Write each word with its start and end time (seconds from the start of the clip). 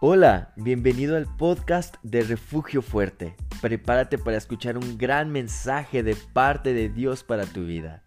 Hola, 0.00 0.52
bienvenido 0.54 1.16
al 1.16 1.26
podcast 1.26 1.96
de 2.04 2.22
Refugio 2.22 2.82
Fuerte. 2.82 3.34
Prepárate 3.60 4.16
para 4.16 4.36
escuchar 4.36 4.78
un 4.78 4.96
gran 4.96 5.32
mensaje 5.32 6.04
de 6.04 6.14
parte 6.14 6.72
de 6.72 6.88
Dios 6.88 7.24
para 7.24 7.46
tu 7.46 7.64
vida. 7.64 8.04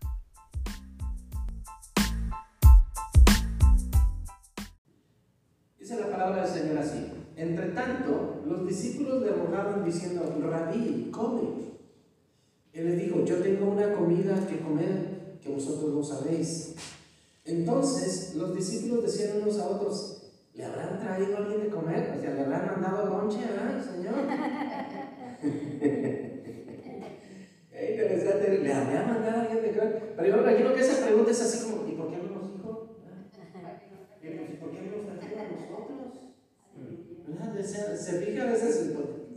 Se, 37.63 37.97
se 37.97 38.20
fija 38.20 38.43
a 38.43 38.51
veces, 38.51 38.91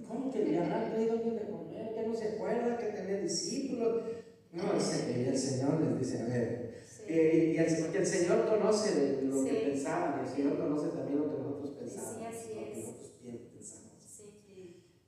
¿cómo 0.09 0.33
que 0.33 0.45
le 0.45 0.59
habrán 0.59 0.91
traído 0.91 1.13
alguien 1.13 1.37
de 1.37 1.45
comer? 1.45 1.93
¿Ya 1.95 2.07
no 2.07 2.15
se 2.15 2.29
acuerda 2.29 2.79
que 2.79 2.87
tenía 2.87 3.21
discípulos? 3.21 4.03
No, 4.53 4.63
el, 4.73 5.27
el 5.29 5.39
Señor 5.39 5.81
les 5.81 5.99
dice, 5.99 6.23
a 6.23 6.27
ver, 6.27 6.75
eh, 7.07 7.53
y 7.55 7.59
el, 7.59 7.83
porque 7.83 7.99
el 7.99 8.07
Señor 8.07 8.49
conoce 8.49 9.21
lo 9.25 9.45
que 9.45 9.53
pensaban, 9.53 10.21
y 10.21 10.29
el 10.29 10.35
Señor 10.35 10.59
conoce 10.59 10.89
también 10.89 11.19
lo 11.19 11.31
que 11.31 11.43
nosotros 11.43 11.71
pensamos. 11.73 12.17
Sí, 12.19 12.25
así 12.25 12.59
es. 12.59 12.75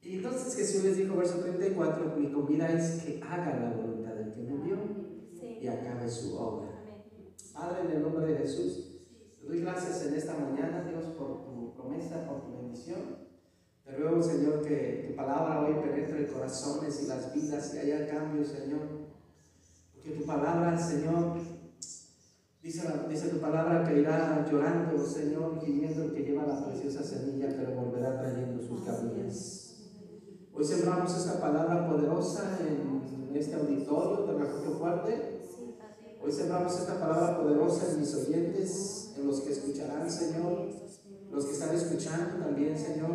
Y 0.02 0.16
entonces 0.18 0.54
Jesús 0.54 0.84
les 0.84 0.96
dijo, 0.98 1.16
verso 1.16 1.40
34, 1.40 2.16
mi 2.16 2.30
comida 2.30 2.70
es 2.72 3.02
que 3.02 3.20
haga 3.22 3.58
la 3.58 3.70
voluntad 3.70 4.14
del 4.14 4.34
que 4.34 4.40
me 4.42 4.50
envió 4.50 4.76
y 5.60 5.66
acabe 5.66 6.08
su 6.08 6.36
obra. 6.36 6.68
Padre, 7.52 7.86
en 7.86 7.96
el 7.96 8.02
nombre 8.02 8.26
de 8.26 8.38
Jesús, 8.38 9.00
te 9.40 9.48
doy 9.48 9.62
gracias 9.62 10.06
en 10.06 10.14
esta 10.14 10.34
mañana, 10.34 10.84
Dios, 10.88 11.06
por 11.18 11.44
tu 11.44 11.74
promesa, 11.74 12.24
por 12.28 12.44
tu 12.44 12.55
bendición. 12.76 13.26
Te 13.84 13.92
ruego, 13.92 14.22
Señor, 14.22 14.62
que 14.62 15.06
tu 15.08 15.16
palabra 15.16 15.60
hoy 15.60 15.74
penetre 15.74 16.26
corazones 16.26 17.02
y 17.02 17.06
las 17.06 17.32
vidas 17.32 17.72
y 17.74 17.78
haya 17.78 18.08
cambios, 18.08 18.48
Señor. 18.48 18.80
Porque 19.94 20.10
tu 20.10 20.26
palabra, 20.26 20.76
Señor, 20.78 21.56
Dice, 22.62 22.82
dice, 23.08 23.28
tu 23.28 23.38
palabra 23.38 23.84
que 23.84 24.00
irá 24.00 24.44
llorando, 24.50 25.06
Señor, 25.06 25.60
gimiendo 25.64 26.02
el 26.02 26.12
que 26.12 26.24
lleva 26.24 26.46
la 26.46 26.66
preciosa 26.66 27.04
semilla, 27.04 27.46
pero 27.56 27.80
volverá 27.80 28.18
trayendo 28.18 28.60
sus 28.60 28.80
camillas. 28.80 29.76
Hoy 30.52 30.64
sembramos 30.64 31.16
esta 31.16 31.40
palabra 31.40 31.88
poderosa 31.88 32.58
en 32.58 33.36
este 33.36 33.54
auditorio 33.54 34.26
de 34.26 34.38
Refugio 34.42 34.72
Fuerte. 34.80 35.42
Hoy 36.20 36.32
sembramos 36.32 36.76
esta 36.76 36.98
palabra 36.98 37.38
poderosa 37.38 37.92
en 37.92 38.00
mis 38.00 38.12
oyentes, 38.16 39.14
en 39.16 39.28
los 39.28 39.42
que 39.42 39.52
escucharán, 39.52 40.10
Señor, 40.10 40.66
los 41.36 41.44
que 41.44 41.52
están 41.52 41.76
escuchando 41.76 42.42
también, 42.42 42.76
Señor. 42.78 43.10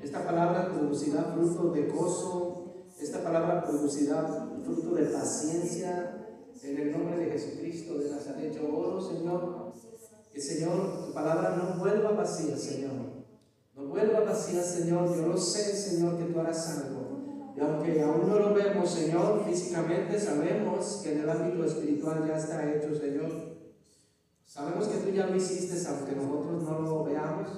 Esta 0.00 0.24
palabra 0.24 0.72
producirá 0.72 1.24
fruto 1.34 1.72
de 1.72 1.88
gozo, 1.88 2.84
esta 3.00 3.22
palabra 3.24 3.64
producirá 3.64 4.48
fruto 4.64 4.94
de 4.94 5.06
paciencia, 5.06 6.14
en 6.62 6.78
el 6.78 6.92
nombre 6.92 7.16
de 7.18 7.32
Jesucristo 7.32 7.98
de 7.98 8.10
Nazaret, 8.10 8.54
yo 8.54 8.76
oro, 8.76 9.00
Señor, 9.00 9.72
que 10.32 10.40
Señor, 10.40 11.06
tu 11.06 11.12
palabra 11.12 11.56
no 11.56 11.80
vuelva 11.80 12.12
vacía, 12.12 12.56
Señor. 12.56 12.92
No 13.74 13.88
vuelva 13.88 14.20
vacía, 14.20 14.62
Señor. 14.62 15.16
Yo 15.16 15.26
lo 15.26 15.36
sé, 15.36 15.74
Señor, 15.74 16.16
que 16.16 16.32
tú 16.32 16.38
harás 16.38 16.78
algo. 16.78 17.54
Y 17.56 17.60
aunque 17.60 18.02
aún 18.02 18.28
no 18.28 18.38
lo 18.38 18.54
vemos, 18.54 18.88
Señor, 18.88 19.44
físicamente 19.44 20.18
sabemos 20.18 21.00
que 21.02 21.12
en 21.12 21.20
el 21.20 21.30
ámbito 21.30 21.64
espiritual 21.64 22.24
ya 22.26 22.36
está 22.36 22.72
hecho, 22.72 22.94
Señor. 22.94 23.47
Sabemos 24.48 24.88
que 24.88 24.96
tú 24.96 25.10
ya 25.10 25.26
lo 25.26 25.36
hiciste, 25.36 25.76
aunque 25.88 26.16
nosotros 26.16 26.62
no 26.62 26.80
lo 26.80 27.04
veamos, 27.04 27.48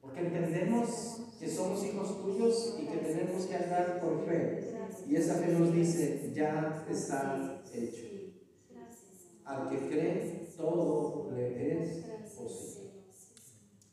porque 0.00 0.20
entendemos 0.20 1.20
que 1.40 1.50
somos 1.50 1.84
hijos 1.84 2.22
tuyos 2.22 2.76
y 2.80 2.86
que 2.86 2.98
tenemos 2.98 3.44
que 3.46 3.56
andar 3.56 4.00
por 4.00 4.24
fe. 4.24 4.72
Y 5.08 5.16
esa 5.16 5.34
fe 5.34 5.48
nos 5.48 5.72
dice, 5.72 6.32
ya 6.32 6.86
está 6.88 7.60
hecho. 7.74 8.06
Al 9.44 9.68
que 9.68 9.88
cree, 9.88 10.48
todo 10.56 11.32
le 11.32 11.82
es 11.82 12.04
posible. 12.36 12.92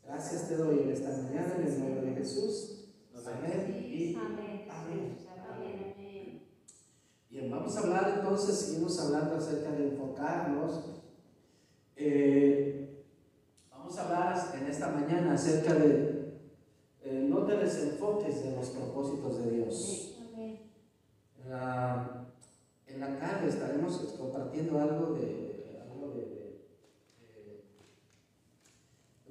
Gracias 0.06 0.47
te 0.47 0.56
doy 0.56 0.81
en 0.81 0.91
esta 0.91 1.09
mañana 1.09 1.56
en 1.57 1.68
el 1.68 1.79
nombre 1.79 2.12
de 2.12 2.16
Jesús. 2.16 2.90
Amén 3.25 3.90
y 3.91 4.16
amén. 4.16 5.18
Bien, 7.28 7.50
vamos 7.50 7.75
a 7.75 7.79
hablar 7.79 8.19
entonces, 8.19 8.56
seguimos 8.56 9.00
hablando 9.00 9.38
acerca 9.38 9.72
de 9.72 9.90
enfocarnos. 9.90 10.92
Eh, 12.06 13.02
vamos 13.72 13.97
a 13.97 14.03
hablar 14.03 14.38
en 14.59 14.68
esta 14.68 14.90
mañana 14.90 15.36
acerca 15.36 15.74
de 15.74 16.34
eh, 17.02 17.25
no 17.30 17.46
te 17.46 17.56
desenfoques 17.56 18.44
de 18.44 18.58
los 18.58 18.72
propósitos 18.72 19.38
de 19.38 19.52
Dios. 19.52 20.19
Ah, 21.50 22.25
en 22.88 23.00
la 23.00 23.18
tarde 23.18 23.47
estaremos 23.47 24.00
compartiendo 24.19 24.81
algo 24.81 25.14
de, 25.14 25.80
algo 25.81 26.09
de, 26.14 26.59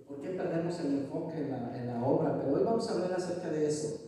por 0.08 0.22
qué 0.22 0.30
perdemos 0.30 0.80
el 0.80 1.00
enfoque 1.00 1.42
en 1.42 1.50
la, 1.50 1.78
en 1.78 1.86
la, 1.88 2.02
obra, 2.02 2.38
pero 2.38 2.54
hoy 2.54 2.64
vamos 2.64 2.88
a 2.88 2.94
hablar 2.94 3.12
acerca 3.12 3.50
de 3.50 3.68
eso. 3.68 4.00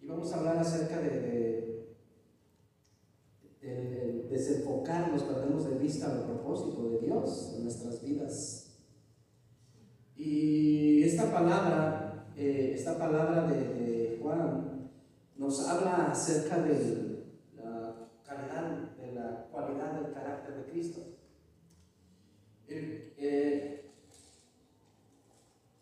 Y 0.00 0.06
vamos 0.06 0.32
a 0.32 0.38
hablar 0.38 0.56
acerca 0.56 0.98
de, 0.98 1.10
de, 1.10 1.86
de 3.60 4.06
desenfocarnos, 4.36 5.22
perdemos 5.22 5.68
de 5.68 5.75
vista 5.86 6.24
propósito 6.24 6.90
de 6.90 6.98
Dios 6.98 7.54
en 7.56 7.62
nuestras 7.62 8.02
vidas. 8.02 8.80
Y 10.16 11.04
esta 11.04 11.30
palabra, 11.32 12.26
eh, 12.36 12.72
esta 12.74 12.98
palabra 12.98 13.46
de 13.46 14.18
Juan 14.20 14.90
nos 15.36 15.68
habla 15.68 16.10
acerca 16.10 16.58
de 16.58 17.24
la 17.54 18.08
calidad, 18.24 18.96
de 18.96 19.12
la 19.12 19.46
cualidad 19.52 20.00
del 20.00 20.12
carácter 20.12 20.56
de 20.56 20.72
Cristo. 20.72 21.02
Eh, 22.68 23.92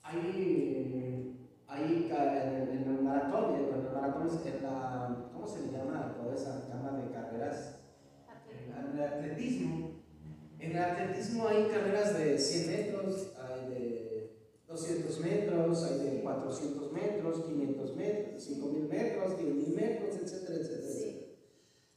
hay, 0.03 1.39
hay 1.67 2.09
en, 2.13 2.89
el 2.89 3.03
maratón, 3.03 3.55
en 3.55 3.75
el 3.75 3.93
maratón 3.95 4.29
en 4.45 4.63
la, 4.63 5.31
¿cómo 5.33 5.47
se 5.47 5.63
le 5.63 5.73
llama 5.73 6.15
toda 6.15 6.35
esa 6.35 6.69
cama 6.69 6.99
de 6.99 7.11
carreras? 7.11 7.77
En 8.51 8.99
el 8.99 9.03
atletismo. 9.03 9.95
En 10.65 10.71
el 10.71 10.83
atletismo 10.83 11.47
hay 11.47 11.69
carreras 11.69 12.17
de 12.19 12.39
100 12.39 12.71
metros, 12.71 13.33
hay 13.39 13.69
de 13.69 14.37
200 14.67 15.21
metros, 15.21 15.85
hay 15.85 15.99
de 15.99 16.23
400 16.23 16.93
metros, 16.93 17.45
500 17.45 17.97
metros, 17.97 18.43
5000 18.43 18.89
metros, 18.89 19.37
10000 19.37 19.77
metros, 19.77 20.17
etcétera, 20.17 20.59
etcétera, 20.59 21.27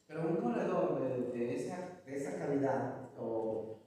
Pero 0.07 0.29
un 0.29 0.35
corredor 0.37 1.01
de, 1.31 1.55
esa, 1.55 2.01
de 2.05 2.17
esa, 2.17 2.37
calidad 2.37 3.09
o, 3.17 3.79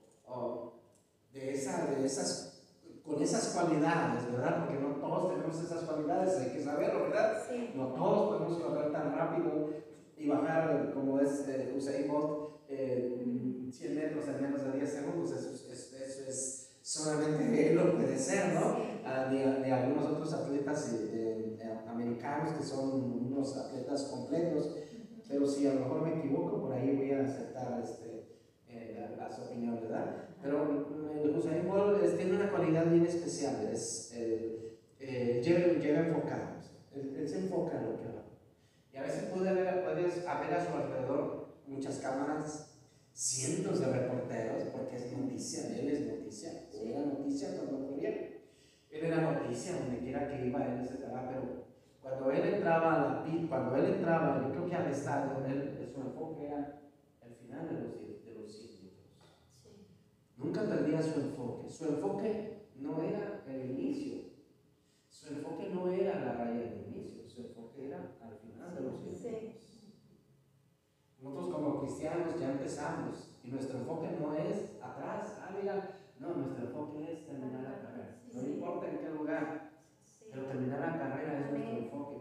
de, 1.31 1.53
esa, 1.53 1.85
de 1.85 2.03
esas, 2.03 2.63
con 3.03 3.21
esas 3.21 3.49
cualidades, 3.49 4.31
¿verdad? 4.31 4.65
Porque 4.65 4.81
no 4.81 4.95
todos 4.95 5.33
tenemos 5.35 5.63
esas 5.63 5.83
cualidades, 5.83 6.37
hay 6.37 6.53
que 6.53 6.63
saberlo, 6.63 7.03
¿verdad? 7.03 7.43
No 7.75 7.93
todos 7.93 8.39
podemos 8.39 8.63
correr 8.63 8.91
tan 8.91 9.15
rápido 9.15 9.69
y 10.17 10.27
bajar 10.27 10.91
como 10.93 11.19
es 11.19 11.47
eh, 11.47 11.73
Usain 11.77 12.07
Bolt 12.07 12.51
100 12.71 12.77
eh, 12.77 13.95
metros 13.95 14.27
en 14.27 14.41
menos 14.41 14.63
de 14.63 14.71
10 14.79 14.89
segundos, 14.89 15.31
eso 15.31 15.49
es, 15.49 15.93
eso 15.93 16.29
es 16.29 16.79
solamente 16.91 17.69
él 17.69 17.75
lo 17.77 17.95
puede 17.95 18.17
ser, 18.17 18.53
¿no? 18.53 18.75
Ah, 19.05 19.29
ni, 19.31 19.41
algunos 19.71 20.05
otros 20.07 20.33
atletas 20.33 20.93
eh, 20.93 21.57
eh, 21.57 21.79
americanos 21.87 22.51
que 22.51 22.63
son 22.63 23.27
unos 23.27 23.55
atletas 23.57 24.03
completos, 24.03 24.75
pero 25.27 25.47
si 25.47 25.67
a 25.67 25.73
lo 25.73 25.81
mejor 25.81 26.01
me 26.01 26.19
equivoco, 26.19 26.59
por 26.59 26.73
ahí 26.73 26.93
voy 26.97 27.11
a 27.13 27.23
aceptar 27.23 27.81
este, 27.81 28.25
eh, 28.67 29.15
las 29.17 29.39
opiniones, 29.39 29.83
¿verdad? 29.83 30.27
Pero 30.41 30.87
el 31.23 31.33
Usain 31.33 31.65
Bolt 31.65 32.17
tiene 32.17 32.35
una 32.35 32.51
cualidad 32.51 32.85
bien 32.87 33.05
especial, 33.05 33.69
es, 33.71 34.13
llega, 34.99 36.07
enfocado, 36.07 36.57
él, 36.93 37.25
se 37.25 37.39
enfoca 37.39 37.77
en 37.77 37.85
lo 37.85 37.97
que 37.97 38.07
va. 38.07 38.25
Y 38.93 38.97
a 38.97 39.03
veces 39.03 39.29
puede 39.33 39.47
haber, 39.47 39.85
puedes 39.85 40.27
haber 40.27 40.53
a 40.53 40.65
su 40.65 40.75
alrededor 40.75 41.47
muchas 41.67 41.99
cámaras, 41.99 42.70
cientos 43.13 43.79
de 43.79 43.87
reporteros, 43.87 44.63
porque 44.71 44.95
es 44.95 45.11
noticia, 45.17 45.77
él 45.77 45.89
es 45.89 46.07
noticia, 46.07 46.63
él 46.73 46.91
era 46.91 47.05
noticia 47.05 47.55
cuando 47.57 47.87
corría, 47.87 48.09
él 48.09 49.05
era 49.05 49.21
noticia 49.33 49.77
donde 49.77 49.99
quiera 49.99 50.29
que 50.29 50.47
iba, 50.47 50.65
él 50.65 50.87
se 50.87 50.97
pero 50.97 51.65
cuando 52.01 52.31
él 52.31 52.53
entraba 52.55 52.93
a 52.93 53.23
la 53.25 53.47
cuando 53.47 53.75
él 53.75 53.85
entraba, 53.85 54.41
yo 54.41 54.51
creo 54.51 54.69
que 54.69 54.75
al 54.75 54.91
estadio, 54.91 55.45
él, 55.45 55.89
su 55.93 56.01
enfoque 56.01 56.45
era 56.45 56.81
el 57.25 57.33
final 57.35 57.67
de 57.67 57.73
los, 57.73 58.25
de 58.25 58.33
los 58.33 58.51
100 58.51 58.81
nunca 60.37 60.67
perdía 60.67 61.01
su 61.01 61.19
enfoque. 61.19 61.69
Su 61.69 61.85
enfoque 61.85 62.67
no 62.75 63.01
era 63.01 63.43
el 63.47 63.71
inicio, 63.71 64.21
su 65.09 65.29
enfoque 65.29 65.69
no 65.69 65.91
era 65.91 66.19
la 66.19 66.33
raya 66.33 66.59
del 66.59 66.87
inicio, 66.87 67.27
su 67.27 67.41
enfoque 67.41 67.87
era 67.87 68.17
al 68.21 68.37
final 68.37 68.75
de 68.75 68.81
los 68.81 69.01
tiempos. 69.03 69.70
Nosotros 71.21 71.53
como 71.53 71.79
cristianos 71.81 72.39
ya 72.39 72.51
empezamos 72.51 73.29
y 73.43 73.51
nuestro 73.51 73.77
enfoque 73.77 74.17
no 74.19 74.33
es 74.33 74.81
atrás, 74.81 75.37
ah, 75.39 75.55
mira, 75.55 75.99
no, 76.19 76.33
nuestro 76.33 76.65
enfoque 76.65 77.13
es 77.13 77.27
terminar 77.27 77.61
la 77.61 77.79
carrera. 77.79 78.17
No 78.33 78.41
importa 78.41 78.89
en 78.89 78.97
qué 78.97 79.09
lugar, 79.09 79.71
pero 80.31 80.45
terminar 80.45 80.79
la 80.79 80.97
carrera 80.97 81.39
es 81.39 81.51
nuestro 81.51 81.77
enfoque. 81.77 82.17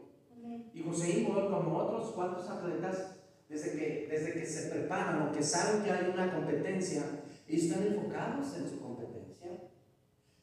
Y 0.74 0.82
José 0.82 1.24
como 1.26 1.76
otros 1.78 2.12
cuantos 2.12 2.48
atletas, 2.48 3.16
desde 3.48 3.72
que, 3.72 4.06
desde 4.10 4.32
que 4.34 4.44
se 4.46 4.70
preparan 4.70 5.28
o 5.28 5.32
que 5.32 5.42
saben 5.42 5.82
que 5.82 5.90
hay 5.90 6.10
una 6.10 6.34
competencia, 6.34 7.02
ellos 7.48 7.64
están 7.64 7.86
enfocados 7.86 8.54
en 8.56 8.68
su 8.68 8.80
competencia. 8.80 9.70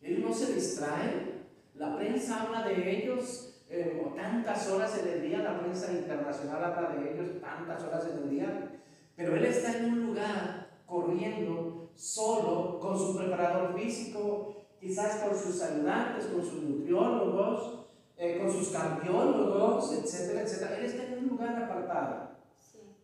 Ellos 0.02 0.20
no 0.20 0.34
se 0.34 0.54
distraen. 0.54 1.38
La 1.76 1.96
prensa 1.96 2.44
habla 2.44 2.68
de 2.68 3.04
ellos 3.04 3.47
eh, 3.70 4.02
tantas 4.16 4.70
horas 4.70 4.98
en 5.00 5.10
el 5.10 5.22
día, 5.22 5.40
la 5.40 5.60
prensa 5.60 5.92
internacional 5.92 6.64
habla 6.64 6.90
de 6.96 7.14
ellos 7.14 7.42
tantas 7.42 7.84
horas 7.84 8.08
en 8.12 8.24
el 8.24 8.30
día, 8.30 8.82
pero 9.16 9.36
él 9.36 9.46
está 9.46 9.78
en 9.78 9.86
un 9.86 10.08
lugar 10.08 10.68
corriendo 10.86 11.92
solo 11.94 12.80
con 12.80 12.98
su 12.98 13.18
preparador 13.18 13.78
físico, 13.78 14.56
quizás 14.80 15.18
con 15.18 15.38
sus 15.38 15.62
ayudantes, 15.62 16.28
con 16.28 16.42
sus 16.42 16.64
nutriólogos, 16.64 17.88
eh, 18.18 18.40
con 18.40 18.52
sus 18.52 18.70
cardiólogos, 18.70 19.94
etcétera, 19.94 20.42
etcétera. 20.42 20.78
Él 20.78 20.86
está 20.86 21.04
en 21.04 21.20
un 21.20 21.28
lugar 21.28 21.64
apartado. 21.64 22.38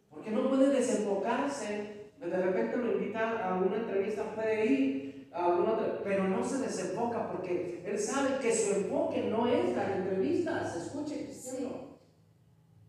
Porque 0.10 0.32
no 0.32 0.48
puede 0.48 0.70
desenfocarse. 0.70 2.04
De 2.20 2.38
repente 2.38 2.78
lo 2.78 2.94
invitan 2.94 3.38
a 3.42 3.56
una 3.56 3.76
entrevista, 3.76 4.34
puede 4.34 4.66
ir 4.66 5.13
alguna 5.34 5.74
otra, 5.74 6.02
pero 6.04 6.26
no 6.26 6.48
se 6.48 6.60
desenfoca 6.60 7.32
porque 7.32 7.84
él 7.86 8.00
sabe 8.00 8.38
que 8.40 8.56
su 8.56 8.74
enfoque 8.74 9.24
no 9.24 9.48
es 9.48 9.76
dar 9.76 9.92
entrevistas. 9.92 10.76
Escuche, 10.76 11.26
Cristiano. 11.26 11.98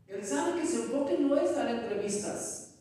Él 0.07 0.25
sabe 0.25 0.61
que 0.61 0.67
su 0.67 0.83
enfoque 0.83 1.19
no 1.19 1.37
es 1.37 1.55
dar 1.55 1.69
entrevistas. 1.69 2.75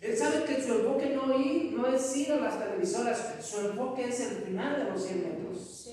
Él 0.00 0.16
sabe 0.16 0.44
que 0.44 0.62
su 0.62 0.72
enfoque 0.72 1.10
no, 1.14 1.38
ir, 1.38 1.72
no 1.72 1.86
es 1.86 2.16
ir 2.16 2.32
a 2.32 2.36
las 2.36 2.58
televisoras, 2.58 3.34
su 3.42 3.60
enfoque 3.60 4.08
es 4.08 4.20
el 4.20 4.36
final 4.38 4.82
de 4.82 4.90
los 4.90 5.04
100 5.04 5.22
metros. 5.22 5.88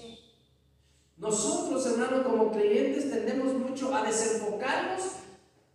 Nosotros, 1.18 1.86
hermanos, 1.88 2.26
como 2.26 2.52
creyentes, 2.52 3.10
tendemos 3.10 3.54
mucho 3.54 3.94
a 3.94 4.04
desenfocarnos 4.04 5.02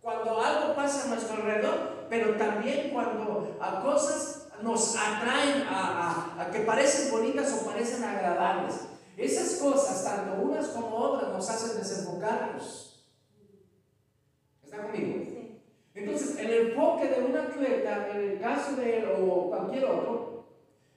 cuando 0.01 0.41
algo 0.41 0.73
pasa 0.73 1.05
a 1.05 1.13
nuestro 1.13 1.35
alrededor, 1.35 2.07
pero 2.09 2.35
también 2.35 2.89
cuando 2.91 3.57
a 3.61 3.81
cosas 3.83 4.42
nos 4.61 4.95
atraen 4.95 5.63
a, 5.67 6.35
a, 6.39 6.51
que 6.51 6.59
parecen 6.59 7.11
bonitas 7.11 7.53
o 7.53 7.65
parecen 7.65 8.03
agradables. 8.03 8.75
Esas 9.17 9.59
cosas, 9.59 10.03
tanto 10.03 10.41
unas 10.41 10.67
como 10.67 10.95
otras, 10.95 11.31
nos 11.31 11.49
hacen 11.49 11.77
desenfocarnos. 11.77 13.05
¿Está 14.63 14.83
conmigo? 14.83 15.23
Entonces, 15.95 16.37
el 16.39 16.51
enfoque 16.67 17.07
de 17.07 17.23
un 17.23 17.35
atleta, 17.35 18.09
en 18.09 18.31
el 18.31 18.39
caso 18.39 18.75
de 18.75 18.97
él 18.97 19.05
o 19.15 19.49
cualquier 19.49 19.85
otro, 19.85 20.45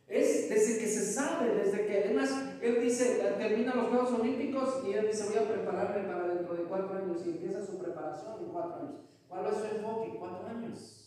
es 0.08 0.48
desde 0.48 0.78
que 0.78 0.86
se 0.86 1.12
sabe, 1.12 1.54
desde 1.54 1.84
que 1.86 2.04
además 2.04 2.30
él 2.62 2.80
dice, 2.80 3.16
termina 3.36 3.74
los 3.74 3.88
Juegos 3.88 4.12
Olímpicos 4.20 4.82
y 4.86 4.92
él 4.92 5.08
dice, 5.08 5.28
voy 5.28 5.38
a 5.38 5.48
prepararme 5.48 6.08
para 6.08 6.28
dentro 6.28 6.54
de 6.54 6.62
cuatro 6.62 6.96
años 6.96 7.18
y 7.26 7.30
empieza 7.30 7.64
su 7.64 7.78
preparación 7.78 8.36
en 8.40 8.46
cuatro 8.46 8.76
años. 8.80 9.00
¿Cuál 9.28 9.46
es 9.46 9.58
su 9.58 9.76
enfoque? 9.76 10.16
Cuatro 10.18 10.48
años. 10.48 11.05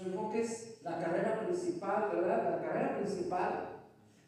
Su 0.00 0.06
enfoque 0.06 0.40
es 0.40 0.78
la 0.82 0.98
carrera 0.98 1.40
principal, 1.40 2.08
¿verdad? 2.10 2.52
La 2.52 2.66
carrera 2.66 2.96
principal. 2.96 3.68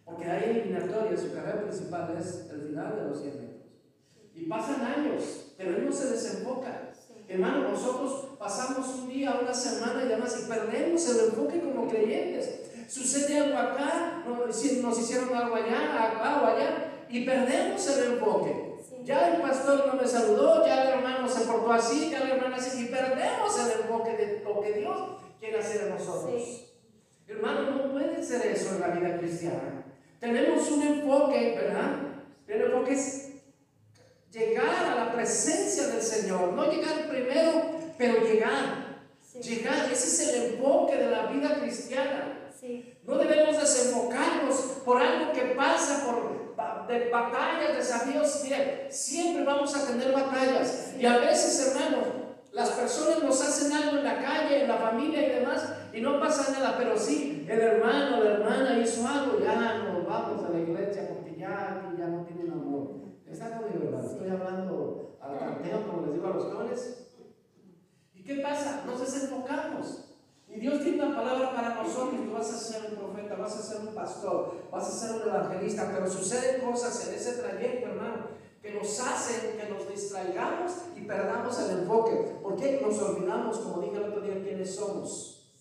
Porque 0.05 0.29
hay 0.29 0.51
eliminatoria, 0.51 1.17
su 1.17 1.33
carrera 1.33 1.63
principal 1.63 2.15
es 2.21 2.51
el 2.53 2.61
final 2.61 2.97
de 2.97 3.09
los 3.09 3.19
100 3.19 3.41
metros. 3.41 3.63
Y 4.35 4.45
pasan 4.45 4.83
años, 4.83 5.55
pero 5.57 5.71
él 5.71 5.87
no 5.87 5.93
se 5.93 6.11
desenfoca. 6.11 6.91
Hermano, 7.27 7.71
nosotros 7.71 8.37
pasamos 8.39 8.87
un 8.99 9.09
día, 9.09 9.39
una 9.41 9.55
semana 9.55 10.05
y 10.05 10.09
demás 10.09 10.45
y 10.45 10.49
perdemos 10.51 11.09
el 11.09 11.31
enfoque 11.31 11.61
como 11.61 11.89
creyentes. 11.89 12.71
Sucede 12.89 13.39
algo 13.39 13.57
acá, 13.57 14.25
nos 14.27 14.99
hicieron 14.99 15.35
algo 15.35 15.55
allá, 15.55 16.05
acá 16.05 16.43
o 16.43 16.47
allá, 16.49 17.07
y 17.09 17.25
perdemos 17.25 17.89
el 17.89 18.13
enfoque. 18.13 18.75
Ya 19.05 19.37
el 19.37 19.41
pastor 19.41 19.87
no 19.87 19.95
me 19.95 20.07
saludó, 20.07 20.67
ya 20.67 20.83
el 20.83 20.99
hermano 20.99 21.27
se 21.27 21.47
portó 21.47 21.73
así, 21.73 22.11
ya 22.11 22.21
la 22.21 22.35
hermana 22.35 22.57
así, 22.57 22.85
y 22.85 22.89
perdemos 22.89 23.59
el 23.59 23.81
enfoque 23.81 24.17
de 24.19 24.43
lo 24.45 24.61
que 24.61 24.73
Dios 24.75 25.22
quiere 25.43 25.59
hacer 25.59 25.89
en 25.89 25.89
nosotros. 25.91 26.71
Hermano, 27.27 27.71
no 27.73 27.91
puede 27.91 28.23
ser 28.23 28.47
eso 28.47 28.77
en 28.77 28.81
la 28.81 28.89
vida 28.91 29.19
cristiana. 29.19 29.85
Tenemos 30.21 30.71
un 30.71 30.83
enfoque, 30.83 31.57
¿verdad? 31.57 31.97
El 32.47 32.63
enfoque 32.63 32.93
es 32.93 33.33
llegar 34.31 34.87
a 34.87 34.95
la 34.95 35.13
presencia 35.13 35.89
del 35.89 36.01
Señor, 36.01 36.53
no 36.53 36.71
llegar 36.71 37.09
primero, 37.09 37.73
pero 37.99 38.25
llegar. 38.25 39.03
Llegar, 39.43 39.91
ese 39.91 40.07
es 40.07 40.29
el 40.29 40.53
enfoque 40.53 40.97
de 40.97 41.11
la 41.11 41.27
vida 41.27 41.59
cristiana. 41.59 42.53
No 43.03 43.19
debemos 43.19 43.61
desenfocarnos 43.61 44.55
por 44.85 45.03
algo 45.03 45.33
que 45.33 45.57
pasa, 45.57 46.07
por 46.07 46.87
de 46.87 47.11
batallas, 47.11 47.77
desafíos. 47.77 48.43
Mire, 48.45 48.87
siempre 48.93 49.43
vamos 49.43 49.75
a 49.75 49.89
tener 49.89 50.13
batallas. 50.13 50.93
Y 50.97 51.05
a 51.05 51.19
veces, 51.19 51.67
hermanos, 51.67 52.22
las 52.53 52.71
personas 52.71 53.23
nos 53.23 53.41
hacen 53.41 53.73
algo 53.73 53.99
en 53.99 54.05
la 54.05 54.23
calle, 54.23 54.63
en 54.63 54.69
la 54.69 54.77
familia 54.77 55.27
y 55.27 55.41
demás, 55.41 55.73
y 55.93 56.01
no 56.01 56.21
pasa 56.21 56.53
nada. 56.53 56.77
Pero 56.77 56.99
sí, 56.99 57.47
el 57.49 57.59
hermano, 57.59 58.23
la 58.23 58.33
hermana 58.33 58.79
hizo 58.79 59.07
algo, 59.07 59.39
ya 59.41 59.79
nos 59.79 60.07
vamos 60.07 60.45
a 60.45 60.51
la 60.51 60.61
iglesia 60.61 61.09
porque 61.09 61.37
ya, 61.37 61.93
ya 61.99 62.07
no 62.09 62.25
tienen 62.25 62.53
amor. 62.53 63.03
Está 63.27 63.57
conmigo, 63.57 63.85
hermano. 63.85 64.07
Estoy 64.07 64.29
hablando 64.29 65.17
al 65.21 65.39
tanteo, 65.39 65.87
como 65.87 66.07
les 66.07 66.15
digo 66.15 66.27
a 66.27 66.31
los 66.31 66.45
jóvenes. 66.45 66.99
¿Y 68.15 68.23
qué 68.23 68.37
pasa? 68.37 68.85
Nos 68.87 69.01
desenfocamos. 69.01 70.09
Y 70.47 70.61
Dios 70.61 70.83
tiene 70.83 71.03
una 71.03 71.17
palabra 71.17 71.55
para 71.55 71.75
nosotros. 71.83 72.21
Tú 72.27 72.33
vas 72.35 72.53
a 72.53 72.59
ser 72.59 72.91
un 72.91 72.97
profeta, 72.99 73.35
vas 73.37 73.57
a 73.57 73.63
ser 73.63 73.89
un 73.89 73.95
pastor, 73.95 74.69
vas 74.71 74.87
a 74.87 74.91
ser 74.91 75.23
un 75.23 75.29
evangelista, 75.29 75.91
pero 75.95 76.07
suceden 76.07 76.61
cosas 76.61 77.09
en 77.09 77.15
ese 77.15 77.43
trayecto, 77.43 77.89
hermano, 77.89 78.42
que 78.63 78.73
nos 78.73 79.01
hacen 79.01 79.59
que 79.59 79.69
nos 79.69 79.89
distraigamos 79.89 80.73
y 80.97 81.01
perdamos 81.01 81.59
el 81.61 81.81
enfoque. 81.81 82.13
¿Por 82.43 82.57
qué 82.57 82.81
nos 82.81 82.99
olvidamos, 83.01 83.59
como 83.59 83.83
dije 83.83 83.97
el 83.97 84.05
otro 84.05 84.21
día, 84.21 84.41
quiénes 84.43 84.75
somos? 84.75 85.53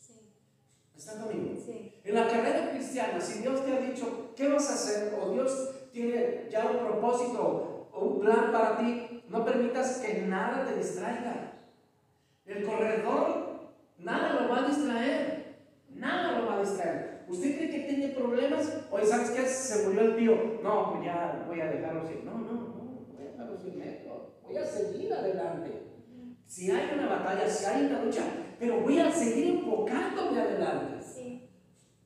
¿Están 0.96 1.24
conmigo? 1.24 1.60
Sí. 1.66 2.00
En 2.04 2.16
la 2.16 2.28
carrera 2.28 2.72
cristiana, 2.72 3.20
si 3.20 3.40
Dios 3.40 3.66
te 3.66 3.74
ha 3.74 3.80
dicho 3.80 4.34
qué 4.36 4.50
vas 4.50 4.70
a 4.70 4.76
hacer, 4.76 5.20
o 5.20 5.32
Dios 5.32 5.72
tiene 5.92 6.48
ya 6.50 6.68
un 6.68 6.86
propósito 6.86 7.90
o 7.92 8.00
un 8.06 8.20
plan 8.20 8.52
para 8.52 8.78
ti, 8.78 9.24
no 9.28 9.44
permitas 9.44 9.98
que 9.98 10.22
nada 10.22 10.66
te 10.66 10.78
distraiga. 10.78 11.58
El 12.46 12.66
corredor 12.66 13.52
Nada 14.04 14.42
lo 14.42 14.50
va 14.50 14.66
a 14.66 14.68
distraer. 14.68 15.58
Nada 15.90 16.40
lo 16.40 16.48
va 16.48 16.56
a 16.56 16.62
distraer. 16.62 17.24
¿Usted 17.28 17.58
cree 17.58 17.70
que 17.70 17.94
tiene 17.94 18.08
problemas? 18.10 18.86
Oye, 18.90 19.06
¿sabes 19.06 19.32
qué? 19.32 19.46
Se 19.46 19.88
murió 19.88 20.02
el 20.02 20.16
tío. 20.16 20.60
No, 20.64 20.92
pues 20.92 21.06
ya 21.06 21.44
voy 21.48 21.62
a 21.62 21.68
dejarlo 21.68 22.02
así. 22.02 22.22
No, 22.26 22.38
no, 22.38 22.61
no. 23.64 24.32
Voy 24.44 24.58
a 24.58 24.66
seguir 24.66 25.14
adelante. 25.14 25.84
Si 26.46 26.70
hay 26.70 26.92
una 26.94 27.08
batalla, 27.08 27.48
si 27.48 27.66
hay 27.66 27.86
una 27.86 28.04
lucha, 28.04 28.24
pero 28.60 28.82
voy 28.82 29.00
a 29.00 29.12
seguir 29.12 29.56
enfocándome 29.56 30.42
adelante. 30.42 31.02
Sí. 31.02 31.50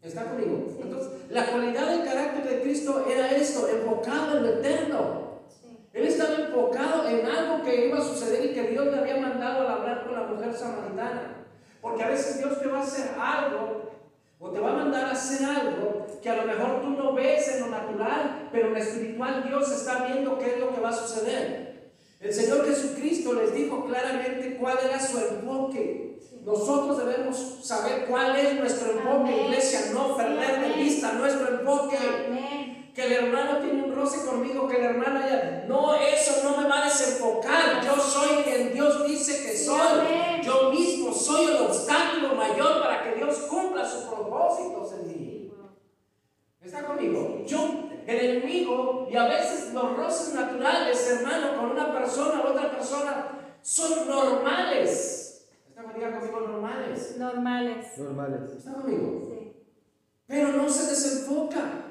¿Está 0.01 0.25
conmigo? 0.25 0.77
Entonces, 0.81 1.11
la 1.29 1.47
cualidad 1.47 1.89
del 1.89 2.03
carácter 2.05 2.47
de 2.47 2.61
Cristo 2.61 3.05
era 3.09 3.31
esto, 3.31 3.67
enfocado 3.67 4.37
en 4.37 4.43
lo 4.43 4.49
eterno. 4.59 5.25
Él 5.93 6.05
estaba 6.05 6.35
enfocado 6.35 7.07
en 7.07 7.25
algo 7.25 7.63
que 7.63 7.87
iba 7.87 7.97
a 7.97 8.01
suceder 8.01 8.51
y 8.51 8.53
que 8.53 8.69
Dios 8.69 8.85
le 8.85 8.99
había 8.99 9.17
mandado 9.17 9.67
a 9.67 9.75
hablar 9.75 10.03
con 10.03 10.13
la 10.13 10.27
mujer 10.27 10.53
samaritana. 10.53 11.47
Porque 11.81 12.03
a 12.03 12.09
veces 12.09 12.37
Dios 12.37 12.59
te 12.59 12.67
va 12.67 12.79
a 12.79 12.83
hacer 12.83 13.11
algo 13.17 13.84
o 14.39 14.49
te 14.49 14.59
va 14.59 14.71
a 14.71 14.75
mandar 14.75 15.05
a 15.05 15.11
hacer 15.11 15.45
algo 15.45 16.05
que 16.21 16.29
a 16.29 16.35
lo 16.35 16.45
mejor 16.45 16.81
tú 16.81 16.89
no 16.89 17.13
ves 17.13 17.47
en 17.49 17.61
lo 17.61 17.67
natural, 17.67 18.49
pero 18.51 18.67
en 18.67 18.73
lo 18.73 18.79
espiritual 18.79 19.43
Dios 19.47 19.71
está 19.71 20.05
viendo 20.05 20.37
qué 20.37 20.55
es 20.55 20.59
lo 20.59 20.73
que 20.73 20.81
va 20.81 20.89
a 20.89 20.93
suceder. 20.93 21.91
El 22.19 22.33
Señor 22.33 22.65
Jesucristo 22.65 23.33
les 23.33 23.53
dijo 23.53 23.85
claramente 23.85 24.57
cuál 24.57 24.77
era 24.83 24.99
su 24.99 25.19
enfoque. 25.19 26.19
Nosotros 26.43 26.97
debemos 26.97 27.59
saber 27.63 28.05
cuál 28.07 28.35
es 28.35 28.55
nuestro 28.55 28.91
enfoque, 28.91 29.45
iglesia, 29.45 29.91
no 29.93 30.15
perder 30.15 30.61
de 30.61 30.83
vista 30.83 31.13
nuestro 31.13 31.59
enfoque. 31.59 31.97
Que 32.95 33.07
el 33.07 33.11
hermano 33.11 33.57
tiene 33.59 33.83
un 33.83 33.93
roce 33.93 34.25
conmigo, 34.25 34.69
que 34.69 34.77
la 34.77 34.91
hermana 34.91 35.27
ya. 35.27 35.65
No, 35.67 35.93
eso 35.95 36.41
no 36.45 36.61
me 36.61 36.69
va 36.69 36.81
a 36.81 36.85
desenfocar. 36.85 37.83
Yo 37.85 37.99
soy 37.99 38.41
quien 38.43 38.71
Dios 38.71 39.05
dice 39.05 39.45
que 39.45 39.57
soy. 39.57 40.41
Yo 40.41 40.71
mismo 40.71 41.13
soy 41.13 41.47
el 41.47 41.57
obstáculo 41.57 42.35
mayor 42.35 42.81
para 42.81 43.03
que 43.03 43.15
Dios 43.15 43.35
cumpla 43.49 43.85
sus 43.85 44.05
propósitos 44.05 44.93
en 44.93 45.07
mí. 45.07 45.51
¿Está 46.61 46.85
conmigo? 46.85 47.43
Yo, 47.45 47.89
el 48.07 48.17
enemigo, 48.17 49.07
y 49.11 49.17
a 49.17 49.27
veces 49.27 49.73
los 49.73 49.97
roces 49.97 50.33
naturales, 50.33 51.11
hermano, 51.11 51.57
con 51.57 51.71
una 51.71 51.91
persona 51.91 52.43
u 52.45 52.47
otra 52.47 52.71
persona, 52.71 53.57
son 53.61 54.07
normales. 54.07 55.49
¿Está 55.67 55.83
conmigo? 55.83 56.39
Normales. 56.39 57.17
Normales. 57.17 57.97
Normales. 57.97 58.51
¿Está 58.57 58.73
conmigo? 58.73 59.21
Sí. 59.29 59.53
pero 60.27 60.53
no 60.53 60.69
se 60.69 60.89
desenfoca. 60.89 61.84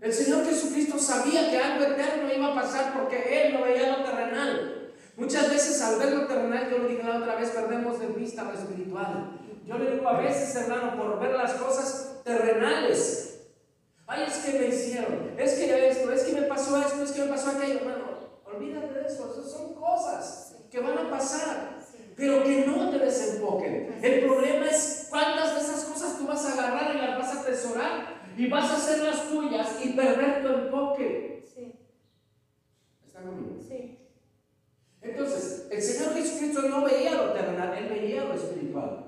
El 0.00 0.14
Señor 0.14 0.46
Jesucristo 0.46 0.98
sabía 0.98 1.50
que 1.50 1.58
algo 1.58 1.84
eterno 1.84 2.32
iba 2.34 2.52
a 2.52 2.54
pasar 2.54 2.94
porque 2.94 3.46
Él 3.46 3.52
no 3.52 3.64
veía 3.64 3.98
lo 3.98 4.04
terrenal. 4.04 4.92
Muchas 5.16 5.50
veces 5.50 5.82
al 5.82 5.98
ver 5.98 6.12
lo 6.12 6.26
terrenal, 6.26 6.70
yo 6.70 6.78
lo 6.78 6.88
dije 6.88 7.02
la 7.02 7.18
otra 7.18 7.34
vez, 7.34 7.50
perdemos 7.50 8.00
de 8.00 8.06
vista 8.06 8.44
lo 8.44 8.54
espiritual. 8.54 9.38
Yo 9.66 9.76
le 9.76 9.90
digo 9.92 10.08
a 10.08 10.18
veces, 10.18 10.56
hermano, 10.56 10.96
por 10.96 11.20
ver 11.20 11.32
las 11.32 11.52
cosas 11.52 12.22
terrenales. 12.24 13.40
Ay, 14.06 14.24
es 14.26 14.38
que 14.38 14.58
me 14.58 14.66
hicieron, 14.68 15.34
es 15.36 15.52
que 15.52 15.88
esto, 15.88 16.10
es 16.10 16.22
que 16.22 16.32
me 16.32 16.46
pasó 16.46 16.80
esto, 16.80 17.04
es 17.04 17.12
que 17.12 17.22
me 17.22 17.28
pasó 17.28 17.50
aquello, 17.50 17.80
hermano. 17.80 18.40
Olvídate 18.44 18.94
de 18.94 19.06
eso, 19.06 19.30
esas 19.30 19.52
son 19.52 19.74
cosas 19.74 20.56
que 20.70 20.80
van 20.80 20.96
a 20.96 21.10
pasar, 21.10 21.76
pero 22.16 22.42
que 22.42 22.64
no 22.66 22.88
te 22.90 22.98
desenfoquen. 22.98 23.98
El 24.02 24.24
problema 24.24 24.66
es 24.66 25.08
cuántas 25.10 25.54
de 25.54 25.60
esas 25.60 25.84
cosas 25.84 26.16
tú 26.16 26.26
vas 26.26 26.44
a 26.46 26.52
agarrar 26.54 26.96
y 26.96 26.98
las 26.98 27.18
vas 27.18 27.36
a 27.36 27.40
atesorar 27.42 28.19
y 28.36 28.46
vas 28.48 28.70
a 28.70 28.76
hacer 28.76 29.02
las 29.04 29.28
tuyas 29.28 29.78
y 29.84 29.90
perder 29.90 30.42
tu 30.42 30.48
enfoque. 30.48 31.44
Sí. 31.52 31.74
¿Está 33.04 33.22
conmigo? 33.22 33.56
Sí. 33.60 33.98
Entonces, 35.02 35.68
el 35.70 35.82
Señor 35.82 36.14
Jesucristo 36.14 36.62
no 36.62 36.84
veía 36.84 37.14
lo 37.14 37.32
terrenal, 37.32 37.76
Él 37.76 37.88
veía 37.88 38.24
lo 38.24 38.34
espiritual. 38.34 39.06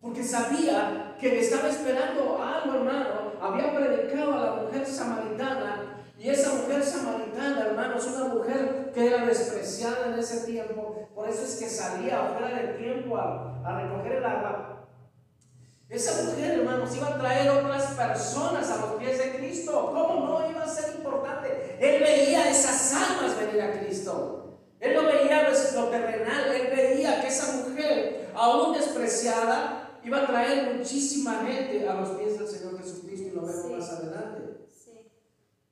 Porque 0.00 0.22
sabía 0.22 1.16
que 1.20 1.28
le 1.28 1.40
estaba 1.40 1.68
esperando 1.68 2.42
algo, 2.42 2.78
hermano. 2.78 3.32
Había 3.40 3.74
predicado 3.74 4.32
a 4.32 4.44
la 4.44 4.62
mujer 4.62 4.86
samaritana. 4.86 6.02
Y 6.18 6.28
esa 6.28 6.54
mujer 6.54 6.82
samaritana, 6.82 7.66
hermano, 7.66 7.96
es 7.96 8.06
una 8.06 8.34
mujer 8.34 8.90
que 8.94 9.06
era 9.06 9.26
despreciada 9.26 10.08
en 10.08 10.18
ese 10.18 10.46
tiempo. 10.46 11.08
Por 11.14 11.28
eso 11.28 11.44
es 11.44 11.56
que 11.56 11.68
salía 11.68 12.26
afuera 12.26 12.62
del 12.62 12.76
tiempo 12.76 13.16
a, 13.16 13.60
a 13.64 13.82
recoger 13.82 14.12
el 14.12 14.24
agua 14.24 14.69
esa 15.90 16.22
mujer, 16.22 16.60
hermanos, 16.60 16.96
iba 16.96 17.08
a 17.08 17.18
traer 17.18 17.50
otras 17.50 17.94
personas 17.94 18.70
a 18.70 18.76
los 18.76 18.92
pies 18.94 19.18
de 19.18 19.36
Cristo. 19.36 19.90
¿Cómo 19.92 20.24
no 20.24 20.50
iba 20.50 20.62
a 20.62 20.68
ser 20.68 20.94
importante? 20.94 21.76
Él 21.80 22.00
veía 22.00 22.48
esas 22.48 22.94
almas 22.94 23.36
venir 23.36 23.60
a 23.60 23.80
Cristo. 23.80 24.60
Él 24.78 24.94
no 24.94 25.02
veía 25.04 25.48
lo 25.48 25.84
terrenal, 25.88 26.54
él 26.54 26.68
veía 26.74 27.20
que 27.20 27.26
esa 27.26 27.52
mujer, 27.56 28.30
aún 28.34 28.72
despreciada, 28.72 29.98
iba 30.02 30.22
a 30.22 30.26
traer 30.26 30.76
muchísima 30.76 31.44
gente 31.44 31.86
a 31.88 31.94
los 31.94 32.10
pies 32.10 32.38
del 32.38 32.48
Señor 32.48 32.78
Jesucristo 32.80 33.28
y 33.28 33.30
lo 33.32 33.42
vemos 33.42 33.70
más 33.70 33.90
adelante. 33.90 34.66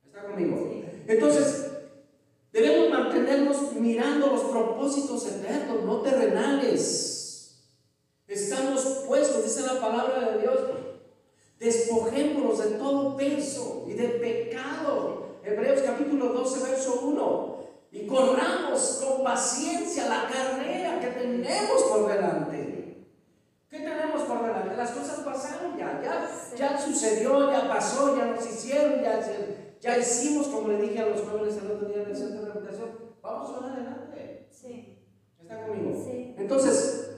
¿Está 0.05 0.23
conmigo? 0.23 0.69
Entonces, 1.07 1.71
debemos 2.51 2.89
mantenernos 2.89 3.73
mirando 3.73 4.27
los 4.27 4.41
propósitos 4.43 5.25
eternos, 5.27 5.83
no 5.83 6.01
terrenales. 6.01 7.18
Estamos 8.29 8.81
puestos, 9.07 9.43
dice 9.43 9.61
la 9.61 9.81
palabra 9.81 10.29
de 10.29 10.41
Dios, 10.41 10.59
despojémonos 11.57 12.59
de 12.59 12.77
todo 12.77 13.17
peso 13.17 13.85
y 13.87 13.93
de 13.93 14.07
pecado. 14.07 15.39
Hebreos 15.43 15.81
capítulo 15.81 16.27
12, 16.27 16.69
verso 16.69 17.01
1. 17.05 17.59
Y 17.91 18.05
corramos 18.05 19.03
con 19.03 19.23
paciencia 19.23 20.07
la 20.07 20.29
carrera 20.31 20.99
que 20.99 21.07
tenemos 21.07 21.83
por 21.89 22.07
delante. 22.07 23.07
¿Qué 23.67 23.79
tenemos 23.79 24.21
por 24.21 24.45
delante? 24.45 24.77
Las 24.77 24.91
cosas 24.91 25.21
pasaron 25.21 25.75
ya, 25.75 25.99
ya, 26.03 26.55
ya 26.55 26.79
sucedió, 26.79 27.51
ya 27.51 27.67
pasó, 27.67 28.15
ya 28.15 28.25
nos 28.25 28.45
hicieron, 28.45 29.01
ya, 29.01 29.19
ya 29.81 29.97
hicimos, 29.97 30.49
como 30.49 30.67
le 30.67 30.83
dije 30.83 30.99
a 30.99 31.07
los 31.07 31.21
jóvenes 31.21 31.57
el 31.57 31.71
otro 31.71 31.87
día 31.87 32.03
en 32.03 32.09
el 32.11 32.15
centro 32.15 32.41
de 32.41 32.45
rehabilitación, 32.45 32.91
vamos 33.23 33.49
a 33.49 33.65
adelante. 33.65 34.47
Sí. 34.51 34.99
¿Está 35.41 35.65
conmigo? 35.65 35.99
Sí. 36.05 36.35
Entonces, 36.37 37.09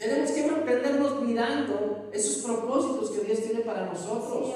tenemos 0.00 0.30
que 0.30 0.46
mantenernos 0.46 1.22
mirando 1.22 2.08
esos 2.10 2.42
propósitos 2.42 3.10
que 3.10 3.20
Dios 3.26 3.40
tiene 3.42 3.60
para 3.60 3.84
nosotros. 3.84 4.54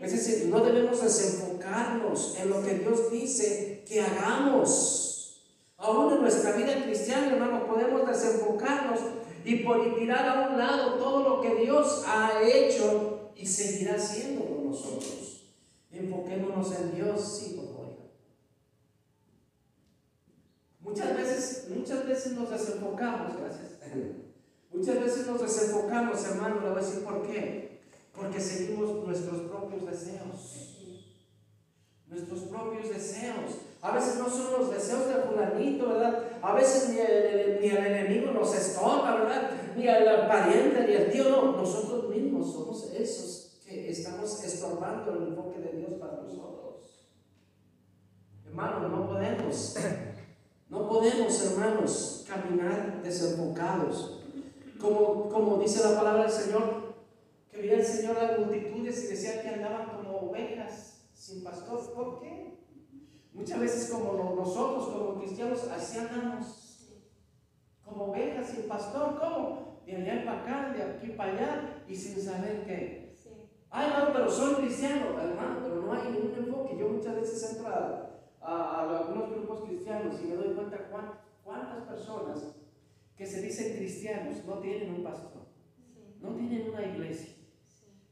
es 0.00 0.12
decir, 0.12 0.48
no 0.48 0.60
debemos 0.60 1.02
desenfocarnos 1.02 2.36
en 2.40 2.48
lo 2.48 2.62
que 2.64 2.78
Dios 2.78 3.10
dice 3.10 3.84
que 3.86 4.00
hagamos. 4.00 5.42
Aún 5.76 6.14
en 6.14 6.22
nuestra 6.22 6.52
vida 6.52 6.82
cristiana, 6.82 7.32
hermano, 7.32 7.66
podemos 7.66 8.08
desenfocarnos 8.08 9.00
y, 9.44 9.56
por, 9.56 9.98
tirar 9.98 10.26
a 10.26 10.48
un 10.48 10.58
lado 10.58 10.94
todo 10.94 11.28
lo 11.28 11.40
que 11.42 11.54
Dios 11.56 12.02
ha 12.06 12.40
hecho 12.42 13.32
y 13.36 13.44
seguirá 13.44 13.96
haciendo 13.96 14.46
con 14.46 14.70
nosotros. 14.70 15.42
Enfoquémonos 15.92 16.74
en 16.74 16.94
Dios, 16.94 17.38
sí, 17.38 17.54
por 17.54 17.66
favor. 17.66 17.96
Muchas 20.80 21.14
veces, 21.14 21.66
muchas 21.68 22.06
veces 22.06 22.32
nos 22.32 22.48
desenfocamos, 22.48 23.36
gracias. 23.36 24.25
Muchas 24.76 25.00
veces 25.00 25.26
nos 25.26 25.40
desenfocamos, 25.40 26.22
hermano, 26.26 26.60
le 26.60 26.68
voy 26.68 26.78
a 26.78 26.82
decir 26.82 27.02
por 27.02 27.26
qué. 27.26 27.80
Porque 28.14 28.40
seguimos 28.40 29.06
nuestros 29.06 29.42
propios 29.42 29.86
deseos. 29.86 30.74
Nuestros 32.08 32.40
propios 32.40 32.90
deseos. 32.90 33.56
A 33.80 33.92
veces 33.92 34.18
no 34.18 34.28
son 34.28 34.52
los 34.52 34.70
deseos 34.70 35.06
del 35.08 35.22
fulanito, 35.22 35.88
¿verdad? 35.88 36.24
A 36.42 36.54
veces 36.54 36.90
ni 36.90 36.98
el, 36.98 37.58
ni 37.60 37.68
el 37.68 37.86
enemigo 37.86 38.32
nos 38.32 38.54
estorba, 38.54 39.16
¿verdad? 39.16 39.50
Ni 39.76 39.88
el 39.88 40.04
pariente, 40.28 40.86
ni 40.86 40.92
el 40.92 41.10
tío, 41.10 41.30
no. 41.30 41.52
Nosotros 41.52 42.10
mismos 42.10 42.52
somos 42.52 42.92
esos 42.92 43.58
que 43.66 43.90
estamos 43.90 44.44
estorbando 44.44 45.12
el 45.12 45.28
enfoque 45.28 45.58
de 45.58 45.72
Dios 45.78 45.92
para 45.98 46.20
nosotros. 46.22 47.08
Hermano, 48.46 48.88
no 48.88 49.06
podemos, 49.08 49.76
no 50.68 50.88
podemos, 50.88 51.44
hermanos, 51.46 52.24
caminar 52.28 53.02
desenfocados. 53.02 54.15
Como, 54.80 55.28
como 55.28 55.58
dice 55.58 55.88
la 55.88 55.98
palabra 55.98 56.22
del 56.22 56.32
Señor, 56.32 56.94
que 57.50 57.58
veía 57.58 57.74
el 57.74 57.84
Señor 57.84 58.18
a 58.18 58.32
las 58.32 58.38
multitudes 58.40 59.04
y 59.04 59.06
decía 59.08 59.42
que 59.42 59.48
andaban 59.48 59.88
como 59.88 60.30
ovejas 60.30 61.08
sin 61.14 61.42
pastor. 61.42 61.92
¿Por 61.94 62.20
qué? 62.20 62.58
Muchas 63.32 63.60
veces 63.60 63.90
como 63.90 64.34
nosotros, 64.34 64.88
como 64.88 65.18
cristianos, 65.18 65.66
así 65.68 65.98
andamos. 65.98 66.88
Como 67.84 68.06
ovejas 68.06 68.50
sin 68.50 68.68
pastor. 68.68 69.18
¿Cómo? 69.18 69.82
De 69.86 69.96
allá 69.96 70.24
para 70.24 70.42
acá, 70.42 70.72
de 70.72 70.82
aquí 70.82 71.08
para 71.10 71.32
allá, 71.32 71.84
y 71.88 71.94
sin 71.94 72.20
saber 72.20 72.64
qué. 72.66 73.06
Ay, 73.70 73.90
hermano, 73.90 74.10
pero 74.12 74.30
soy 74.30 74.54
cristiano, 74.54 75.20
hermano, 75.20 75.60
pero 75.62 75.82
no 75.82 75.92
hay 75.92 76.10
ningún 76.10 76.34
enfoque. 76.36 76.76
Yo 76.78 76.88
muchas 76.88 77.14
veces 77.14 77.52
entro 77.52 77.68
a, 77.68 78.10
a, 78.40 79.00
algunos 79.00 79.30
grupos 79.30 79.64
cristianos 79.64 80.16
y 80.22 80.28
me 80.28 80.36
doy 80.36 80.54
cuenta 80.54 80.88
cuántas 81.42 81.84
personas 81.84 82.56
que 83.16 83.26
se 83.26 83.40
dicen 83.40 83.76
cristianos 83.76 84.44
no 84.46 84.58
tienen 84.58 84.90
un 84.94 85.02
pastor, 85.02 85.46
no 86.20 86.34
tienen 86.36 86.68
una 86.70 86.84
iglesia. 86.84 87.34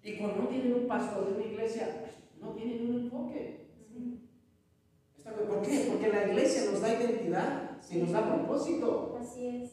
Y 0.02 0.16
cuando 0.16 0.42
no 0.42 0.48
tienen 0.48 0.74
un 0.74 0.86
pastor 0.86 1.26
de 1.26 1.34
una 1.34 1.44
iglesia, 1.44 2.14
no 2.40 2.52
tienen 2.52 2.88
un 2.88 3.00
enfoque. 3.04 3.64
¿Por 5.24 5.62
qué? 5.62 5.86
Porque 5.90 6.08
la 6.08 6.26
iglesia 6.26 6.70
nos 6.70 6.80
da 6.80 6.92
identidad 6.92 7.78
y 7.90 7.96
nos 7.96 8.12
da 8.12 8.34
propósito. 8.34 9.18
Así 9.18 9.46
es. 9.46 9.70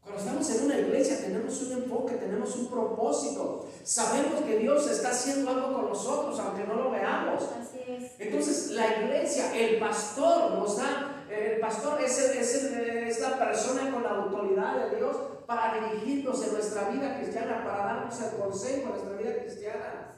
Cuando 0.00 0.20
estamos 0.20 0.50
en 0.50 0.64
una 0.64 0.78
iglesia 0.78 1.20
tenemos 1.20 1.62
un 1.62 1.72
enfoque, 1.82 2.14
tenemos 2.14 2.56
un 2.56 2.68
propósito. 2.68 3.68
Sabemos 3.84 4.40
que 4.40 4.58
Dios 4.58 4.90
está 4.90 5.10
haciendo 5.10 5.50
algo 5.50 5.72
con 5.74 5.88
nosotros, 5.90 6.38
aunque 6.40 6.64
no 6.64 6.74
lo 6.74 6.90
veamos. 6.90 7.42
Así 7.42 7.78
es. 7.86 8.18
Entonces 8.18 8.70
la 8.72 9.02
iglesia, 9.02 9.56
el 9.56 9.78
pastor 9.78 10.52
nos 10.58 10.76
da 10.78 11.18
el 11.30 11.60
pastor 11.60 12.00
es, 12.02 12.18
es, 12.18 12.72
la 13.20 13.38
persona 13.38 13.90
con 13.90 14.02
la 14.02 14.10
autoridad 14.10 14.90
de 14.90 14.96
Dios 14.96 15.16
para 15.46 15.80
dirigirnos 15.80 16.46
en 16.46 16.52
nuestra 16.52 16.90
vida 16.90 17.16
cristiana, 17.18 17.64
para 17.64 17.78
darnos 17.78 18.22
el 18.22 18.38
consejo 18.38 18.82
en 18.82 18.88
nuestra 18.90 19.12
vida 19.16 19.38
cristiana. 19.40 20.14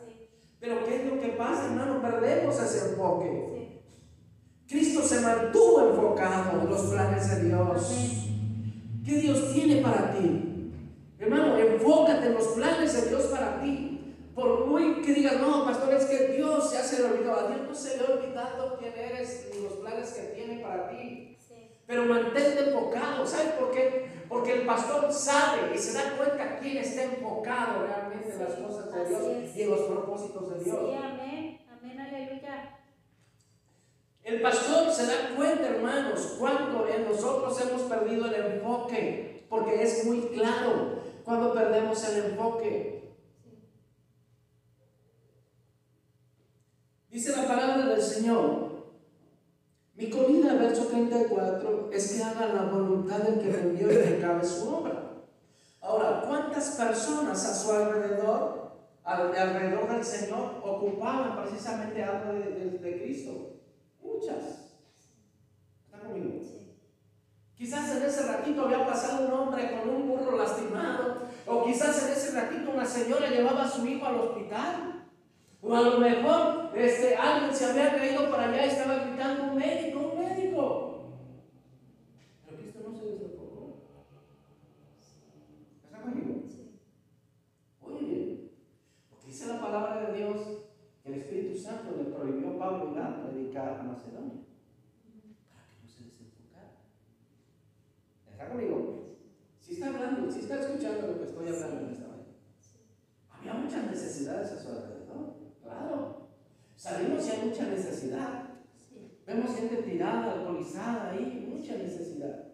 Pero 0.58 0.84
¿qué 0.84 0.96
es 0.96 1.10
lo 1.10 1.20
que 1.20 1.28
pasa, 1.28 1.66
hermano? 1.66 2.02
Perdemos 2.02 2.60
ese 2.60 2.90
enfoque. 2.90 3.82
Cristo 4.68 5.02
se 5.02 5.20
mantuvo 5.20 5.90
enfocado 5.90 6.60
en 6.60 6.68
los 6.68 6.82
planes 6.82 7.30
de 7.30 7.48
Dios. 7.48 7.92
¿Qué 9.04 9.14
Dios 9.16 9.52
tiene 9.52 9.82
para 9.82 10.12
ti? 10.12 10.72
Hermano, 11.18 11.56
enfócate 11.58 12.26
en 12.26 12.34
los 12.34 12.48
planes 12.48 12.92
de 12.92 13.08
Dios 13.08 13.22
para 13.24 13.60
ti. 13.60 14.16
Por 14.34 14.66
muy 14.66 15.00
que 15.02 15.14
digas, 15.14 15.40
no, 15.40 15.64
pastor, 15.64 15.94
es 15.94 16.04
que 16.06 16.34
Dios 16.36 16.72
ya 16.72 16.82
se 16.82 17.02
le 17.02 17.08
olvidó. 17.08 17.34
A 17.34 17.48
Dios 17.48 17.60
no 17.68 17.74
se 17.74 17.96
le 17.96 18.04
ha 18.04 18.16
olvidado 18.16 18.78
quién 18.78 18.94
eres 18.96 19.48
ni 19.54 19.62
los 19.62 19.74
planes 19.74 20.10
que 20.12 20.22
tiene 20.34 20.62
para 20.62 20.88
ti. 20.88 21.29
Pero 21.90 22.04
mantente 22.04 22.70
enfocado. 22.70 23.26
¿Sabes 23.26 23.54
por 23.54 23.72
qué? 23.72 24.08
Porque 24.28 24.60
el 24.60 24.62
pastor 24.64 25.12
sabe 25.12 25.74
y 25.74 25.78
se 25.78 25.92
da 25.92 26.16
cuenta 26.16 26.60
quién 26.60 26.76
está 26.76 27.02
enfocado 27.02 27.84
realmente 27.84 28.32
en 28.32 28.38
las 28.38 28.54
cosas 28.54 28.94
de 28.94 29.08
Dios 29.08 29.56
y 29.56 29.62
en 29.62 29.70
los 29.70 29.80
propósitos 29.80 30.50
de 30.50 30.64
Dios. 30.64 30.78
Sí, 30.78 30.94
amén. 30.94 31.60
Amén, 31.68 32.00
aleluya. 32.00 32.78
El 34.22 34.40
pastor 34.40 34.92
se 34.92 35.06
da 35.06 35.34
cuenta, 35.34 35.66
hermanos, 35.66 36.36
cuando 36.38 36.86
en 36.86 37.08
nosotros 37.08 37.60
hemos 37.60 37.82
perdido 37.82 38.26
el 38.26 38.34
enfoque. 38.34 39.46
Porque 39.48 39.82
es 39.82 40.04
muy 40.06 40.28
claro 40.28 41.02
cuando 41.24 41.52
perdemos 41.52 42.08
el 42.08 42.26
enfoque. 42.26 43.16
Dice 47.10 47.32
la 47.36 47.48
palabra 47.48 47.84
del 47.86 48.00
Señor. 48.00 48.69
Mi 50.00 50.08
comida, 50.08 50.54
verso 50.54 50.86
34, 50.86 51.90
es 51.92 52.12
que 52.12 52.24
haga 52.24 52.46
la 52.46 52.62
voluntad 52.62 53.18
del 53.18 53.38
que 53.38 53.48
me 53.48 53.60
envió 53.60 53.92
y 53.92 53.96
que 53.96 54.16
acabe 54.16 54.42
su 54.42 54.66
obra. 54.74 55.12
Ahora, 55.82 56.24
¿cuántas 56.26 56.70
personas 56.70 57.44
a 57.44 57.54
su 57.54 57.70
alrededor 57.70 58.60
alrededor 59.04 59.88
del 59.88 60.04
Señor 60.04 60.62
ocupaban 60.62 61.42
precisamente 61.42 62.02
algo 62.02 62.32
de, 62.32 63.02
Cristo. 63.02 63.56
Muchas. 64.02 64.72
¿Están 65.84 66.00
conmigo? 66.08 66.40
Quizás 67.54 67.96
en 67.96 68.02
ese 68.04 68.22
ratito 68.22 68.62
había 68.64 68.86
pasado 68.86 69.26
un 69.26 69.32
hombre 69.32 69.78
con 69.78 69.94
un 69.94 70.08
burro 70.08 70.38
lastimado, 70.38 71.22
o 71.46 71.64
quizás 71.64 72.06
en 72.06 72.12
ese 72.12 72.30
ratito 72.32 72.70
una 72.70 72.86
señora 72.86 73.28
llevaba 73.28 73.64
a 73.64 73.70
su 73.70 73.86
hijo 73.86 74.06
al 74.06 74.20
hospital, 74.20 74.89
o 75.62 75.74
a 75.74 75.80
lo 75.82 75.98
mejor 75.98 76.70
este, 76.74 77.16
alguien 77.16 77.54
se 77.54 77.66
había 77.66 77.96
caído 77.96 78.30
para 78.30 78.48
allá 78.48 78.66
y 78.66 78.68
estaba 78.68 79.04
gritando 79.04 79.44
un 79.44 79.56
médico. 79.56 80.10
Pero 82.46 82.58
Cristo 82.58 82.80
no 82.88 82.98
se 82.98 83.06
desenfocó. 83.06 83.76
¿Está 85.84 86.00
conmigo? 86.00 86.42
Oye, 87.82 88.50
porque 89.10 89.26
dice 89.26 89.46
la 89.48 89.60
palabra 89.60 90.10
de 90.10 90.18
Dios 90.18 90.40
que 91.02 91.12
el 91.12 91.20
Espíritu 91.20 91.58
Santo 91.58 91.96
le 91.96 92.04
prohibió 92.04 92.50
a 92.50 92.58
Pablo 92.58 92.92
ir 92.92 92.98
a 92.98 93.22
predicar 93.22 93.80
a 93.80 93.82
Macedonia. 93.82 94.44
¿Está 98.30 98.48
conmigo? 98.48 99.16
Si 99.60 99.74
está 99.74 99.88
hablando, 99.88 100.30
si 100.30 100.40
está 100.40 100.60
escuchando 100.60 101.06
lo 101.08 101.18
que 101.18 101.24
estoy 101.24 101.48
hablando 101.48 101.80
en 101.80 101.92
esta 101.92 102.08
mañana. 102.08 102.34
Había 103.30 103.54
muchas 103.54 103.90
necesidades 103.90 104.52
a 104.52 104.62
su 104.62 104.68
alrededor, 104.68 105.34
claro. 105.62 106.28
Salimos 106.74 107.26
y 107.26 107.30
hay 107.30 107.40
Vemos 109.26 109.56
gente 109.56 109.76
tirada, 109.82 110.32
alcoholizada 110.32 111.10
ahí, 111.10 111.46
mucha 111.48 111.74
necesidad. 111.74 112.46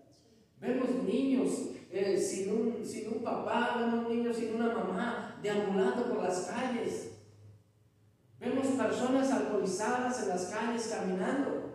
Vemos 0.61 0.91
niños 1.05 1.71
eh, 1.91 2.19
sin, 2.19 2.53
un, 2.53 2.85
sin 2.85 3.09
un 3.09 3.23
papá, 3.23 3.77
vemos 3.79 4.09
niños 4.09 4.37
sin 4.37 4.57
una 4.57 4.75
mamá, 4.75 5.39
deambulando 5.43 6.09
por 6.09 6.23
las 6.23 6.41
calles. 6.47 7.13
Vemos 8.39 8.67
personas 8.67 9.31
alcoholizadas 9.31 10.23
en 10.23 10.29
las 10.29 10.47
calles 10.47 10.89
caminando. 10.89 11.73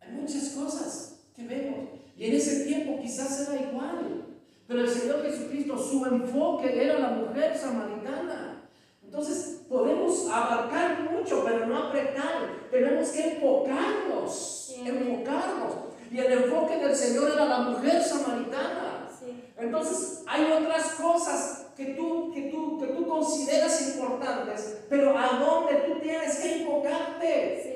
Hay 0.00 0.12
muchas 0.12 0.50
cosas 0.50 1.26
que 1.34 1.46
vemos. 1.46 1.88
Y 2.16 2.26
en 2.26 2.34
ese 2.34 2.64
tiempo 2.64 3.00
quizás 3.02 3.48
era 3.48 3.70
igual. 3.70 4.38
Pero 4.66 4.80
el 4.80 4.88
Señor 4.88 5.22
Jesucristo, 5.22 5.78
su 5.78 6.06
enfoque 6.06 6.82
era 6.82 6.98
la 6.98 7.10
mujer 7.10 7.54
samaritana. 7.56 8.43
Entonces 9.16 9.60
podemos 9.68 10.28
abarcar 10.28 11.08
mucho, 11.08 11.44
pero 11.44 11.66
no 11.66 11.84
apretar. 11.84 12.48
Tenemos 12.68 13.10
que 13.10 13.34
enfocarnos, 13.34 14.74
enfocarnos. 14.76 15.74
Y 16.10 16.18
el 16.18 16.32
enfoque 16.32 16.78
del 16.78 16.96
Señor 16.96 17.30
era 17.30 17.44
la 17.44 17.58
mujer 17.58 18.02
samaritana. 18.02 19.08
Entonces 19.56 20.24
hay 20.26 20.50
otras 20.50 20.94
cosas 20.94 21.66
que 21.76 21.94
tú, 21.94 22.32
que, 22.34 22.50
tú, 22.50 22.80
que 22.80 22.88
tú 22.88 23.06
consideras 23.06 23.94
importantes, 23.94 24.78
pero 24.88 25.16
a 25.16 25.38
dónde 25.38 25.74
tú 25.86 26.00
tienes 26.00 26.36
que 26.40 26.62
enfocarte. 26.62 27.73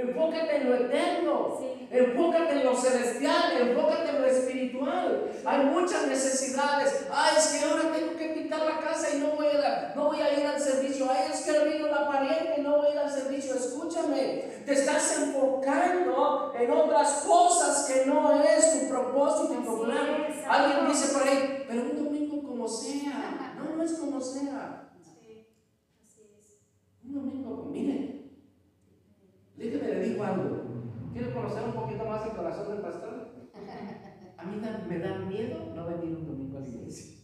Enfócate 0.00 0.56
en 0.56 0.70
lo 0.70 0.76
eterno, 0.76 1.60
enfócate 1.90 2.52
en 2.52 2.64
lo 2.64 2.74
celestial, 2.74 3.68
enfócate 3.68 4.08
en 4.08 4.22
lo 4.22 4.26
espiritual. 4.26 5.30
Hay 5.44 5.66
muchas 5.66 6.06
necesidades. 6.06 7.06
Ay, 7.12 7.34
es 7.36 7.48
que 7.48 7.64
ahora 7.66 7.92
tengo 7.92 8.16
que 8.16 8.28
pintar 8.28 8.60
la 8.64 8.78
casa 8.78 9.14
y 9.14 9.20
no 9.20 9.32
voy 9.36 9.48
a, 9.48 9.92
no 9.94 10.06
voy 10.06 10.20
a 10.20 10.38
ir 10.38 10.46
al 10.46 10.58
servicio. 10.58 11.06
Ay, 11.10 11.30
es 11.32 11.42
que 11.42 11.68
vino 11.68 11.88
la 11.88 12.08
pariente 12.08 12.54
y 12.58 12.62
no 12.62 12.78
voy 12.78 12.88
a 12.88 12.92
ir 12.92 12.98
al 12.98 13.10
servicio. 13.10 13.54
Escúchame, 13.54 14.62
te 14.64 14.72
estás 14.72 15.18
enfocando 15.18 16.52
en 16.58 16.70
otras 16.70 17.24
cosas 17.26 17.86
que 17.86 18.06
no 18.06 18.42
es 18.42 18.80
tu 18.80 18.88
propósito 18.88 19.54
y 19.60 19.64
tu 19.64 19.84
plan. 19.84 20.26
Alguien 20.48 20.88
dice 20.88 21.12
por 21.12 21.28
ahí, 21.28 21.64
pero 21.68 21.82
un 21.82 22.04
domingo 22.04 22.42
como 22.42 22.66
sea. 22.66 23.54
No, 23.58 23.76
no 23.76 23.82
es 23.82 23.92
como 23.92 24.18
sea. 24.18 24.88
Un 27.04 27.14
domingo, 27.14 27.68
miren. 27.70 28.09
Algo. 30.18 30.62
¿Quiere 31.12 31.32
conocer 31.32 31.64
un 31.64 31.72
poquito 31.72 32.04
más 32.04 32.26
el 32.26 32.32
corazón 32.32 32.68
del 32.68 32.80
pastor? 32.80 33.30
A 34.36 34.44
mí 34.44 34.60
me 34.88 34.98
da 34.98 35.18
miedo 35.18 35.72
no 35.74 35.86
venir 35.86 36.16
un 36.16 36.26
domingo 36.26 36.58
a 36.58 36.60
la 36.60 36.68
iglesia. 36.68 37.18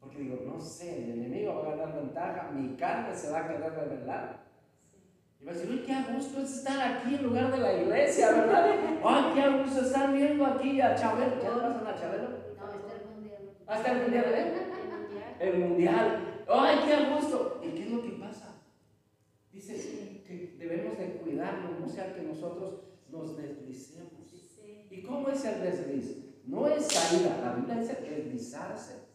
Porque 0.00 0.18
digo, 0.18 0.40
no 0.46 0.58
sé, 0.58 1.04
el 1.04 1.18
enemigo 1.18 1.54
va 1.54 1.72
a 1.72 1.76
ganar 1.76 1.96
ventaja, 1.96 2.50
mi 2.52 2.76
carne 2.76 3.14
se 3.14 3.30
va 3.30 3.40
a 3.40 3.48
querer 3.48 3.72
revelar. 3.72 4.46
Y 5.40 5.44
va 5.44 5.52
a 5.52 5.54
decir, 5.54 5.70
uy, 5.70 5.82
qué 5.84 5.92
a 5.92 6.06
gusto 6.14 6.40
es 6.40 6.56
estar 6.56 6.80
aquí 6.80 7.16
en 7.16 7.22
lugar 7.24 7.52
de 7.52 7.58
la 7.58 7.72
iglesia, 7.74 8.30
¿verdad? 8.30 8.74
Ay, 9.04 9.24
qué 9.34 9.42
a 9.42 9.56
gusto 9.58 9.80
estar 9.80 10.12
viendo 10.12 10.46
aquí 10.46 10.80
a 10.80 10.94
Chabelo. 10.94 11.38
¿Qué 11.38 11.48
le 11.48 11.54
pasa 11.54 11.90
a 11.90 11.94
Chabelo? 11.94 12.28
No, 12.28 12.72
está 12.72 12.92
el 12.94 13.14
mundial. 13.14 13.42
¿Hasta 13.66 13.92
el 13.92 14.02
mundial, 14.02 14.24
eh? 14.34 14.66
El 15.40 15.58
mundial. 15.58 16.44
Ay, 16.48 16.78
qué 16.86 16.94
a 16.94 17.14
gusto. 17.14 17.60
¿Y 17.62 17.68
qué 17.70 17.82
es 17.82 17.90
lo 17.90 18.02
que 18.02 18.10
pasa? 18.12 18.62
Dice, 19.52 20.05
que 20.26 20.56
debemos 20.58 20.98
de 20.98 21.12
cuidarnos, 21.18 21.80
no 21.80 21.88
sea 21.88 22.14
que 22.14 22.22
nosotros 22.22 22.80
nos 23.10 23.36
deslicemos. 23.36 24.32
¿Y 24.90 25.02
cómo 25.02 25.28
es 25.28 25.44
el 25.44 25.60
desliz? 25.60 26.26
No 26.46 26.68
es 26.68 26.88
caída, 26.88 27.40
la 27.42 27.54
Biblia 27.54 27.80
dice 27.80 27.94
deslizarse. 28.00 29.06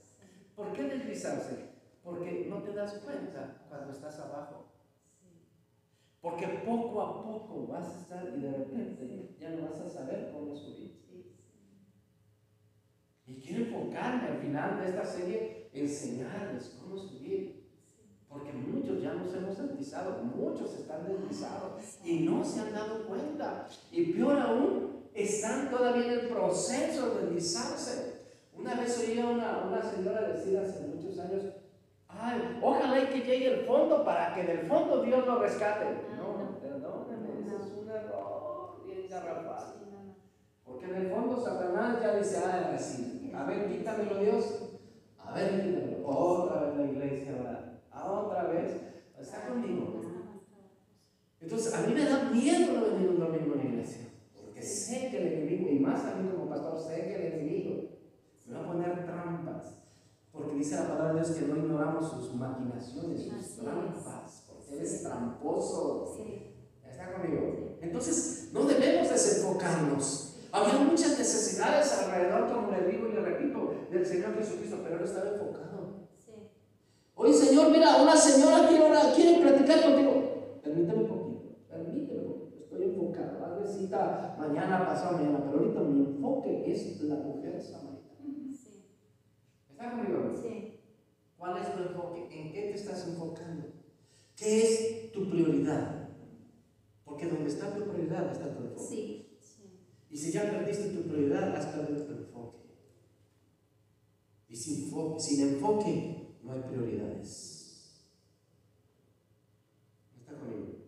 ¿Por 0.55 0.73
qué 0.73 0.83
deslizarse? 0.83 1.71
Porque 2.03 2.45
no 2.49 2.61
te 2.61 2.73
das 2.73 2.93
cuenta 3.05 3.65
cuando 3.69 3.91
estás 3.91 4.19
abajo. 4.19 4.71
Porque 6.21 6.47
poco 6.65 7.01
a 7.01 7.23
poco 7.23 7.67
vas 7.67 7.95
a 7.95 8.01
estar 8.01 8.33
y 8.35 8.41
de 8.41 8.51
repente 8.51 9.35
ya 9.39 9.51
no 9.51 9.69
vas 9.69 9.79
a 9.81 9.89
saber 9.89 10.31
cómo 10.31 10.55
subir. 10.55 11.01
Y 13.25 13.35
quiero 13.39 13.65
enfocarme 13.65 14.27
al 14.27 14.37
final 14.39 14.79
de 14.81 14.89
esta 14.89 15.05
serie, 15.05 15.69
enseñarles 15.73 16.77
cómo 16.81 16.97
subir. 16.97 17.60
Porque 18.31 18.53
muchos 18.53 19.01
ya 19.01 19.13
nos 19.13 19.33
hemos 19.33 19.57
deslizado, 19.57 20.23
muchos 20.23 20.73
están 20.73 21.05
deslizados 21.05 21.99
y 22.03 22.19
no 22.19 22.43
se 22.43 22.61
han 22.61 22.73
dado 22.73 23.05
cuenta. 23.05 23.67
Y 23.91 24.13
peor 24.13 24.39
aún, 24.39 25.01
están 25.13 25.69
todavía 25.69 26.05
en 26.05 26.11
el 26.11 26.27
proceso 26.29 27.09
de 27.09 27.25
deslizarse. 27.25 28.21
Una 28.57 28.75
vez 28.75 28.97
oí 28.99 29.19
a 29.19 29.27
una, 29.27 29.65
una 29.67 29.81
señora 29.81 30.29
decir 30.29 30.57
hace 30.57 30.87
muchos 30.87 31.19
años, 31.19 31.43
ay, 32.07 32.59
ojalá 32.61 33.03
y 33.03 33.07
que 33.07 33.19
llegue 33.19 33.59
el 33.59 33.65
fondo 33.65 34.05
para 34.05 34.33
que 34.33 34.43
del 34.43 34.67
fondo 34.67 35.01
Dios 35.01 35.25
lo 35.25 35.39
rescate. 35.39 35.85
No, 36.17 36.57
perdóname, 36.61 37.41
ese 37.41 37.55
es 37.55 37.73
un 37.77 37.89
error 37.89 38.81
bien 38.85 39.09
garrafal. 39.09 39.73
Porque 40.63 40.85
en 40.85 40.95
el 40.95 41.09
fondo 41.09 41.43
Satanás 41.43 42.01
ya 42.01 42.15
dice, 42.15 42.37
ah, 42.45 42.71
así, 42.73 43.29
a 43.35 43.43
ver, 43.43 43.67
quítamelo 43.67 44.19
Dios, 44.19 44.69
a 45.19 45.33
ver, 45.33 45.65
quítamelo. 45.65 46.07
Otra 46.07 46.61
vez 46.61 46.77
la 46.77 46.85
iglesia, 46.85 47.31
¿verdad? 47.33 47.71
otra 48.09 48.43
vez, 48.43 48.81
está 49.19 49.47
conmigo. 49.47 50.01
Entonces, 51.39 51.73
a 51.73 51.81
mí 51.81 51.93
me 51.93 52.05
da 52.05 52.20
miedo 52.31 52.73
no 52.73 52.85
venir 52.93 53.09
un 53.09 53.19
domingo 53.19 53.53
a 53.53 53.57
la 53.57 53.63
iglesia, 53.63 54.07
porque 54.35 54.61
sé 54.61 55.09
que 55.09 55.17
el 55.17 55.33
enemigo, 55.33 55.69
y 55.69 55.79
más 55.79 56.05
a 56.05 56.15
mí 56.15 56.29
como 56.29 56.49
pastor, 56.49 56.79
sé 56.79 57.05
que 57.05 57.15
el 57.15 57.33
enemigo 57.33 57.89
me 58.47 58.57
va 58.57 58.63
a 58.63 58.67
poner 58.67 59.05
trampas, 59.05 59.75
porque 60.31 60.55
dice 60.55 60.75
la 60.75 60.87
palabra 60.87 61.13
de 61.13 61.19
Dios 61.21 61.37
que 61.37 61.45
no 61.47 61.57
ignoramos 61.57 62.09
sus 62.09 62.35
maquinaciones, 62.35 63.23
sus 63.23 63.57
trampas, 63.57 64.45
porque 64.47 64.75
Él 64.75 64.81
es 64.81 65.03
tramposo. 65.03 66.17
¿Está 66.89 67.13
conmigo? 67.13 67.77
Entonces, 67.81 68.49
no 68.53 68.63
debemos 68.63 69.09
desenfocarnos. 69.09 70.35
Había 70.51 70.79
muchas 70.79 71.17
necesidades 71.17 71.93
alrededor, 71.93 72.51
como 72.51 72.71
le 72.71 72.91
digo 72.91 73.07
y 73.07 73.13
le 73.13 73.21
repito, 73.21 73.73
del 73.89 74.05
Señor 74.05 74.35
Jesucristo, 74.35 74.77
pero 74.83 74.97
Él 74.97 75.03
estaba 75.03 75.31
enfocado. 75.31 75.71
Oye, 77.15 77.33
Señor, 77.33 77.71
mira, 77.71 78.01
una 78.01 78.15
señora 78.15 78.67
quiere, 78.67 78.85
quiere 79.15 79.41
platicar 79.41 79.83
contigo. 79.83 80.59
Permíteme 80.63 81.03
un 81.03 81.07
poquito. 81.07 81.30
Estoy 82.71 82.85
enfocado. 82.85 83.37
Tal 83.37 83.59
vez 83.59 83.75
cita 83.75 84.35
mañana, 84.39 84.85
pasado 84.85 85.17
mañana, 85.17 85.43
pero 85.43 85.59
ahorita 85.59 85.81
mi 85.81 85.99
enfoque 86.05 86.71
es 86.71 87.01
la 87.01 87.15
mujer 87.15 87.61
samaritana. 87.61 88.23
Sí. 88.49 88.85
¿Está 89.69 89.91
conmigo? 89.91 90.33
Sí. 90.41 90.79
¿Cuál 91.37 91.57
es 91.57 91.75
tu 91.75 91.83
enfoque? 91.83 92.29
¿En 92.31 92.53
qué 92.53 92.61
te 92.61 92.73
estás 92.75 93.05
enfocando? 93.09 93.73
¿Qué 94.37 94.61
es 94.61 95.11
tu 95.11 95.29
prioridad? 95.29 96.11
Porque 97.03 97.27
donde 97.27 97.49
está 97.49 97.75
tu 97.75 97.83
prioridad 97.91 98.31
está 98.31 98.55
tu 98.55 98.63
enfoque. 98.63 98.87
Sí. 98.87 99.37
sí. 99.41 99.85
Y 100.09 100.15
si 100.15 100.31
ya 100.31 100.49
perdiste 100.49 100.91
tu 100.91 101.09
prioridad, 101.09 101.53
has 101.53 101.65
perdido 101.65 102.05
tu 102.05 102.13
enfoque. 102.13 102.59
Y 104.47 104.55
sin, 104.55 105.19
sin 105.19 105.55
enfoque 105.55 106.37
no 106.41 106.53
hay 106.53 106.61
prioridades. 106.61 108.07
¿Está 110.17 110.35
conmigo? 110.39 110.81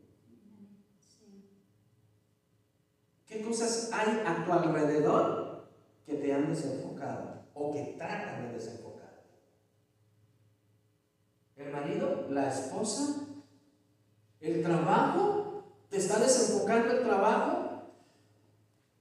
¿Qué 3.34 3.42
cosas 3.42 3.90
hay 3.92 4.22
a 4.28 4.46
tu 4.46 4.54
alrededor 4.54 5.66
que 6.06 6.14
te 6.14 6.32
han 6.32 6.50
desenfocado 6.50 7.48
o 7.56 7.74
que 7.74 7.96
tratan 7.98 8.44
de 8.44 8.54
desenfocar? 8.54 9.24
¿El 11.56 11.72
marido? 11.72 12.28
¿La 12.30 12.50
esposa? 12.50 13.26
¿El 14.40 14.62
trabajo? 14.62 15.64
¿Te 15.90 15.98
está 15.98 16.20
desenfocando 16.20 16.94
el 16.94 17.04
trabajo? 17.04 17.88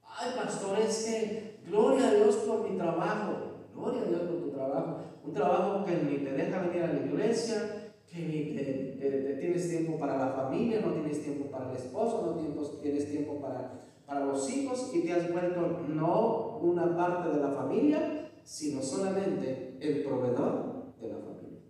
Ay, 0.03 0.31
pastor, 0.35 0.79
es 0.79 1.05
que 1.05 1.61
gloria 1.67 2.09
a 2.09 2.15
Dios 2.15 2.37
por 2.37 2.71
mi 2.71 2.79
trabajo. 2.79 3.35
Gloria 3.75 4.01
a 4.01 4.05
Dios 4.07 4.23
por 4.23 4.41
tu 4.45 4.51
trabajo. 4.51 4.97
Un 5.27 5.35
trabajo 5.35 5.85
que 5.85 5.97
ni 5.97 6.25
te 6.25 6.33
deja 6.33 6.75
ir 6.75 6.83
a 6.83 6.93
la 6.95 7.01
iglesia, 7.01 7.93
que, 8.11 9.37
tienes 9.39 9.69
tiempo 9.69 9.99
para 9.99 10.17
la 10.17 10.33
familia, 10.33 10.81
no 10.81 10.93
tienes 10.95 11.23
tiempo 11.23 11.51
para 11.51 11.69
el 11.69 11.77
esposo, 11.77 12.23
no 12.25 12.35
tienes, 12.37 12.81
tienes 12.81 13.11
tiempo 13.11 13.41
para, 13.41 13.92
para 14.13 14.27
los 14.27 14.51
hijos 14.51 14.91
y 14.93 15.01
te 15.01 15.13
has 15.15 15.33
vuelto 15.33 15.85
no 15.89 16.59
una 16.59 16.95
parte 16.95 17.31
de 17.31 17.41
la 17.41 17.51
familia, 17.51 18.31
sino 18.45 18.83
solamente 18.83 19.79
el 19.81 20.03
proveedor 20.05 20.95
de 21.01 21.09
la 21.09 21.17
familia. 21.17 21.61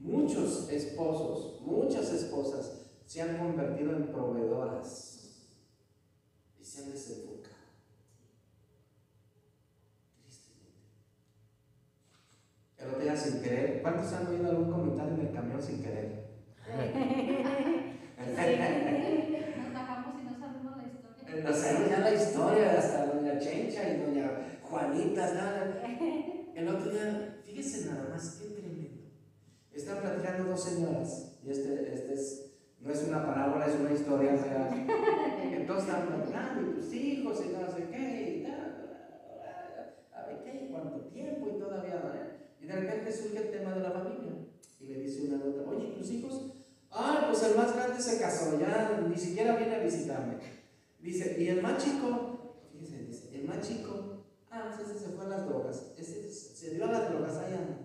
Muchos 0.00 0.70
esposos, 0.70 1.60
muchas 1.60 2.10
esposas 2.12 3.02
se 3.04 3.20
han 3.20 3.36
convertido 3.36 3.94
en 3.94 4.06
proveedoras 4.06 5.52
y 6.58 6.64
se 6.64 6.82
han 6.82 6.92
desenfocado. 6.92 7.54
Tristemente. 10.22 10.78
El 12.78 12.88
otro 12.88 13.00
día 13.00 13.16
sin 13.16 13.42
querer, 13.42 13.82
¿cuántos 13.82 14.10
han 14.14 14.28
oído 14.28 14.48
algún 14.48 14.70
comentario 14.70 15.14
en 15.14 15.26
el 15.26 15.32
camión 15.34 15.60
sin 15.60 15.82
querer? 15.82 16.26
Nos 18.18 19.72
bajamos 19.72 20.20
y 20.20 20.24
no 20.24 20.38
sabemos 20.38 20.76
la 20.76 20.84
historia. 20.84 21.17
Ya 21.30 22.00
la 22.00 22.14
historia, 22.14 22.78
hasta 22.78 23.06
doña 23.06 23.38
Chencha 23.38 23.86
y 23.90 24.00
doña 24.00 24.58
Juanita, 24.62 25.34
nada. 25.34 25.82
El 26.54 26.68
otro 26.68 26.90
día, 26.90 27.38
fíjese 27.44 27.90
nada 27.90 28.08
más, 28.08 28.40
qué 28.40 28.48
tremendo. 28.48 29.02
Están 29.72 29.98
platicando 30.00 30.50
dos 30.50 30.64
señoras, 30.64 31.38
y 31.44 31.50
este, 31.50 31.94
este 31.94 32.14
es 32.14 32.44
no 32.80 32.92
es 32.92 33.02
una 33.08 33.26
parábola, 33.26 33.66
es 33.66 33.74
una 33.78 33.92
historia 33.92 34.36
real. 34.36 34.86
Entonces 35.52 35.88
están 35.88 36.06
platicando, 36.06 36.62
y 36.62 36.74
tus 36.74 36.94
hijos, 36.94 37.44
y 37.44 37.48
no 37.52 37.70
sé 37.70 37.88
qué, 37.90 38.38
y 38.38 38.46
a 40.14 40.26
ver 40.26 40.42
qué, 40.44 40.68
cuánto 40.70 41.00
tiempo, 41.08 41.48
y 41.54 41.58
todavía. 41.58 42.38
Y 42.60 42.66
de 42.66 42.72
repente 42.72 43.12
surge 43.12 43.38
el 43.38 43.50
tema 43.50 43.74
de 43.74 43.80
la 43.80 43.90
familia. 43.90 44.32
Y 44.80 44.86
le 44.86 45.00
dice 45.00 45.26
una 45.26 45.44
a 45.44 45.48
otra, 45.48 45.62
oye, 45.68 45.88
¿tus 45.98 46.10
hijos? 46.10 46.52
Ah, 46.90 47.26
pues 47.28 47.42
el 47.42 47.56
más 47.56 47.74
grande 47.74 48.00
se 48.00 48.18
casó, 48.18 48.58
ya 48.58 48.98
ni 49.06 49.16
siquiera 49.16 49.56
viene 49.56 49.76
a 49.76 49.80
visitarme. 49.80 50.57
Dice, 51.00 51.36
¿y 51.38 51.48
el 51.48 51.62
más 51.62 51.82
chico? 51.82 52.56
Fíjense, 52.72 53.04
dice, 53.04 53.36
el 53.36 53.46
más 53.46 53.66
chico, 53.66 54.24
ah, 54.50 54.72
pues 54.74 54.88
ese 54.88 54.98
se 54.98 55.12
fue 55.12 55.24
a 55.24 55.28
las 55.28 55.46
drogas, 55.46 55.94
ese 55.96 56.30
se 56.30 56.74
dio 56.74 56.84
a 56.84 56.92
las 56.92 57.10
drogas, 57.10 57.36
allá 57.36 57.78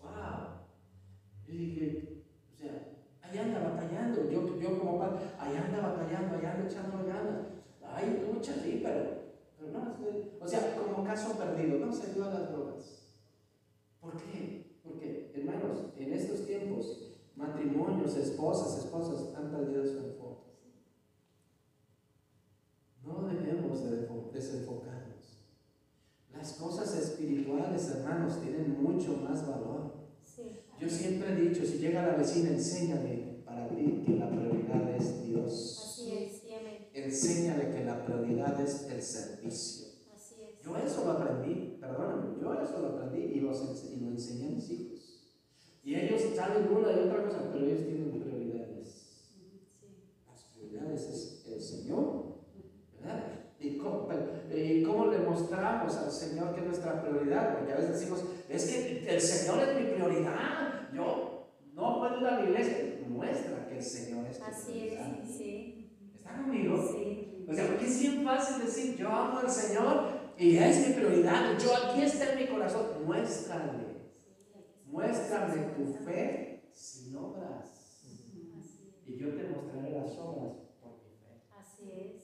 ¡Wow! 0.00 0.62
Yo 1.46 1.54
dije, 1.54 2.24
allá 3.32 3.42
anda 3.42 3.60
batallando. 3.60 4.30
Yo, 4.30 4.58
yo 4.58 4.78
como 4.78 4.98
padre, 4.98 5.20
allá 5.38 5.64
anda 5.64 5.80
batallando, 5.80 6.36
allá 6.36 6.52
anda 6.52 6.70
echando 6.70 7.04
ganas. 7.06 7.46
Ay, 7.82 8.26
lucha, 8.26 8.54
sí, 8.62 8.80
pero, 8.82 9.22
pero 9.58 9.72
no, 9.72 9.96
o 10.40 10.48
sea, 10.48 10.74
como 10.76 11.04
caso 11.04 11.36
perdido, 11.38 11.78
no 11.78 11.92
se 11.92 12.12
dio 12.14 12.24
a 12.24 12.30
las 12.30 12.50
drogas. 12.50 13.02
¿Por 14.00 14.16
qué? 14.16 14.78
Porque, 14.82 15.32
hermanos, 15.34 15.92
en 15.96 16.12
estos 16.12 16.46
tiempos, 16.46 17.12
matrimonios, 17.36 18.16
esposas, 18.16 18.84
esposas 18.84 19.34
han 19.36 19.50
perdido 19.50 19.84
su 19.84 19.98
enfoque. 19.98 20.52
No 23.04 23.28
debemos 23.28 23.84
de 23.84 24.06
desenfocarnos. 24.42 25.12
Las 26.32 26.54
cosas 26.54 26.96
espirituales, 26.96 27.88
hermanos, 27.90 28.40
tienen 28.40 28.82
mucho 28.82 29.16
más 29.18 29.46
valor. 29.46 29.92
Yo 30.80 30.88
siempre 30.88 31.32
he 31.32 31.48
dicho, 31.48 31.64
si 31.64 31.78
llega 31.78 32.06
la 32.06 32.16
vecina, 32.16 32.50
enséñale 32.50 33.42
para 33.44 33.68
ti 33.68 34.02
que 34.04 34.16
la 34.16 34.28
prioridad 34.28 34.96
es 34.96 35.24
Dios. 35.24 35.80
Así 35.84 36.12
es, 36.12 36.42
Enséñale 36.94 37.70
que 37.70 37.84
la 37.84 38.04
prioridad 38.04 38.60
es 38.60 38.88
el 38.90 39.00
servicio. 39.00 39.86
Así 40.14 40.34
es. 40.42 40.62
Yo 40.64 40.76
eso 40.76 41.04
lo 41.04 41.12
aprendí, 41.12 41.78
perdóname, 41.80 42.40
yo 42.40 42.52
eso 42.54 42.80
lo 42.80 42.88
aprendí 42.88 43.38
y, 43.38 43.40
lo 43.40 43.52
enseñé 43.52 44.48
a 44.48 44.50
mis 44.50 44.70
hijos. 44.70 45.32
Y 45.84 45.94
ellos 45.94 46.20
salen 46.34 46.68
una 46.68 46.92
y 46.92 46.98
otra 46.98 47.24
cosa, 47.24 47.50
pero 47.52 47.64
ellos 47.64 47.86
tienen 47.86 48.20
prioridades. 48.20 49.28
Las 50.28 50.42
prioridades 50.44 51.08
es 51.08 51.44
el 51.46 51.60
Señor, 51.60 52.38
¿verdad? 53.00 53.32
¿Y 53.60 53.78
cómo, 53.78 54.08
¿Y 55.32 55.34
cómo, 55.34 55.40
le 55.40 55.40
mostramos 55.40 55.96
al 55.96 56.10
Señor 56.10 56.54
que 56.54 56.60
es 56.60 56.66
nuestra 56.66 57.02
prioridad? 57.02 57.56
Porque 57.56 57.72
a 57.72 57.76
veces 57.76 58.00
decimos, 58.00 58.24
es 58.48 58.66
que 58.66 59.08
el 59.08 59.20
Señor 59.20 59.68
es 59.68 59.80
mi 59.80 59.92
prioridad. 59.92 60.88
Yo 60.92 61.48
no 61.74 61.98
puedo 61.98 62.20
ir 62.20 62.26
a 62.26 62.40
la 62.40 62.44
iglesia. 62.44 62.98
Muestra 63.08 63.68
que 63.68 63.78
el 63.78 63.82
Señor 63.82 64.26
es 64.26 64.38
tu 64.38 64.44
Así 64.44 64.72
prioridad. 64.72 65.18
es, 65.22 65.36
sí. 65.36 65.90
¿Está 66.14 66.36
conmigo? 66.36 66.88
Sí. 66.92 67.46
O 67.48 67.52
sea, 67.52 67.66
porque 67.66 67.86
es 67.86 68.00
bien 68.00 68.24
fácil 68.24 68.64
decir, 68.64 68.96
yo 68.96 69.08
amo 69.08 69.38
al 69.38 69.50
Señor 69.50 70.32
y 70.38 70.56
es 70.56 70.88
mi 70.88 70.94
prioridad. 70.94 71.58
Yo 71.58 71.70
aquí 71.76 72.02
está 72.02 72.32
en 72.32 72.38
mi 72.38 72.46
corazón. 72.46 72.86
Muéstrale. 73.04 73.92
Muéstrame 74.86 75.62
tu 75.76 75.94
fe 76.04 76.70
sin 76.72 77.16
obras. 77.16 78.04
Y 79.06 79.16
yo 79.16 79.34
te 79.34 79.48
mostraré 79.48 79.90
las 79.90 80.16
obras 80.18 80.56
por 80.80 81.02
mi 81.02 81.16
fe. 81.16 81.42
Así 81.58 81.90
es. 81.92 82.22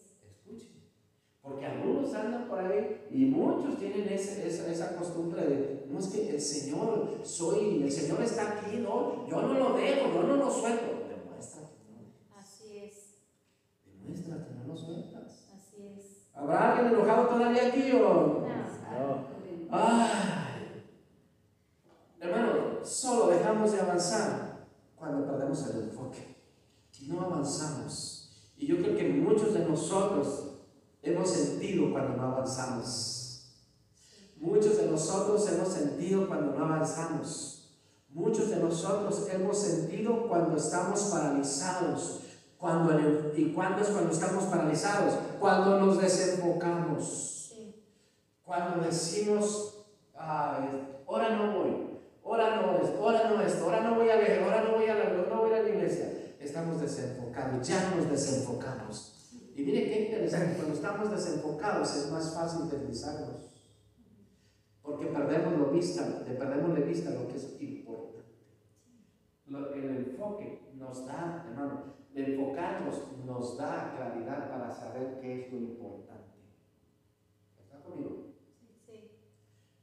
Porque 1.49 1.65
algunos 1.65 2.15
andan 2.15 2.47
por 2.47 2.59
ahí 2.59 3.07
y 3.11 3.25
muchos 3.27 3.79
tienen 3.79 4.07
esa, 4.09 4.47
esa, 4.47 4.97
costumbre 4.97 5.47
de, 5.47 5.87
no 5.89 5.99
es 5.99 6.09
que 6.09 6.29
el 6.29 6.41
Señor 6.41 7.21
soy, 7.23 7.83
el 7.83 7.91
Señor 7.91 8.21
está 8.21 8.59
aquí, 8.59 8.77
no, 8.79 9.27
yo 9.27 9.41
no 9.41 9.55
lo 9.55 9.73
dejo, 9.75 10.13
yo 10.13 10.23
no 10.25 10.37
lo 10.37 10.51
suelto. 10.51 10.85
Demuestra 11.09 11.63
que 11.63 11.91
no 11.91 12.39
Así 12.39 12.79
es. 12.85 13.15
Demuestra 13.87 14.47
que 14.47 14.55
no 14.55 14.75
lo 14.75 14.77
sueltas. 14.77 15.49
Así 15.57 15.87
es. 15.87 16.29
¿Habrá 16.35 16.77
alguien 16.77 16.93
enojado 16.93 17.29
todavía 17.29 17.69
aquí 17.69 17.93
o 17.93 17.99
no? 17.99 18.49
Ay. 19.71 20.11
Hermano, 22.21 22.85
solo 22.85 23.29
dejamos 23.29 23.73
de 23.73 23.81
avanzar 23.81 24.67
cuando 24.97 25.27
perdemos 25.27 25.67
el 25.71 25.83
enfoque. 25.85 26.37
No 27.07 27.23
avanzamos. 27.23 28.53
Y 28.59 28.67
yo 28.67 28.79
creo 28.79 28.97
que 28.97 29.09
muchos 29.09 29.55
de 29.55 29.61
nosotros 29.61 30.48
hemos 31.13 31.31
sentido 31.31 31.91
cuando 31.93 32.17
no 32.17 32.23
avanzamos. 32.33 33.19
Muchos 34.37 34.77
de 34.77 34.87
nosotros 34.87 35.51
hemos 35.51 35.69
sentido 35.69 36.29
cuando 36.29 36.53
no 36.53 36.65
avanzamos. 36.65 37.77
Muchos 38.11 38.51
de 38.51 38.57
nosotros 38.57 39.29
hemos 39.33 39.59
sentido 39.59 40.29
cuando 40.29 40.57
estamos 40.57 41.01
paralizados. 41.03 42.21
Cuando 42.57 42.93
¿Y 43.37 43.53
cuándo 43.53 43.83
es 43.83 43.89
cuando 43.89 44.13
estamos 44.13 44.45
paralizados? 44.45 45.15
Cuando 45.39 45.79
nos 45.81 46.01
desenfocamos. 46.01 47.53
Cuando 48.45 48.85
decimos, 48.85 49.85
ahora 50.17 51.37
no 51.37 51.59
voy, 51.59 52.01
ahora 52.25 52.57
no 52.57 52.79
es, 52.79 52.97
ahora 52.99 53.31
no 53.31 53.43
es, 53.43 53.57
ahora 53.57 53.83
no 53.83 53.95
voy 53.97 54.09
a 54.09 54.17
ver, 54.17 54.43
ahora 54.43 54.63
no 54.63 54.77
voy 54.77 54.89
a 54.89 54.95
la, 54.95 55.05
no 55.29 55.43
voy 55.43 55.53
a 55.53 55.63
la 55.63 55.69
iglesia. 55.69 56.35
Estamos 56.41 56.81
desenfocados, 56.81 57.69
ya 57.69 57.91
nos 57.95 58.09
desenfocamos. 58.11 59.18
Y 59.59 59.65
mire 59.65 59.89
qué 59.89 60.05
interesante, 60.05 60.55
cuando 60.55 60.75
estamos 60.75 61.11
desenfocados 61.11 61.97
es 61.97 62.13
más 62.13 62.33
fácil 62.33 62.71
deslizarnos. 62.71 63.51
Porque 64.81 65.07
perdemos 65.07 65.55
lo 65.55 65.73
vista, 65.73 66.23
le 66.25 66.35
perdemos 66.35 66.77
de 66.77 66.83
vista 66.83 67.11
lo 67.11 67.27
que 67.27 67.39
es 67.39 67.61
importante. 67.61 68.23
el 69.75 69.97
enfoque 69.97 70.71
nos 70.75 71.05
da, 71.07 71.45
hermano, 71.49 71.97
enfocarnos 72.15 73.03
nos 73.27 73.59
da 73.59 73.95
claridad 73.97 74.49
para 74.49 74.71
saber 74.71 75.19
qué 75.21 75.47
es 75.47 75.53
lo 75.53 75.59
importante. 75.59 76.39
¿Está 77.59 77.83
conmigo? 77.83 78.27
Sí. 78.87 79.11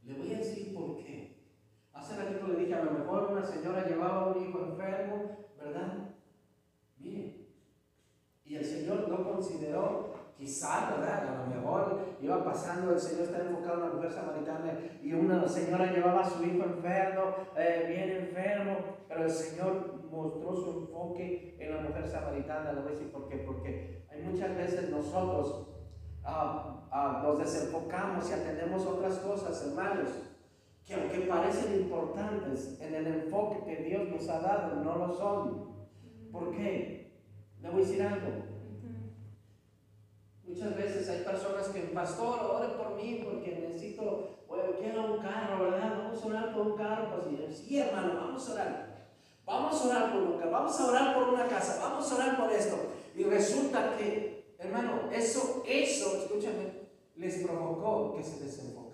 Le 0.03 0.17
voy 0.17 0.33
a 0.35 0.37
decir 0.37 0.73
por 0.73 0.99
qué. 0.99 1.49
Hace 1.91 2.15
ratito 2.15 2.47
le 2.47 2.59
dije, 2.59 2.75
a 2.75 2.85
lo 2.85 2.91
mejor 2.91 3.29
una 3.29 3.43
señora 3.43 3.85
llevaba 3.85 4.33
un 4.33 4.41
hijo 4.41 4.67
enfermo, 4.67 5.49
¿verdad? 5.57 6.14
El 8.57 8.65
Señor 8.65 9.07
no 9.09 9.23
consideró, 9.23 10.13
quizá, 10.37 10.91
¿verdad? 10.91 11.27
A 11.27 11.47
lo 11.47 11.55
mejor 11.55 11.99
iba 12.21 12.43
pasando, 12.43 12.93
el 12.93 12.99
Señor 12.99 13.23
está 13.23 13.41
enfocado 13.41 13.75
en 13.83 13.89
la 13.89 13.95
mujer 13.95 14.11
samaritana 14.11 14.79
y 15.01 15.13
una 15.13 15.47
señora 15.47 15.91
llevaba 15.91 16.21
a 16.21 16.29
su 16.29 16.43
hijo 16.43 16.63
enfermo, 16.63 17.35
eh, 17.57 17.85
bien 17.87 18.27
enfermo, 18.27 18.77
pero 19.07 19.23
el 19.23 19.31
Señor 19.31 20.03
mostró 20.09 20.55
su 20.55 20.79
enfoque 20.79 21.57
en 21.59 21.75
la 21.75 21.81
mujer 21.81 22.07
samaritana. 22.07 22.73
Lo 22.73 22.81
voy 22.83 22.91
a 22.91 22.95
decir 22.95 23.11
por 23.11 23.27
qué, 23.27 23.37
porque 23.37 24.05
hay 24.09 24.21
muchas 24.21 24.55
veces 24.55 24.89
nosotros 24.89 25.67
ah, 26.23 26.87
ah, 26.91 27.21
nos 27.23 27.39
desenfocamos 27.39 28.29
y 28.29 28.33
atendemos 28.33 28.85
otras 28.85 29.17
cosas, 29.19 29.67
hermanos, 29.67 30.09
que 30.85 30.93
aunque 30.93 31.21
parecen 31.21 31.81
importantes 31.81 32.79
en 32.79 32.93
el 32.93 33.07
enfoque 33.07 33.63
que 33.65 33.83
Dios 33.83 34.07
nos 34.09 34.29
ha 34.29 34.39
dado, 34.39 34.75
no 34.83 34.95
lo 34.97 35.13
son. 35.13 35.75
¿Por 36.31 36.51
qué? 36.51 37.04
Le 37.61 37.69
voy 37.69 37.81
a 37.81 37.85
decir 37.85 38.01
algo. 38.03 38.55
Muchas 40.47 40.75
veces 40.75 41.09
hay 41.09 41.23
personas 41.23 41.67
que, 41.69 41.81
pastor, 41.81 42.39
ore 42.39 42.69
por 42.75 42.95
mí 42.95 43.21
porque 43.23 43.57
necesito, 43.67 44.35
quiero 44.79 45.13
un 45.13 45.21
carro, 45.21 45.63
¿verdad? 45.63 45.97
Vamos 45.97 46.23
a 46.23 46.27
orar 46.27 46.53
por 46.53 46.67
un 46.67 46.77
carro. 46.77 47.09
Pues, 47.09 47.57
sí, 47.57 47.79
hermano, 47.79 48.15
vamos 48.15 48.49
a 48.49 48.53
orar. 48.53 48.95
Vamos 49.45 49.81
a 49.81 49.87
orar 49.87 50.13
por 50.13 50.23
un 50.23 50.37
carro, 50.39 50.51
vamos 50.51 50.79
a 50.79 50.87
orar 50.87 51.15
por 51.15 51.29
una 51.29 51.47
casa, 51.47 51.79
vamos 51.81 52.11
a 52.11 52.15
orar 52.15 52.37
por 52.37 52.51
esto. 52.51 52.77
Y 53.15 53.23
resulta 53.23 53.95
que, 53.97 54.55
hermano, 54.57 55.09
eso, 55.11 55.63
eso, 55.67 56.17
escúchame, 56.17 56.89
les 57.15 57.43
provocó 57.43 58.15
que 58.15 58.23
se 58.23 58.43
desenfocaran. 58.43 58.84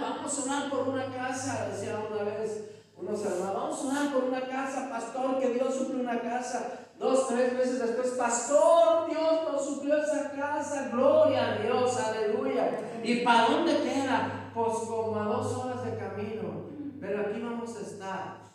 Vamos 0.00 0.38
a 0.38 0.42
orar 0.44 0.70
por 0.70 0.88
una 0.88 1.06
casa, 1.06 1.68
decía 1.68 1.98
una 2.10 2.22
vez 2.24 2.70
unos 2.96 3.24
hermanos, 3.24 3.54
vamos 3.54 3.80
a 3.80 3.86
orar 3.88 4.12
por 4.12 4.24
una 4.24 4.40
casa, 4.40 4.88
pastor, 4.90 5.38
que 5.38 5.50
Dios 5.50 5.74
suple 5.74 6.00
una 6.00 6.20
casa. 6.20 6.80
Dos, 6.98 7.28
tres 7.28 7.52
meses 7.52 7.78
después, 7.78 8.08
pastor, 8.12 9.08
Dios 9.10 9.52
nos 9.52 9.64
suplió 9.64 9.98
esa 9.98 10.30
casa, 10.32 10.88
gloria 10.90 11.52
a 11.52 11.58
Dios, 11.58 11.96
aleluya. 11.98 13.00
¿Y 13.02 13.20
para 13.22 13.48
dónde 13.50 13.82
queda? 13.82 14.50
Pues 14.54 14.78
como 14.88 15.20
a 15.20 15.24
dos 15.24 15.52
horas 15.54 15.84
de 15.84 15.96
camino. 15.98 16.66
Pero 16.98 17.20
aquí 17.20 17.40
vamos 17.40 17.76
a 17.76 17.80
estar. 17.82 18.52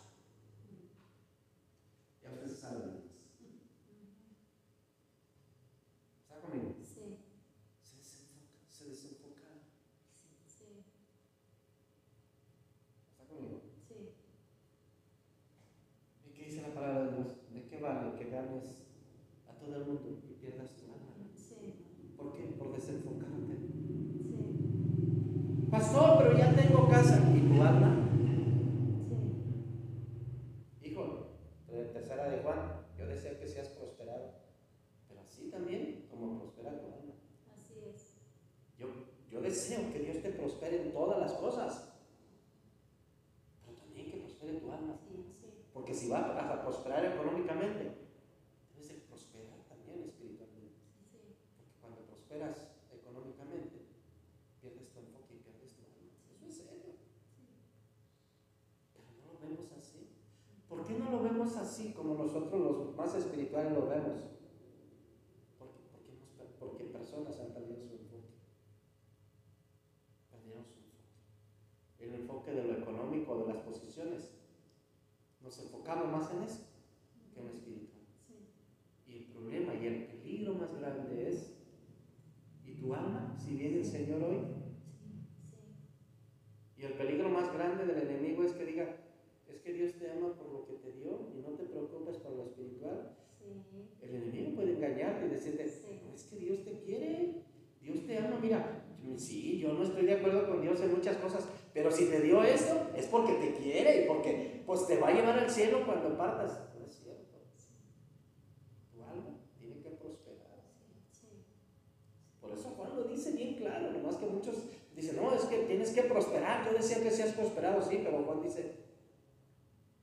Ya 2.22 2.30
ustedes 2.32 2.58
saben. 2.58 3.04
¿Está 6.22 6.40
conmigo? 6.40 6.74
Sí. 6.82 7.18
Se 7.80 7.96
desenfoca, 8.00 8.66
se 8.68 8.88
desenfoca. 8.90 9.62
Sí. 10.44 10.84
¿Está 13.12 13.24
conmigo? 13.32 13.62
Sí. 13.86 13.94
¿Y 16.26 16.30
qué 16.34 16.44
dice 16.46 16.62
la 16.62 16.74
palabra 16.74 17.04
de 17.04 17.10
Dios? 17.12 17.26
¿De 17.54 17.64
qué 17.68 17.80
vale 17.80 18.18
que 18.18 18.24
ganes 18.28 18.82
a 19.48 19.52
todo 19.58 19.76
el 19.76 19.86
mundo 19.86 20.18
y 20.28 20.34
pierdas 20.34 20.76
tu 20.76 20.92
alma? 20.92 21.14
Sí. 21.36 21.86
¿Por 22.16 22.34
qué? 22.34 22.42
Por 22.58 22.74
desenfocarte. 22.74 23.56
Sí. 23.56 24.52
Pastor, 25.72 26.18
pero 26.18 26.38
ya 26.38 26.54
tengo 26.54 26.88
casa. 26.88 27.18
¿Y 27.34 27.40
tu 27.40 27.62
alma? 27.62 28.02
deseo 39.52 39.92
que 39.92 39.98
Dios 39.98 40.22
te 40.22 40.30
prospere 40.30 40.82
en 40.82 40.92
todas 40.92 41.18
las 41.20 41.32
cosas, 41.32 41.92
pero 43.64 43.76
también 43.76 44.10
que 44.10 44.16
prospere 44.16 44.54
tu 44.54 44.72
alma. 44.72 44.96
Porque 45.74 45.94
si 45.94 46.08
vas 46.08 46.24
a 46.24 46.62
prosperar 46.62 47.04
económicamente, 47.04 48.08
debes 48.72 48.88
de 48.88 48.94
prosperar 49.08 49.60
también 49.68 50.04
espiritualmente. 50.08 50.80
Porque 51.12 51.76
cuando 51.80 52.00
prosperas 52.06 52.72
económicamente, 52.90 53.76
pierdes 54.60 54.88
tu 54.88 55.00
enfoque 55.00 55.34
y 55.36 55.44
pierdes 55.44 55.76
tu 55.76 55.84
alma. 55.84 56.08
Eso 56.32 56.46
es 56.48 56.54
serio. 56.56 56.96
Pero 58.96 59.06
no 59.20 59.32
lo 59.32 59.38
vemos 59.40 59.72
así. 59.76 60.16
¿Por 60.68 60.84
así 61.56 61.92
como 61.92 62.14
nosotros 62.14 62.60
los 62.60 62.96
más 62.96 63.14
espirituales 63.14 63.72
lo 63.72 63.88
vemos? 63.88 64.22
Porque, 65.58 65.80
porque, 65.90 66.52
porque 66.58 66.84
personas 66.84 67.38
han 67.40 67.52
perdido 67.52 67.80
su 67.80 68.02
el 72.02 72.14
enfoque 72.14 72.52
de 72.52 72.64
lo 72.64 72.74
económico, 72.74 73.38
de 73.38 73.52
las 73.52 73.62
posiciones. 73.62 74.32
Nos 75.40 75.58
enfocamos 75.58 76.10
más 76.10 76.32
en 76.32 76.42
eso 76.42 76.64
que 77.32 77.40
en 77.40 77.46
lo 77.46 77.52
espiritual. 77.52 78.02
Y 79.06 79.16
el 79.16 79.24
problema 79.26 79.74
y 79.74 79.86
el 79.86 80.06
peligro 80.06 80.54
más 80.54 80.74
grande 80.74 81.28
es, 81.28 81.54
¿y 82.64 82.74
tu 82.74 82.94
alma 82.94 83.36
si 83.38 83.54
viene 83.54 83.78
el 83.78 83.84
Señor 83.84 84.22
hoy? 84.22 84.38
Y 86.76 86.84
el 86.84 86.94
peligro 86.94 87.28
más 87.28 87.52
grande 87.52 87.86
del 87.86 88.08
enemigo 88.08 88.42
es 88.42 88.52
que 88.52 88.64
diga, 88.64 88.96
es 89.48 89.60
que 89.60 89.72
Dios 89.72 89.94
te 89.94 90.10
ama 90.10 90.34
por 90.34 90.52
lo 90.52 90.66
que 90.66 90.74
te 90.74 90.92
dio 90.92 91.31
preocupes 91.86 92.16
por 92.18 92.32
lo 92.32 92.44
espiritual. 92.44 93.16
El 94.00 94.14
enemigo 94.14 94.54
puede 94.54 94.72
engañarte 94.72 95.26
y 95.26 95.30
decirte, 95.30 95.64
es 95.64 96.24
que 96.24 96.36
Dios 96.36 96.64
te 96.64 96.78
quiere, 96.80 97.42
Dios 97.80 98.06
te 98.06 98.18
ama, 98.18 98.38
mira, 98.40 98.84
sí, 99.16 99.58
yo 99.58 99.72
no 99.72 99.82
estoy 99.82 100.06
de 100.06 100.14
acuerdo 100.14 100.48
con 100.48 100.62
Dios 100.62 100.80
en 100.80 100.94
muchas 100.94 101.16
cosas, 101.16 101.48
pero 101.74 101.90
si 101.90 102.06
te 102.06 102.20
dio 102.20 102.42
esto, 102.42 102.90
es 102.96 103.06
porque 103.06 103.34
te 103.34 103.54
quiere 103.54 104.04
y 104.04 104.08
porque 104.08 104.62
pues 104.66 104.86
te 104.86 104.98
va 104.98 105.08
a 105.08 105.14
llevar 105.14 105.38
al 105.38 105.50
cielo 105.50 105.84
cuando 105.84 106.16
partas. 106.16 106.68
No 106.78 106.86
es 106.86 106.92
cierto. 106.92 107.38
Tu 108.92 109.02
alma 109.02 109.38
tiene 109.58 109.80
que 109.80 109.90
prosperar. 109.90 110.62
Por 112.40 112.52
eso 112.52 112.70
Juan 112.76 112.96
lo 112.96 113.04
dice 113.04 113.32
bien 113.32 113.54
claro, 113.56 113.90
nomás 113.92 114.16
que 114.16 114.26
muchos 114.26 114.56
dicen, 114.94 115.16
no, 115.16 115.34
es 115.34 115.44
que 115.44 115.58
tienes 115.60 115.90
que 115.90 116.02
prosperar. 116.02 116.64
Yo 116.66 116.76
decía 116.76 117.02
que 117.02 117.10
seas 117.10 117.32
prosperado, 117.32 117.82
sí, 117.82 118.00
pero 118.04 118.22
Juan 118.22 118.42
dice, 118.42 118.76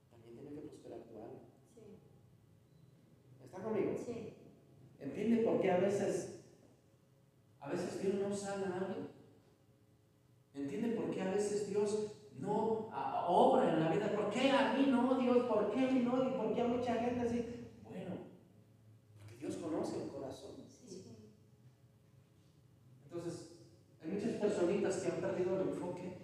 también 0.09 0.35
tiene 0.35 0.55
que 0.55 0.67
prosperar 0.67 1.03
tu 1.03 1.15
alma. 1.15 1.39
¿Está 3.59 3.71
conmigo? 3.71 3.93
Sí. 4.05 4.33
¿Entiende 5.01 5.43
por 5.43 5.59
qué 5.59 5.71
a 5.71 5.79
veces, 5.79 6.39
a 7.59 7.69
veces 7.69 8.01
Dios 8.01 8.15
no 8.15 8.33
sana 8.33 8.73
a 8.73 8.77
alguien? 8.77 9.09
¿Entiende 10.53 10.95
por 10.95 11.11
qué 11.11 11.21
a 11.21 11.31
veces 11.31 11.69
Dios 11.69 12.13
no 12.39 12.89
obra 13.27 13.73
en 13.73 13.79
la 13.81 13.91
vida? 13.91 14.11
¿Por 14.15 14.29
qué 14.29 14.49
a 14.51 14.73
mí 14.73 14.87
no, 14.89 15.19
Dios? 15.19 15.45
¿Por 15.45 15.71
qué 15.71 15.79
a 15.79 15.91
mí 15.91 15.99
no? 15.99 16.23
¿Y 16.23 16.31
por 16.31 16.53
qué 16.53 16.61
a 16.61 16.67
mucha 16.67 16.95
gente 16.95 17.19
así? 17.19 17.45
Bueno, 17.83 18.15
porque 19.17 19.35
Dios 19.37 19.57
conoce 19.57 20.03
el 20.03 20.09
corazón. 20.09 20.51
Entonces, 23.03 23.49
hay 24.01 24.11
muchas 24.11 24.31
personitas 24.39 24.97
que 24.97 25.11
han 25.11 25.17
perdido 25.17 25.59
el 25.59 25.69
enfoque 25.69 26.17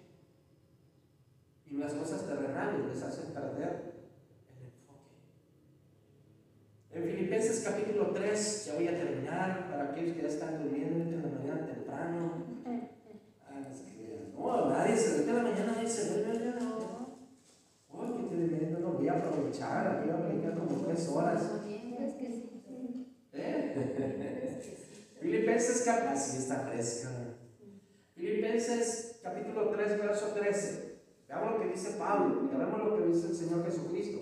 y 1.66 1.76
las 1.76 1.92
cosas 1.92 2.26
terrenales 2.26 2.86
les 2.86 3.02
hacen 3.02 3.34
perder 3.34 3.94
el 4.56 4.66
enfoque. 4.66 5.06
En 6.96 7.02
Filipenses 7.02 7.62
capítulo 7.62 8.12
3, 8.14 8.66
ya 8.66 8.74
voy 8.76 8.88
a 8.88 8.96
terminar 8.96 9.68
para 9.68 9.90
aquellos 9.90 10.16
que 10.16 10.22
ya 10.22 10.28
están 10.28 10.62
durmiendo 10.62 11.04
en 11.04 11.22
la 11.22 11.28
mañana 11.28 11.66
temprano. 11.66 12.46
No, 14.34 14.70
nadie 14.70 14.96
se 14.96 15.24
ve 15.24 15.30
en 15.30 15.36
la 15.36 15.42
mañana, 15.42 15.72
nadie 15.74 15.88
se 15.88 16.22
ve, 16.22 16.54
no. 16.58 17.18
Oh, 17.92 18.16
qué 18.16 18.36
tremendo, 18.36 18.78
no 18.78 18.92
voy 18.92 19.08
a 19.08 19.14
aprovechar, 19.14 19.88
aquí 19.88 20.08
voy 20.08 20.18
a 20.18 20.26
predicar 20.26 20.58
como 20.58 20.86
tres 20.86 21.08
horas. 21.08 21.42
¿Eh? 23.32 24.06
Así 25.88 26.38
está 26.38 26.66
fresca. 26.66 27.10
Filipenses 28.16 29.20
capítulo 29.22 29.70
3, 29.70 29.98
verso 30.00 30.32
13. 30.34 30.98
Veamos 31.28 31.52
lo 31.52 31.60
que 31.60 31.68
dice 31.68 31.96
Pablo, 31.96 32.48
veamos 32.50 32.84
lo 32.84 32.96
que 32.96 33.06
dice 33.06 33.28
el 33.28 33.34
Señor 33.36 33.64
Jesucristo. 33.64 34.18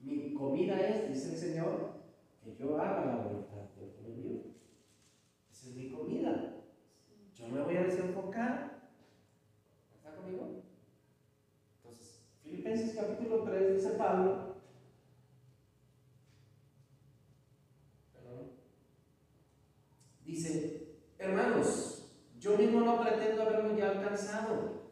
Mi 0.00 0.34
comida 0.34 0.80
es, 0.80 1.08
dice 1.08 1.34
el 1.34 1.38
Señor, 1.38 1.92
que 2.42 2.56
yo 2.56 2.76
haga 2.76 3.06
la 3.06 3.16
voluntad 3.16 3.68
del 3.76 4.16
mío. 4.16 4.40
Esa 5.48 5.68
es 5.68 5.76
mi 5.76 5.90
comida. 5.92 6.56
Yo 7.34 7.48
me 7.48 7.62
voy 7.62 7.76
a 7.76 7.84
desenfocar. 7.84 8.90
¿Está 9.94 10.16
conmigo? 10.16 10.64
Entonces, 11.76 12.26
Filipenses 12.42 12.96
capítulo 12.96 13.44
3 13.44 13.76
dice 13.76 13.90
Pablo. 13.90 14.53
Dice, 20.34 20.96
hermanos, 21.16 22.08
yo 22.40 22.58
mismo 22.58 22.80
no 22.80 23.00
pretendo 23.00 23.42
haberlo 23.42 23.76
ya 23.76 23.90
alcanzado, 23.90 24.90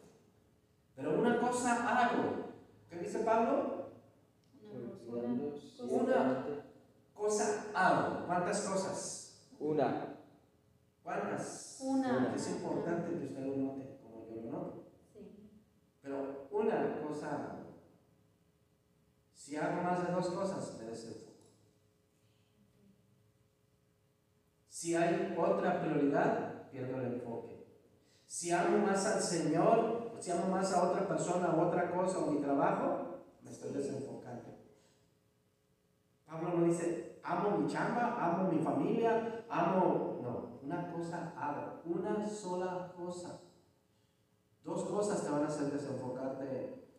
pero 0.95 1.19
una 1.19 1.41
cosa 1.41 1.85
hago. 1.85 2.53
¿Qué 2.89 2.99
dice 2.99 3.19
Pablo? 3.19 3.89
Una, 5.85 6.45
cosa 7.13 7.65
hago. 7.73 8.25
¿Cuántas 8.25 8.61
cosas? 8.61 9.49
Una. 9.59 10.15
¿Cuántas? 11.03 11.77
Una. 11.81 12.33
Es 12.33 12.49
importante 12.49 13.09
que 13.09 13.25
usted 13.25 13.45
lo 13.45 13.57
note, 13.57 13.99
como 14.01 14.25
yo 14.25 14.43
lo 14.45 14.49
noto. 14.49 14.91
Sí. 15.11 15.49
Pero 16.01 16.47
una 16.51 17.01
cosa, 17.05 17.65
si 19.33 19.57
hago 19.57 19.81
más 19.81 20.07
de 20.07 20.13
dos 20.13 20.29
cosas, 20.29 20.77
me 20.79 20.85
desenfoco. 20.85 21.32
Si 24.83 24.93
hay 24.93 25.33
otra 25.37 25.79
prioridad, 25.79 26.69
pierdo 26.69 26.99
el 26.99 27.13
enfoque. 27.13 27.65
Si 28.25 28.51
amo 28.51 28.79
más 28.79 29.05
al 29.05 29.21
Señor, 29.21 30.11
si 30.19 30.29
amo 30.29 30.47
más 30.47 30.73
a 30.73 30.89
otra 30.89 31.07
persona, 31.07 31.51
a 31.51 31.55
otra 31.55 31.89
cosa 31.89 32.17
o 32.17 32.31
mi 32.31 32.41
trabajo, 32.41 33.23
me 33.41 33.49
estoy 33.49 33.71
desenfocando. 33.71 34.57
Pablo 36.27 36.57
no 36.57 36.65
dice, 36.65 37.17
amo 37.23 37.59
mi 37.59 37.67
chamba, 37.71 38.17
amo 38.19 38.51
mi 38.51 38.61
familia, 38.61 39.45
amo, 39.49 40.19
no, 40.21 40.59
una 40.61 40.91
cosa 40.91 41.31
hago, 41.37 41.79
una 41.85 42.27
sola 42.27 42.91
cosa. 42.93 43.39
Dos 44.65 44.83
cosas 44.83 45.23
te 45.23 45.31
van 45.31 45.43
a 45.43 45.47
hacer 45.47 45.71
desenfocarte. 45.71 46.89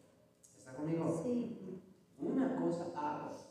¿Está 0.57 0.73
conmigo? 0.73 1.21
Sí. 1.23 1.83
Una 2.19 2.57
cosa 2.57 2.87
hago. 2.97 3.44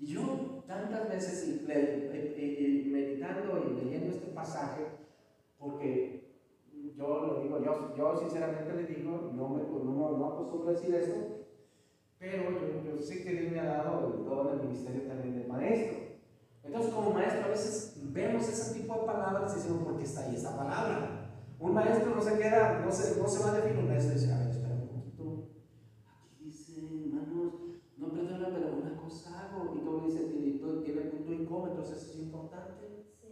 Y 0.00 0.06
yo 0.06 0.64
tantas 0.66 1.08
veces 1.08 1.62
meditando 1.66 3.64
y 3.68 3.84
leyendo 3.84 4.14
este 4.14 4.28
pasaje, 4.28 4.86
porque 5.58 6.32
yo 6.96 7.26
lo 7.26 7.42
digo, 7.42 7.62
yo, 7.62 7.94
yo 7.96 8.16
sinceramente 8.18 8.72
le 8.74 8.86
digo, 8.86 9.30
no, 9.34 9.48
me, 9.50 9.62
no, 9.62 10.16
no 10.16 10.26
acostumbro 10.26 10.70
a 10.70 10.72
decir 10.72 10.94
esto, 10.94 11.40
pero 12.18 12.50
yo, 12.50 12.82
yo, 12.84 13.02
sé 13.02 13.22
que 13.22 13.32
Dios 13.32 13.52
me 13.52 13.60
ha 13.60 13.64
dado 13.64 14.14
el 14.14 14.24
don 14.24 14.46
del 14.48 14.68
ministerio 14.68 15.02
también 15.02 15.38
de 15.40 15.48
maestro. 15.48 15.98
Entonces, 16.62 16.92
como 16.92 17.10
maestro, 17.10 17.44
a 17.44 17.48
veces 17.48 17.98
vemos 18.02 18.48
ese 18.48 18.78
tipo 18.78 18.94
de 18.94 19.06
palabras 19.06 19.52
y 19.52 19.56
decimos, 19.56 19.82
¿por 19.82 19.96
qué 19.96 20.04
está 20.04 20.24
ahí 20.24 20.34
esa 20.34 20.56
palabra? 20.56 21.30
Un 21.58 21.74
maestro 21.74 22.14
no 22.14 22.22
se 22.22 22.38
queda, 22.38 22.82
no 22.84 22.92
se, 22.92 23.20
no 23.20 23.28
se 23.28 23.42
va 23.42 23.52
definir 23.52 23.78
un 23.78 23.88
maestro 23.88 24.12
y 24.12 24.20
dice, 24.20 24.32
a 24.32 24.38
ver, 24.38 24.48
espera 24.48 24.74
un 24.74 24.88
poquito. 24.88 25.48
Aquí 26.06 26.44
dice, 26.44 26.80
hermanos, 27.06 27.52
no 27.96 28.08
perdona, 28.12 28.48
pero 28.52 28.76
una 28.76 28.96
cosa 28.96 29.48
hago. 29.48 29.74
Y 29.76 29.80
como 29.80 30.06
dice, 30.06 30.20
tiene, 30.24 30.58
tiene 30.84 31.00
punto 31.02 31.32
y 31.32 31.46
coma, 31.46 31.68
entonces 31.70 32.02
es 32.02 32.16
importante. 32.16 33.06
Sí. 33.20 33.28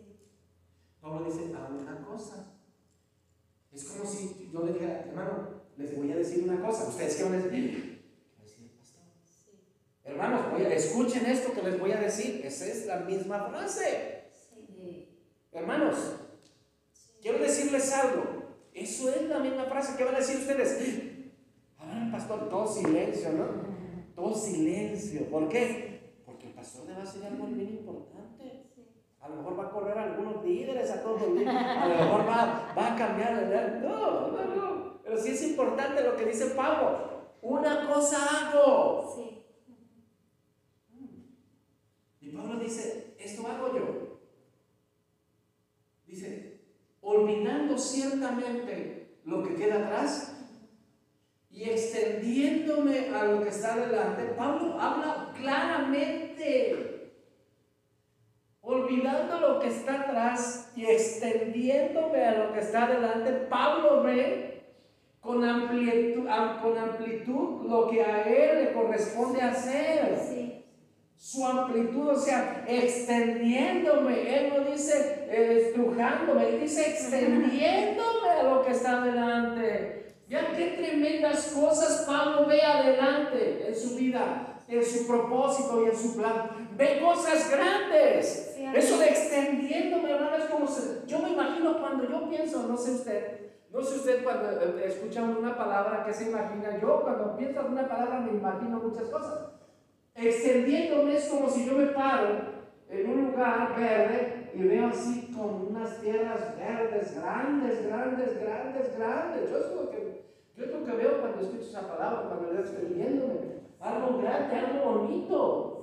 Pablo 1.01 1.25
dice, 1.25 1.55
hago 1.55 1.79
una 1.79 2.05
cosa. 2.05 2.55
Es 3.73 3.85
como 3.85 4.05
si 4.11 4.51
yo 4.53 4.65
le 4.65 4.73
dijera, 4.73 5.01
hermano, 5.01 5.63
les 5.77 5.97
voy 5.97 6.11
a 6.13 6.17
decir 6.17 6.45
una 6.45 6.61
cosa. 6.61 6.89
¿Ustedes 6.89 7.17
qué 7.17 7.25
van 7.25 7.35
a 7.35 7.43
decir? 7.43 7.99
Hermanos, 10.05 10.41
escuchen 10.73 11.27
esto 11.27 11.53
que 11.53 11.63
les 11.63 11.79
voy 11.79 11.93
a 11.93 12.01
decir. 12.01 12.41
Esa 12.45 12.67
es 12.67 12.87
la 12.87 13.01
misma 13.01 13.49
frase. 13.51 14.25
Hermanos, 15.53 15.97
quiero 17.21 17.39
decirles 17.39 17.93
algo. 17.93 18.25
Eso 18.73 19.11
es 19.11 19.23
la 19.29 19.39
misma 19.41 19.65
frase. 19.65 19.97
¿Qué 19.97 20.05
van 20.05 20.15
a 20.15 20.19
decir 20.19 20.39
ustedes? 20.39 20.79
A 21.79 21.87
ver, 21.87 22.11
pastor, 22.11 22.49
todo 22.49 22.67
silencio, 22.67 23.33
¿no? 23.33 23.47
Todo 24.15 24.35
silencio. 24.35 25.29
¿Por 25.31 25.49
qué? 25.49 26.23
Porque 26.25 26.47
el 26.49 26.55
pastor 26.55 26.87
le 26.87 26.95
va 26.95 27.03
a 27.03 27.05
decir 27.05 27.25
algo 27.25 27.47
bien 27.47 27.71
importante. 27.71 28.67
A 29.20 29.28
lo 29.28 29.37
mejor 29.37 29.59
va 29.59 29.64
a 29.64 29.70
correr 29.70 29.98
a 29.98 30.04
algunos 30.04 30.44
líderes, 30.44 30.90
a 30.90 31.02
todos 31.02 31.20
los 31.22 31.31
líderes. 31.31 31.54
A 31.54 31.87
lo 31.87 31.94
mejor 31.94 32.20
va, 32.28 32.72
va 32.76 32.94
a 32.94 32.96
cambiar. 32.96 33.81
No, 33.83 34.28
no, 34.31 34.44
no. 34.54 35.00
Pero 35.02 35.18
sí 35.18 35.31
es 35.31 35.42
importante 35.42 36.04
lo 36.04 36.16
que 36.16 36.26
dice 36.26 36.46
Pablo. 36.54 37.09
Una 37.42 37.87
cosa 37.87 38.18
hago. 38.48 39.14
Sí. 39.14 39.44
Y 42.20 42.28
Pablo 42.31 42.59
dice, 42.59 43.14
esto 43.18 43.46
hago 43.46 43.74
yo. 43.74 44.20
Dice, 46.07 46.62
olvidando 47.00 47.76
ciertamente 47.76 49.18
lo 49.24 49.42
que 49.42 49.54
queda 49.54 49.87
atrás 49.87 50.35
y 51.50 51.64
extendiéndome 51.64 53.09
a 53.09 53.24
lo 53.24 53.42
que 53.42 53.48
está 53.48 53.76
delante, 53.76 54.24
Pablo 54.37 54.81
habla 54.81 55.33
claramente, 55.37 56.98
olvidando 58.88 59.40
lo 59.40 59.61
que 59.61 59.68
está 59.68 60.03
atrás 60.03 60.72
y 60.74 60.87
extendiéndome 60.87 62.24
a 62.24 62.44
lo 62.44 62.53
que 62.53 62.61
está 62.61 62.87
delante, 62.88 63.33
Pablo 63.48 64.03
ve 64.03 64.62
con 65.20 65.44
amplitud, 65.44 66.27
con 66.62 66.79
amplitud 66.79 67.68
lo 67.68 67.88
que 67.88 68.03
a 68.03 68.22
él 68.22 68.64
le 68.64 68.72
corresponde 68.72 69.42
hacer. 69.42 70.18
Sí 70.18 70.48
su 71.18 71.44
amplitud, 71.44 72.09
o 72.11 72.16
sea, 72.16 72.64
extendiéndome. 72.66 74.35
Él 74.35 74.53
no 74.57 74.70
dice 74.70 75.27
eh, 75.29 75.66
estrujándome, 75.66 76.48
él 76.48 76.61
dice 76.61 76.90
extendiéndome 76.90 78.31
a 78.40 78.42
lo 78.44 78.62
que 78.62 78.70
está 78.72 79.01
delante. 79.01 80.14
Ya 80.29 80.53
qué 80.57 80.77
tremendas 80.79 81.53
cosas 81.55 82.05
Pablo 82.07 82.46
ve 82.46 82.62
adelante 82.62 83.66
en 83.66 83.74
su 83.74 83.96
vida, 83.96 84.61
en 84.68 84.85
su 84.85 85.07
propósito 85.07 85.83
y 85.85 85.88
en 85.88 85.96
su 85.96 86.16
plan. 86.16 86.51
Ve 86.77 87.01
cosas 87.03 87.51
grandes. 87.51 88.48
Eso 88.74 88.98
de 88.98 89.09
extendiéndome, 89.09 90.11
hermano, 90.11 90.37
es 90.37 90.44
como 90.44 90.66
yo 91.07 91.18
me 91.20 91.31
imagino 91.31 91.78
cuando 91.81 92.09
yo 92.09 92.28
pienso, 92.28 92.66
no 92.68 92.76
sé 92.76 92.92
usted, 92.92 93.50
no 93.72 93.83
sé 93.83 93.96
usted 93.96 94.22
cuando 94.22 94.50
eh, 94.50 94.85
escucha 94.87 95.22
una 95.22 95.57
palabra, 95.57 96.04
¿qué 96.04 96.12
se 96.12 96.31
imagina? 96.31 96.78
Yo 96.81 97.02
cuando 97.02 97.37
pienso 97.37 97.61
en 97.61 97.72
una 97.72 97.88
palabra 97.88 98.20
me 98.20 98.33
imagino 98.33 98.78
muchas 98.78 99.09
cosas. 99.09 99.50
Extendiéndome 100.14 101.16
es 101.16 101.28
como 101.28 101.48
si 101.48 101.64
yo 101.64 101.74
me 101.74 101.87
paro 101.87 102.59
en 102.90 103.11
un 103.11 103.31
lugar 103.31 103.74
verde 103.78 104.50
y 104.54 104.62
veo 104.62 104.88
así 104.88 105.33
con 105.35 105.68
unas 105.68 106.00
tierras 106.00 106.57
verdes, 106.59 107.14
grandes, 107.14 107.87
grandes, 107.87 108.40
grandes, 108.40 108.98
grandes. 108.98 109.50
Yo 109.50 109.59
es 109.59 109.72
lo 109.74 109.90
que, 109.90 110.24
yo 110.57 110.64
es 110.64 110.70
lo 110.72 110.85
que 110.85 110.92
veo 110.92 111.20
cuando 111.20 111.40
escucho 111.40 111.68
esa 111.68 111.88
palabra, 111.88 112.28
cuando 112.28 112.50
veo 112.50 112.61
extendiéndome. 112.61 113.59
Algo 113.81 114.18
grande, 114.18 114.57
algo 114.57 114.92
bonito. 114.92 115.74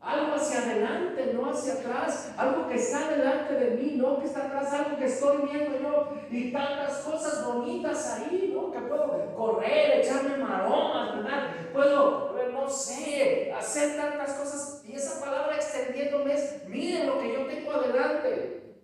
Algo 0.00 0.34
hacia 0.34 0.62
adelante, 0.62 1.09
no 1.40 1.50
hacia 1.50 1.74
atrás. 1.74 2.32
Algo 2.36 2.68
que 2.68 2.76
está 2.76 3.10
delante 3.10 3.54
de 3.54 3.70
mí, 3.72 3.94
no 3.96 4.18
que 4.20 4.26
está 4.26 4.46
atrás. 4.46 4.72
Algo 4.72 4.98
que 4.98 5.06
estoy 5.06 5.48
viendo 5.50 5.78
yo. 5.80 6.12
Y 6.30 6.52
tantas 6.52 6.98
cosas 6.98 7.46
bonitas 7.46 8.12
ahí, 8.12 8.52
¿no? 8.54 8.70
Que 8.70 8.78
puedo 8.80 9.34
correr, 9.34 10.00
echarme 10.00 10.36
maromas, 10.36 11.16
¿verdad? 11.16 11.48
Puedo, 11.72 12.36
no 12.52 12.68
sé, 12.68 13.52
hacer 13.56 13.96
tantas 13.96 14.32
cosas. 14.34 14.82
Y 14.86 14.94
esa 14.94 15.20
palabra 15.20 15.56
extendiéndome 15.56 16.34
es, 16.34 16.68
miren 16.68 17.06
lo 17.06 17.20
que 17.20 17.32
yo 17.32 17.46
tengo 17.46 17.72
adelante. 17.72 18.76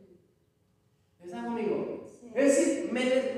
¿Están 1.22 1.44
conmigo? 1.44 1.96
Es 2.34 2.56
decir, 2.56 2.86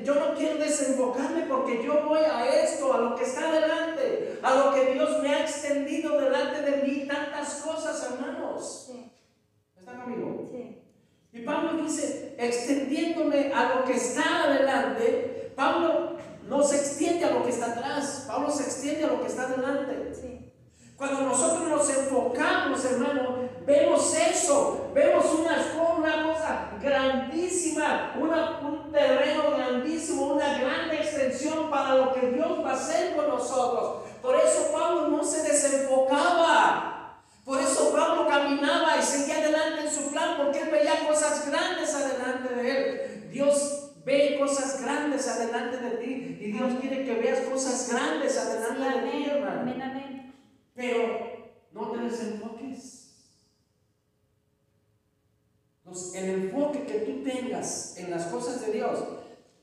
yo 0.03 0.15
no 0.15 0.35
quiero 0.35 0.59
desenfocarme 0.59 1.43
porque 1.43 1.85
yo 1.85 2.03
voy 2.05 2.19
a 2.19 2.47
esto, 2.47 2.93
a 2.93 2.99
lo 2.99 3.15
que 3.15 3.25
está 3.25 3.53
delante, 3.53 4.39
a 4.43 4.55
lo 4.55 4.75
que 4.75 4.93
Dios 4.93 5.23
me 5.23 5.35
ha 5.35 5.43
extendido 5.43 6.19
delante 6.21 6.63
de 6.63 6.83
mí, 6.83 7.07
tantas 7.07 7.63
cosas, 7.65 8.11
hermanos. 8.11 8.91
¿Están 9.89 10.03
conmigo? 10.03 10.49
Sí. 10.51 10.83
Y 11.33 11.41
Pablo 11.41 11.83
dice, 11.83 12.35
extendiéndome 12.39 13.53
a 13.55 13.75
lo 13.75 13.85
que 13.85 13.95
está 13.95 14.45
adelante, 14.45 15.53
Pablo 15.57 16.17
no 16.47 16.63
se 16.63 16.77
extiende 16.77 17.25
a 17.25 17.31
lo 17.31 17.43
que 17.43 17.51
está 17.51 17.73
atrás, 17.73 18.25
Pablo 18.27 18.51
se 18.51 18.65
extiende 18.65 19.05
a 19.05 19.09
lo 19.09 19.23
que 19.23 19.29
está 19.29 19.45
adelante. 19.45 20.15
Sí. 20.15 20.53
Cuando 20.97 21.23
nosotros 21.23 21.69
nos 21.69 21.89
enfocamos, 21.89 22.85
hermano, 22.85 23.49
vemos 23.65 24.15
eso, 24.15 24.91
vemos 24.93 25.25
una, 25.27 25.57
una 25.97 26.27
cosa 26.27 26.71
grandísima, 26.83 28.15
un 28.21 28.93
terreno 28.93 29.53
grandísimo, 29.53 30.35
una 30.35 30.59
gran 30.59 30.91
extensión 30.91 31.71
para 31.71 31.95
lo 31.95 32.13
que 32.13 32.33
Dios 32.33 32.63
va 32.63 32.73
a 32.73 32.75
hacer 32.75 33.17
con 33.17 33.29
nosotros. 33.29 34.03
Por 34.21 34.35
eso 34.37 34.71
Pablo 34.73 35.09
no 35.09 35.25
se 35.25 35.43
desenfocaba. 35.45 36.98
Por 37.49 37.59
eso 37.63 37.93
Pablo 37.93 38.29
caminaba 38.29 38.99
y 38.99 39.03
seguía 39.03 39.39
adelante 39.39 39.87
en 39.87 39.91
su 39.91 40.11
plan, 40.11 40.37
porque 40.37 40.61
él 40.61 40.69
veía 40.71 41.09
cosas 41.09 41.51
grandes 41.51 41.95
adelante 41.95 42.55
de 42.55 42.71
él. 42.71 43.31
Dios 43.31 43.95
ve 44.05 44.37
cosas 44.39 44.83
grandes 44.83 45.27
adelante 45.27 45.79
de 45.79 45.91
ti 45.93 46.39
y 46.43 46.53
Dios 46.53 46.75
quiere 46.79 47.07
que 47.07 47.15
veas 47.15 47.41
cosas 47.49 47.91
grandes 47.91 48.37
adelante 48.37 49.01
de 49.01 49.11
ti, 49.11 49.31
hermano. 49.31 49.75
Pero 50.75 51.57
no 51.73 51.91
te 51.91 51.99
desenfoques. 52.01 53.15
Entonces, 55.79 56.23
el 56.23 56.29
enfoque 56.29 56.85
que 56.85 56.99
tú 56.99 57.23
tengas 57.25 57.97
en 57.97 58.11
las 58.11 58.27
cosas 58.27 58.61
de 58.61 58.73
Dios 58.73 58.99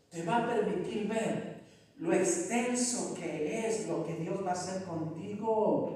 te 0.10 0.24
va 0.24 0.38
a 0.38 0.48
permitir 0.48 1.08
ver 1.08 1.62
lo 1.98 2.12
extenso 2.14 3.14
que 3.14 3.68
es 3.68 3.88
lo 3.88 4.04
que 4.04 4.16
Dios 4.16 4.44
va 4.44 4.50
a 4.50 4.54
hacer 4.54 4.86
contigo. 4.86 5.95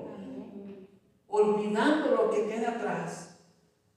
Olvidando 1.29 2.15
lo 2.15 2.29
que 2.29 2.47
queda 2.47 2.71
atrás. 2.71 3.29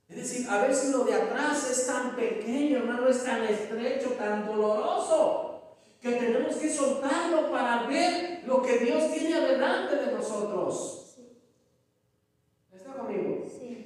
Es 0.08 0.16
decir, 0.16 0.46
a 0.48 0.62
veces 0.62 0.90
lo 0.90 1.04
de 1.04 1.14
atrás 1.14 1.70
es 1.70 1.86
tan 1.86 2.14
pequeño, 2.14 2.78
hermano, 2.78 3.08
es 3.08 3.24
tan 3.24 3.42
estrecho, 3.44 4.10
tan 4.10 4.46
doloroso, 4.46 5.78
que 6.00 6.12
tenemos 6.12 6.56
que 6.56 6.72
soltarlo 6.72 7.50
para 7.50 7.86
ver 7.86 8.42
lo 8.46 8.60
que 8.60 8.78
Dios 8.78 9.10
tiene 9.12 9.34
adelante 9.36 9.96
de 9.96 10.12
nosotros. 10.12 11.02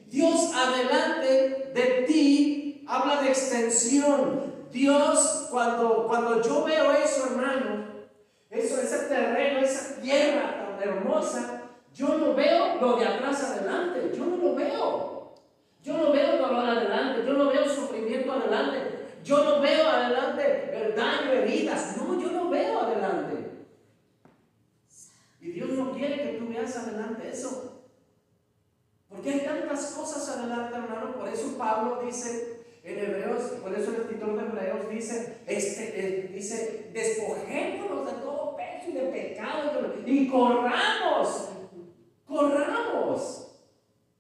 Dios 0.07 0.53
adelante 0.55 1.73
de 1.75 2.05
ti 2.07 2.85
habla 2.89 3.23
de 3.23 3.29
extensión. 3.29 4.67
Dios, 4.73 5.49
cuando, 5.51 6.07
cuando 6.07 6.43
yo 6.43 6.65
veo 6.65 6.93
eso, 6.93 7.27
hermano, 7.27 7.87
eso, 8.51 8.81
ese 8.81 8.99
terreno, 9.07 9.61
esa 9.61 10.01
tierra 10.01 10.77
tan 10.79 10.89
hermosa, 10.89 11.56
yo 11.97 12.19
no 12.19 12.35
veo 12.35 12.77
lo 12.79 12.97
de 12.97 13.07
atrás 13.07 13.43
adelante, 13.43 14.13
yo 14.15 14.27
no 14.27 14.37
lo 14.37 14.55
veo. 14.55 15.35
Yo 15.83 15.97
no 15.97 16.13
veo 16.13 16.37
dolor 16.37 16.69
adelante, 16.69 17.23
yo 17.27 17.33
no 17.33 17.49
veo 17.49 17.65
sufrimiento 17.65 18.33
adelante, 18.33 18.79
yo 19.25 19.45
no 19.45 19.61
veo 19.61 19.89
adelante 19.89 20.67
daño, 20.97 21.33
heridas, 21.33 21.97
no, 21.97 22.21
yo 22.21 22.33
no 22.33 22.51
veo 22.51 22.81
adelante. 22.81 23.51
Y 25.41 25.53
Dios 25.53 25.71
no 25.71 25.93
quiere 25.93 26.23
que 26.23 26.39
tú 26.39 26.49
veas 26.49 26.77
adelante 26.77 27.29
eso. 27.31 27.85
Porque 29.09 29.31
hay 29.31 29.41
tantas 29.41 29.93
cosas 29.93 30.29
adelante, 30.29 30.75
hermano. 30.75 31.15
Por 31.15 31.29
eso 31.29 31.57
Pablo 31.57 32.03
dice 32.05 32.65
en 32.83 32.99
Hebreos, 32.99 33.43
por 33.63 33.73
eso 33.73 33.91
el 33.91 34.03
escritor 34.03 34.37
de 34.37 34.47
Hebreos 34.47 34.89
dice, 34.91 35.39
este, 35.47 36.01
eh, 36.01 36.31
dice, 36.33 36.91
despojémonos 36.93 38.07
de 38.07 38.13
todo 38.21 38.57
peso 38.57 38.91
y 38.91 38.93
de 38.93 39.03
pecado 39.03 39.73
y 40.05 40.29
corramos, 40.29 41.51
corramos. 42.27 43.53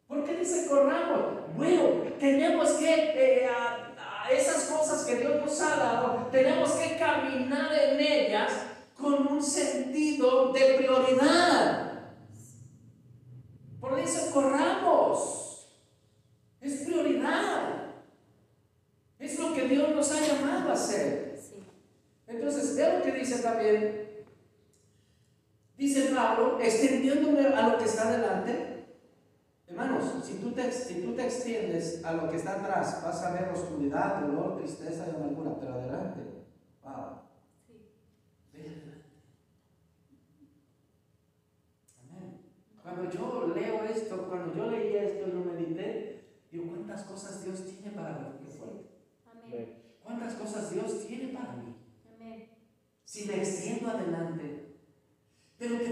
¿Por 0.07 0.25
qué 0.25 0.37
dice 0.37 0.69
corramos? 0.69 1.57
Bueno, 1.57 2.13
tenemos 2.19 2.71
que, 2.73 2.95
eh, 2.95 3.49
a 3.49 4.31
esas 4.31 4.65
cosas 4.65 5.05
que 5.05 5.17
Dios 5.17 5.45
nos 5.45 5.61
ha 5.61 5.77
dado, 5.77 6.29
tenemos 6.31 6.71
que 6.73 6.97
caminar 6.97 7.73
en 7.73 8.01
ellas 8.01 8.53
con 8.97 9.27
un 9.27 9.43
sentido 9.43 10.53
de 10.53 10.75
prioridad. 10.75 11.93
Por 13.81 13.99
eso 13.99 14.33
corramos. 14.33 15.69
Es 16.61 16.83
prioridad. 16.83 17.93
Es 19.19 19.39
lo 19.39 19.55
que 19.55 19.69
Dios 19.69 19.91
nos 19.95 20.11
ha 20.13 20.21
llamado 20.21 20.71
a 20.71 20.73
hacer. 20.73 21.27
también, 23.43 24.06
dice 25.77 26.15
Pablo, 26.15 26.59
extendiéndome 26.61 27.47
a 27.49 27.69
lo 27.69 27.79
que 27.79 27.85
está 27.85 28.11
delante. 28.11 28.77
Hermanos, 29.67 30.25
si 30.25 30.35
tú, 30.35 30.53
te, 30.53 30.71
si 30.71 31.03
tú 31.03 31.15
te 31.15 31.25
extiendes 31.25 32.05
a 32.05 32.13
lo 32.13 32.31
que 32.31 32.37
está 32.37 32.61
atrás, 32.61 33.03
vas 33.03 33.23
a 33.23 33.33
ver 33.33 33.49
oscuridad, 33.51 34.21
dolor, 34.21 34.59
tristeza 34.59 35.07
y 35.07 35.17
amargura, 35.17 35.57
pero 35.59 35.75
adelante, 35.75 36.21
wow. 36.83 37.23
Amén. 42.01 42.41
Cuando 42.83 43.11
yo 43.11 43.53
leo 43.55 43.85
esto, 43.85 44.29
cuando 44.29 44.55
yo 44.55 44.71
leí 44.71 44.97
esto 44.97 45.29
y 45.29 45.33
lo 45.33 45.41
medité, 45.41 46.25
digo, 46.53 46.69
¿cuántas 46.69 47.03
cosas 47.03 47.45
Dios 47.45 47.65
tiene 47.67 47.91
para 47.91 48.19
mí? 48.19 48.27
Amén. 49.47 49.83
¿Cuántas 50.03 50.35
cosas 50.35 50.71
Dios 50.71 51.07
tiene 51.07 51.33
para 51.33 51.55
mí? 51.55 51.75
Amén. 52.15 52.49
Si 53.05 53.27
me 53.27 53.39
extiendo 53.39 53.91
adelante. 53.91 54.36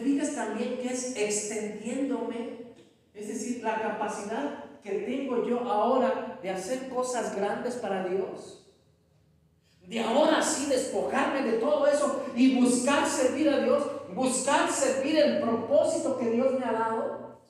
Fijas 0.05 0.34
también 0.34 0.76
que 0.76 0.92
es 0.92 1.16
extendiéndome, 1.16 2.74
es 3.14 3.28
decir, 3.28 3.64
la 3.64 3.80
capacidad 3.80 4.64
que 4.82 4.90
tengo 4.90 5.48
yo 5.48 5.61
ahora 5.61 6.38
de 6.42 6.50
hacer 6.50 6.90
cosas 6.90 7.34
grandes 7.34 7.76
para 7.76 8.07
Dios. 8.07 8.66
De 9.86 10.00
ahora 10.00 10.42
sí 10.42 10.66
despojarme 10.66 11.50
de 11.50 11.59
todo 11.59 11.86
eso 11.86 12.22
y 12.36 12.61
buscar 12.61 13.09
servir 13.09 13.48
a 13.48 13.61
Dios, 13.61 13.82
buscar 14.14 14.70
servir 14.70 15.16
el 15.16 15.40
propósito 15.40 16.18
que 16.18 16.30
Dios 16.30 16.59
me 16.59 16.66
ha 16.66 16.72
dado. 16.72 17.40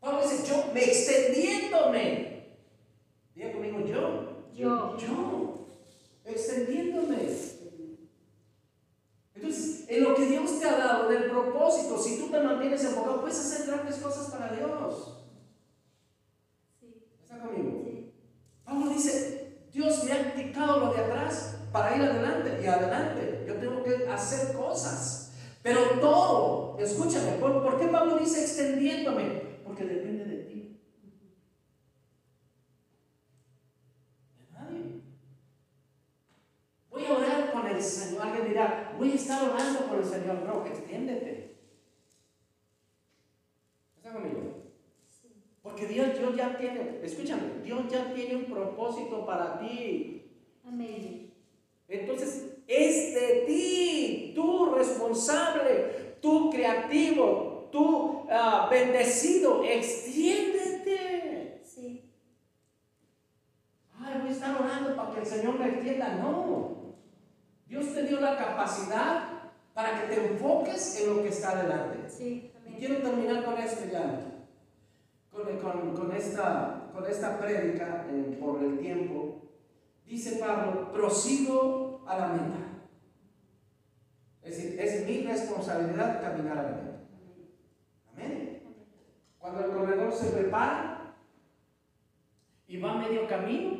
Pablo 0.00 0.22
dice, 0.22 0.48
yo 0.48 0.72
me 0.72 0.82
extendiéndome. 0.82 2.56
Diga 3.34 3.52
conmigo, 3.52 3.80
yo. 3.80 4.46
Yo. 4.54 4.96
Yo. 4.96 5.66
Extendiéndome. 6.24 7.51
Entonces, 9.42 9.86
en 9.88 10.04
lo 10.04 10.14
que 10.14 10.26
Dios 10.26 10.60
te 10.60 10.68
ha 10.68 10.78
dado, 10.78 11.08
del 11.08 11.24
propósito, 11.24 11.98
si 11.98 12.16
tú 12.16 12.28
te 12.28 12.40
mantienes 12.40 12.84
enfocado, 12.84 13.22
puedes 13.22 13.40
hacer 13.40 13.66
grandes 13.66 13.96
cosas 13.96 14.30
para 14.30 14.52
Dios. 14.52 15.18
Sí. 16.80 17.02
¿Está 17.20 17.40
conmigo? 17.40 18.12
Pablo 18.64 18.90
dice, 18.90 19.64
Dios 19.72 20.04
me 20.04 20.12
ha 20.12 20.32
indicado 20.32 20.78
lo 20.78 20.94
de 20.94 21.00
atrás 21.00 21.56
para 21.72 21.96
ir 21.96 22.02
adelante 22.02 22.60
y 22.62 22.66
adelante. 22.66 23.44
Yo 23.48 23.56
tengo 23.56 23.82
que 23.82 24.06
hacer 24.08 24.56
cosas. 24.56 25.32
Pero 25.60 25.80
todo, 26.00 26.78
escúchame, 26.78 27.32
¿por, 27.40 27.64
¿por 27.64 27.80
qué 27.80 27.88
Pablo 27.88 28.18
dice 28.18 28.42
extendiéndome? 28.42 29.42
Porque 29.64 29.84
depende 29.84 30.21
Señor. 37.82 38.22
Alguien 38.22 38.48
dirá, 38.48 38.94
voy 38.98 39.12
a 39.12 39.14
estar 39.14 39.42
orando 39.48 39.86
por 39.86 39.98
el 39.98 40.04
Señor. 40.04 40.42
No, 40.46 40.66
extiéndete. 40.66 41.56
¿Está 43.96 44.12
conmigo? 44.12 44.62
Porque 45.62 45.86
Dios, 45.86 46.18
Dios 46.18 46.36
ya 46.36 46.56
tiene, 46.56 46.98
escúchame, 47.02 47.60
Dios 47.62 47.82
ya 47.88 48.12
tiene 48.12 48.34
un 48.34 48.46
propósito 48.46 49.24
para 49.24 49.60
ti. 49.60 50.28
Amén. 50.66 51.32
Entonces, 51.88 52.56
es 52.66 53.14
de 53.14 53.44
ti, 53.46 54.32
tú 54.34 54.74
responsable, 54.74 56.16
tú 56.20 56.50
creativo, 56.50 57.68
tú 57.70 58.24
uh, 58.28 58.68
bendecido, 58.70 59.62
extiéndete. 59.62 61.60
Sí. 61.64 62.10
Ay, 64.00 64.18
voy 64.20 64.28
a 64.28 64.32
estar 64.32 64.60
orando 64.60 64.96
para 64.96 65.12
que 65.12 65.20
el 65.20 65.26
Señor 65.26 65.58
me 65.60 65.68
extienda. 65.68 66.16
No. 66.16 66.81
Dios 67.72 67.94
te 67.94 68.02
dio 68.02 68.20
la 68.20 68.36
capacidad 68.36 69.50
para 69.72 70.02
que 70.02 70.14
te 70.14 70.26
enfoques 70.26 71.00
en 71.00 71.16
lo 71.16 71.22
que 71.22 71.30
está 71.30 71.62
delante. 71.62 72.06
Sí, 72.06 72.52
y 72.68 72.74
quiero 72.74 72.98
terminar 72.98 73.46
con 73.46 73.56
esto 73.56 73.90
ya. 73.90 74.28
Con, 75.30 76.12
esta, 76.14 76.90
con 76.92 77.06
esta 77.06 77.38
prédica 77.38 78.06
eh, 78.10 78.36
por 78.38 78.62
el 78.62 78.78
tiempo. 78.78 79.40
Dice 80.04 80.36
Pablo, 80.36 80.92
prosigo 80.92 82.04
a 82.06 82.18
la 82.18 82.28
meta. 82.28 82.58
Es 84.42 84.56
decir, 84.58 84.78
es 84.78 85.06
mi 85.06 85.22
responsabilidad 85.22 86.20
caminar 86.20 86.58
a 86.58 86.62
la 86.64 86.68
meta. 86.72 87.00
Amén. 88.12 88.62
Cuando 89.38 89.64
el 89.64 89.70
corredor 89.70 90.12
se 90.12 90.26
prepara 90.26 91.14
y 92.66 92.78
va 92.78 92.98
medio 92.98 93.26
camino, 93.26 93.78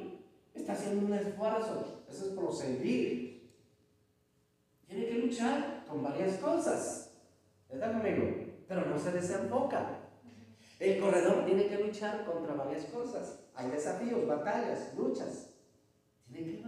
está 0.55 0.73
haciendo 0.73 1.05
un 1.05 1.13
esfuerzo. 1.13 2.05
Eso 2.09 2.29
es 2.29 2.33
proseguir. 2.33 3.32
Tiene 4.93 5.09
que 5.09 5.19
luchar 5.27 5.87
con 5.89 6.03
varias 6.03 6.37
cosas. 6.37 7.15
¿Está 7.71 7.93
conmigo? 7.93 8.25
Pero 8.69 8.87
no 8.87 8.99
se 8.99 9.13
desenfoca. 9.13 10.01
El 10.79 11.01
corredor 11.01 11.47
tiene 11.47 11.67
que 11.67 11.83
luchar 11.83 12.27
contra 12.27 12.55
varias 12.55 12.85
cosas. 12.87 13.41
Hay 13.55 13.71
desafíos, 13.71 14.27
batallas, 14.27 14.95
luchas. 14.97 15.55
Tiene 16.31 16.53
que 16.53 16.63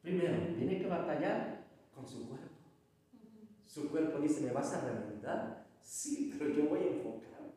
Primero, 0.00 0.54
tiene 0.56 0.78
que 0.78 0.86
batallar 0.86 1.66
con 1.94 2.06
su 2.06 2.26
cuerpo. 2.26 2.48
Su 3.66 3.90
cuerpo 3.90 4.18
dice, 4.20 4.40
¿me 4.40 4.52
vas 4.52 4.72
a 4.72 4.80
reventar? 4.80 5.66
Sí, 5.82 6.34
pero 6.38 6.50
yo 6.54 6.66
voy 6.70 6.80
a 6.80 6.92
enfocar. 6.92 7.52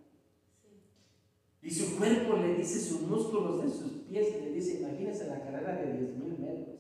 Y 1.62 1.72
su 1.72 1.98
cuerpo 1.98 2.36
le 2.36 2.56
dice, 2.56 2.78
sus 2.78 3.04
músculos 3.04 3.64
de 3.64 3.70
sus 3.70 3.92
pies, 4.04 4.42
le 4.42 4.52
dice, 4.52 4.82
imagínese 4.82 5.28
la 5.28 5.40
carrera 5.40 5.78
de 5.78 5.94
10.000 5.94 6.38
metros. 6.38 6.80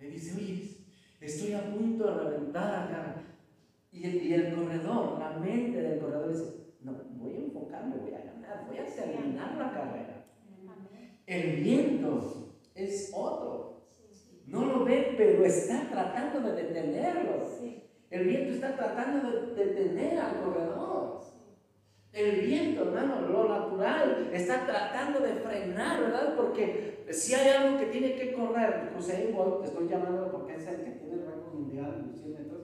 Le 0.00 0.10
dice, 0.10 0.34
oye, 0.36 0.75
Estoy 1.20 1.54
a 1.54 1.72
punto 1.72 2.06
de 2.06 2.24
reventar 2.24 2.74
acá. 2.74 3.22
Y 3.90 4.04
el, 4.04 4.22
y 4.22 4.34
el 4.34 4.54
corredor, 4.54 5.18
la 5.18 5.38
mente 5.38 5.80
del 5.80 6.00
corredor 6.00 6.28
dice, 6.28 6.74
no, 6.82 6.92
voy 7.16 7.34
a 7.34 7.38
enfocarme, 7.38 7.96
voy 7.96 8.14
a 8.14 8.18
ganar, 8.18 8.66
voy 8.68 8.78
a 8.78 8.84
terminar 8.84 9.56
la 9.56 9.72
carrera. 9.72 10.26
El 11.26 11.62
viento 11.62 12.54
es 12.74 13.10
otro. 13.14 13.86
No 14.46 14.64
lo 14.64 14.84
ve, 14.84 15.14
pero 15.16 15.44
está 15.44 15.88
tratando 15.90 16.40
de 16.40 16.62
detenerlo. 16.62 17.44
El 18.10 18.26
viento 18.26 18.54
está 18.54 18.76
tratando 18.76 19.30
de 19.30 19.64
detener 19.64 20.20
al 20.20 20.40
corredor. 20.40 21.05
El 22.16 22.46
viento, 22.46 22.84
hermano, 22.84 23.28
lo 23.28 23.46
natural, 23.46 24.30
está 24.32 24.64
tratando 24.64 25.20
de 25.20 25.34
frenar, 25.34 26.00
¿verdad? 26.00 26.34
Porque 26.34 27.04
si 27.10 27.34
hay 27.34 27.50
algo 27.50 27.78
que 27.78 27.86
tiene 27.88 28.14
que 28.14 28.32
correr, 28.32 28.90
José 28.96 29.30
Bolt, 29.36 29.60
te 29.60 29.66
estoy 29.66 29.86
llamando 29.86 30.32
porque 30.32 30.54
es 30.54 30.66
el 30.66 30.76
que 30.82 30.92
tiene 30.92 31.12
el 31.12 31.26
récord 31.26 31.52
mundial 31.52 31.94
en 31.94 32.06
los 32.06 32.18
100 32.18 32.32
metros, 32.32 32.60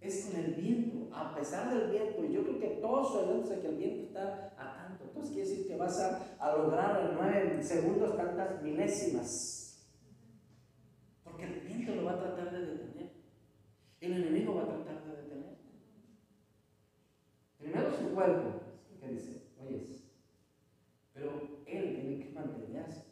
es 0.00 0.24
con 0.24 0.40
el 0.40 0.54
viento, 0.54 1.14
a 1.14 1.34
pesar 1.34 1.74
del 1.74 1.90
viento. 1.90 2.24
Y 2.24 2.32
yo 2.32 2.42
creo 2.44 2.58
que 2.58 2.68
todos 2.80 3.12
sabemos 3.12 3.50
que 3.50 3.68
el 3.68 3.76
viento 3.76 4.06
está 4.06 4.54
a 4.56 4.76
tanto. 4.76 5.04
Entonces 5.04 5.30
quiere 5.30 5.46
decir 5.46 5.68
que 5.68 5.76
vas 5.76 6.00
a, 6.00 6.56
lograr 6.56 7.10
en 7.10 7.18
9 7.18 7.62
segundos 7.62 8.16
tantas 8.16 8.62
milésimas. 8.62 9.86
Porque 11.22 11.44
el 11.44 11.60
viento 11.60 11.96
lo 11.96 12.06
va 12.06 12.12
a 12.12 12.18
tratar 12.18 12.50
de 12.50 12.60
detener. 12.60 13.12
El 14.00 14.12
enemigo 14.14 14.54
va 14.54 14.62
a 14.62 14.68
tratar 14.68 15.04
de 15.04 15.22
detener. 15.22 15.56
Primero 17.58 17.90
su 17.90 18.14
cuerpo 18.14 18.65
dice, 19.14 19.42
oye, 19.58 19.86
pero 21.12 21.62
él 21.66 21.94
tiene 21.94 22.24
que 22.24 22.32
mantenerse. 22.32 23.04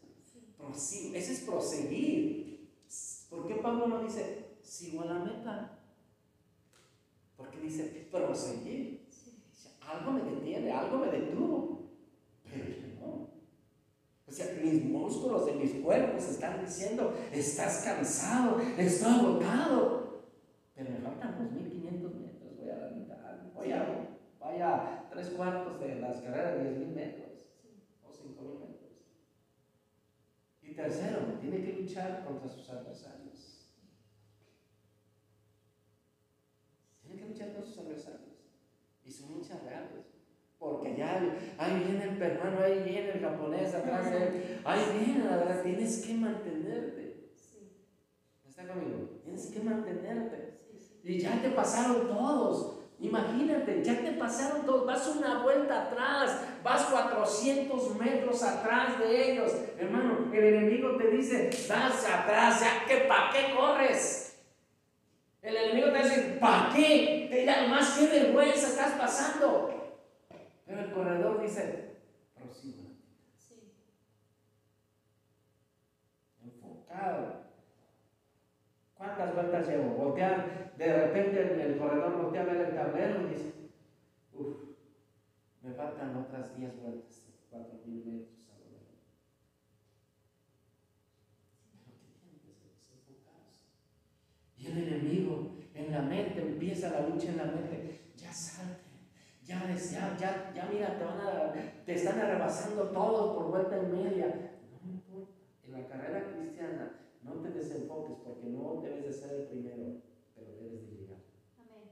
Ese 0.72 1.32
es 1.32 1.40
proseguir. 1.40 2.70
¿Por 3.30 3.46
qué 3.46 3.56
Pablo 3.56 3.86
no 3.86 4.02
dice, 4.02 4.56
sigo 4.62 5.02
a 5.02 5.06
la 5.06 5.18
meta? 5.20 5.78
Porque 7.36 7.60
dice, 7.60 8.08
proseguir. 8.10 9.08
Algo 9.80 10.12
me 10.12 10.22
detiene, 10.22 10.72
algo 10.72 10.98
me 10.98 11.10
detuvo. 11.10 11.90
Pero 12.44 12.64
yo 12.64 13.00
no. 13.00 13.28
O 14.26 14.32
sea, 14.32 14.46
mis 14.62 14.84
músculos 14.84 15.46
de 15.46 15.54
mis 15.54 15.72
cuerpos 15.74 16.24
están 16.24 16.64
diciendo, 16.64 17.14
estás 17.32 17.84
cansado, 17.84 18.60
estoy 18.78 19.12
agotado. 19.12 20.24
Pero 20.74 20.90
me 20.90 20.98
faltan 20.98 21.38
2.500 21.38 22.14
metros, 22.14 22.56
voy 22.58 22.70
a 22.70 22.76
la 22.76 22.90
mitad, 22.90 23.52
voy 23.54 23.70
a 23.70 24.14
vaya 24.44 25.03
tres 25.14 25.30
cuartos 25.30 25.80
de 25.80 25.96
las 25.96 26.20
carreras 26.20 26.56
de 26.56 26.70
10.000 26.70 26.86
metros 26.92 27.46
o 28.02 28.10
5.000 28.10 28.60
metros. 28.60 28.92
Y 30.62 30.74
tercero, 30.74 31.20
tiene 31.40 31.62
que 31.62 31.80
luchar 31.80 32.24
contra 32.24 32.48
sus 32.48 32.68
adversarios. 32.68 33.70
Tiene 37.02 37.20
que 37.20 37.28
luchar 37.28 37.52
contra 37.52 37.64
sus 37.64 37.78
adversarios. 37.78 38.34
Y 39.04 39.10
son 39.10 39.34
luchas 39.34 39.62
reales. 39.62 40.04
Porque 40.58 40.96
ya 40.96 41.20
ahí 41.58 41.84
viene 41.84 42.04
el 42.04 42.18
peruano, 42.18 42.58
ahí 42.60 42.82
viene 42.82 43.12
el 43.12 43.20
japonés 43.20 43.74
atrás 43.74 44.10
de 44.10 44.16
él, 44.16 44.60
ahí 44.64 44.98
viene, 44.98 45.24
la 45.24 45.36
verdad, 45.36 45.62
tienes 45.62 46.04
que 46.04 46.14
mantenerte. 46.14 47.28
¿Está 48.48 48.66
conmigo? 48.66 49.20
Tienes 49.22 49.46
que 49.48 49.60
mantenerte. 49.60 50.54
Y 51.02 51.18
ya 51.18 51.42
te 51.42 51.50
pasaron 51.50 52.08
todos. 52.08 52.83
Imagínate, 53.00 53.82
ya 53.82 53.98
te 53.98 54.12
pasaron 54.12 54.64
todos, 54.64 54.86
vas 54.86 55.06
una 55.08 55.42
vuelta 55.42 55.82
atrás, 55.82 56.40
vas 56.62 56.84
400 56.84 57.96
metros 57.96 58.42
atrás 58.42 58.98
de 58.98 59.32
ellos. 59.32 59.52
Hermano, 59.78 60.30
el 60.32 60.44
enemigo 60.44 60.96
te 60.96 61.08
dice, 61.08 61.50
vas 61.68 62.06
atrás, 62.08 62.60
ya 62.60 62.86
que 62.86 63.04
para 63.04 63.30
qué 63.32 63.54
corres. 63.54 64.38
El 65.42 65.56
enemigo 65.56 65.92
te 65.92 65.98
dice, 65.98 66.38
¿para 66.40 66.72
qué? 66.74 67.26
Te 67.28 67.40
dirá, 67.40 67.66
más 67.68 67.98
qué 67.98 68.06
vergüenza 68.06 68.68
estás 68.68 68.92
pasando. 68.92 69.70
Pero 70.64 70.80
el 70.80 70.92
corredor 70.92 71.42
dice, 71.42 71.98
prosigo. 72.34 72.84
Sí. 73.36 73.74
Enfocado. 76.42 77.43
¿Cuántas 79.04 79.34
vueltas 79.34 79.68
llevo? 79.68 79.90
Voltear, 79.96 80.72
de 80.78 81.06
repente 81.06 81.62
el, 81.62 81.76
corredor 81.76 82.22
voltea 82.22 82.40
a 82.40 82.44
ver 82.46 82.56
el 82.56 82.74
tablero 82.74 83.20
y 83.20 83.34
dice, 83.34 83.52
uff, 84.32 84.56
me 85.62 85.74
faltan 85.74 86.16
otras 86.16 86.56
10 86.56 86.80
vueltas, 86.80 87.22
4 87.50 87.80
mil 87.84 88.04
metros. 88.06 88.48
Y 94.56 94.66
el 94.68 94.78
enemigo 94.78 95.56
en 95.74 95.92
la 95.92 96.00
mente, 96.00 96.40
empieza 96.40 96.88
la 96.88 97.06
lucha 97.06 97.28
en 97.28 97.36
la 97.36 97.44
mente, 97.44 98.00
ya 98.16 98.32
salte, 98.32 98.88
ya, 99.42 99.60
ya, 99.76 100.16
ya, 100.16 100.52
ya 100.54 100.68
mira, 100.72 100.96
te, 100.96 101.04
van 101.04 101.20
a, 101.20 101.52
te 101.84 101.92
están 101.92 102.18
arrebasando 102.18 102.84
todos 102.84 103.36
por 103.36 103.50
vuelta 103.50 103.76
y 103.76 103.94
media. 103.94 104.52
No 104.82 104.90
importa, 104.90 105.34
en 105.62 105.72
la 105.72 105.86
carrera 105.86 106.24
cristiana 106.32 107.03
no 107.24 107.40
te 107.40 107.50
desenfoques 107.50 108.16
porque 108.22 108.46
no 108.46 108.80
debes 108.82 109.04
de 109.04 109.12
ser 109.12 109.40
el 109.40 109.46
primero, 109.48 110.02
pero 110.34 110.54
debes 110.56 110.86
de 110.86 110.96
llegar. 110.96 111.18
Amén. 111.58 111.90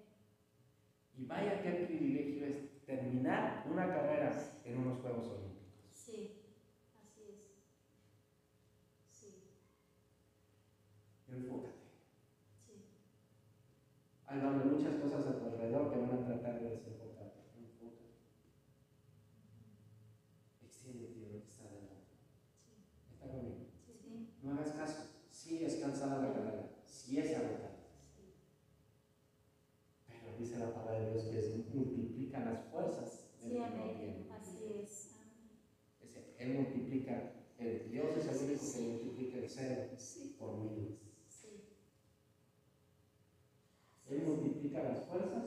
Y 1.16 1.24
vaya 1.24 1.62
qué 1.62 1.86
privilegio 1.86 2.46
es 2.46 2.84
terminar 2.84 3.66
una 3.70 3.88
carrera 3.88 4.32
en 4.64 4.78
unos 4.78 5.00
Juegos 5.00 5.26
Olímpicos. 5.28 5.90
Sí. 5.90 6.42
Hay 14.32 14.40
muchas 14.40 14.94
cosas 14.94 15.26
a 15.26 15.38
tu 15.38 15.44
alrededor 15.44 15.92
que 15.92 16.00
van 16.00 16.12
a 16.12 16.24
tratar 16.26 16.58
de 16.58 16.70
desenfocarte. 16.70 17.42
Extiende 20.64 21.10
lo 21.20 21.42
que 21.42 21.46
está 21.46 21.64
adelante. 21.64 22.16
¿Está 23.12 23.26
conmigo? 23.28 23.66
No 24.42 24.52
hagas 24.52 24.72
caso. 24.72 25.10
Sí 25.28 25.62
es 25.62 25.76
cansada 25.76 26.26
la 26.26 26.32
carrera. 26.32 26.70
Sí 26.86 27.18
es 27.18 27.36
agotable. 27.36 27.82
Pero 30.06 30.38
dice 30.38 30.58
la 30.58 30.72
palabra 30.72 31.00
de 31.00 31.10
Dios 31.12 31.24
que 31.24 31.76
multiplica 31.76 32.40
las 32.40 32.64
fuerzas 32.70 33.34
del 33.42 33.50
sí, 33.50 33.58
amén. 33.58 34.28
Así 34.32 34.64
es. 34.80 35.12
Él 36.42 36.54
multiplica. 36.54 37.34
El 37.58 37.90
Dios 37.92 38.16
es 38.16 38.26
el 38.26 38.48
único 38.48 38.72
que 38.72 38.80
multiplica 38.80 39.38
el 39.38 39.48
cero 39.48 39.90
por 40.38 40.58
miles. 40.58 40.98
Él 44.10 44.22
multiplica 44.26 44.82
las 44.82 45.04
fuerzas 45.04 45.44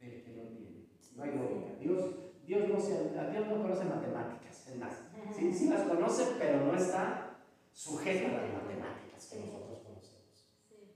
del 0.00 0.22
que 0.22 0.30
no 0.30 0.42
tiene. 0.48 0.86
No 1.14 1.22
hay 1.22 1.30
lógica. 1.32 1.78
Dios, 1.78 2.14
Dios 2.46 2.68
no 2.68 2.80
se, 2.80 3.18
a 3.18 3.30
Dios 3.30 3.46
no 3.46 3.62
conoce 3.62 3.84
matemáticas, 3.84 4.66
es 4.68 4.76
más. 4.76 4.94
Sí, 5.36 5.52
sí 5.52 5.68
las 5.68 5.86
conoce, 5.86 6.36
pero 6.38 6.64
no 6.64 6.74
está 6.74 7.36
sujeto 7.72 8.28
a 8.28 8.42
las 8.42 8.52
matemáticas 8.54 9.26
que 9.26 9.40
nosotros 9.40 9.80
conocemos. 9.80 10.48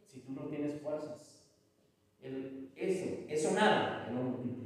Si 0.06 0.20
tú 0.20 0.32
no 0.32 0.48
tienes 0.48 0.80
fuerzas, 0.80 1.50
el, 2.22 2.72
eso, 2.74 3.24
eso 3.28 3.52
nada, 3.52 4.06
que 4.06 4.12
no 4.12 4.22
multiplica. 4.22 4.57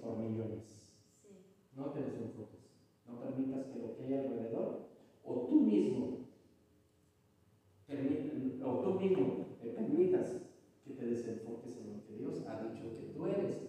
Por 0.00 0.16
millones. 0.18 0.94
No 1.76 1.86
te 1.92 2.00
desenfoques. 2.02 2.60
No 3.06 3.20
permitas 3.20 3.66
que 3.66 3.80
lo 3.80 3.96
que 3.96 4.04
hay 4.04 4.14
alrededor, 4.14 4.88
o 5.24 5.46
tú 5.48 5.60
mismo, 5.60 6.26
o 8.64 8.70
tú 8.82 9.00
mismo 9.00 9.56
te 9.60 9.68
permitas 9.68 10.42
que 10.84 10.92
te 10.94 11.06
desenfoques 11.06 11.76
en 11.76 11.92
lo 11.92 12.06
que 12.06 12.16
Dios 12.18 12.46
ha 12.46 12.62
dicho 12.68 12.96
que 12.96 13.12
tú 13.14 13.26
eres 13.26 13.59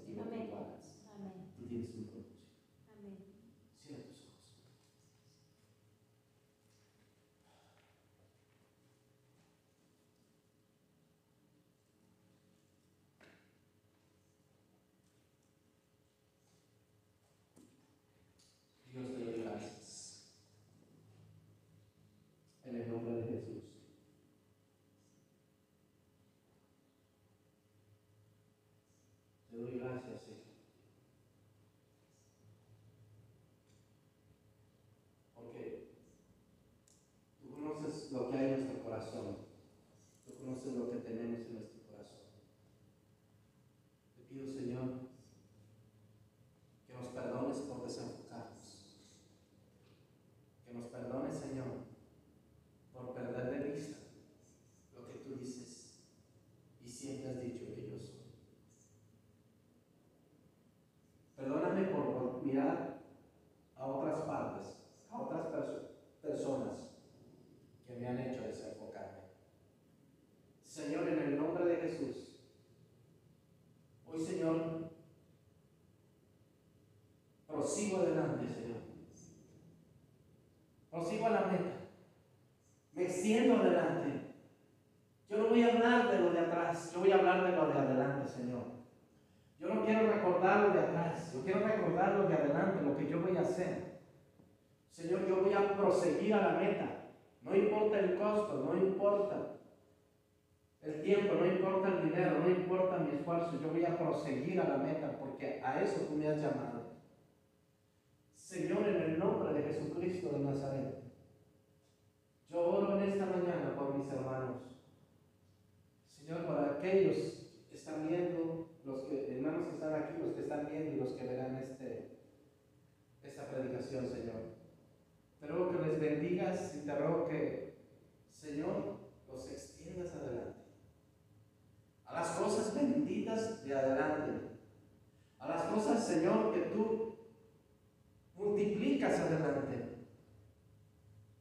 adelante. 139.20 140.06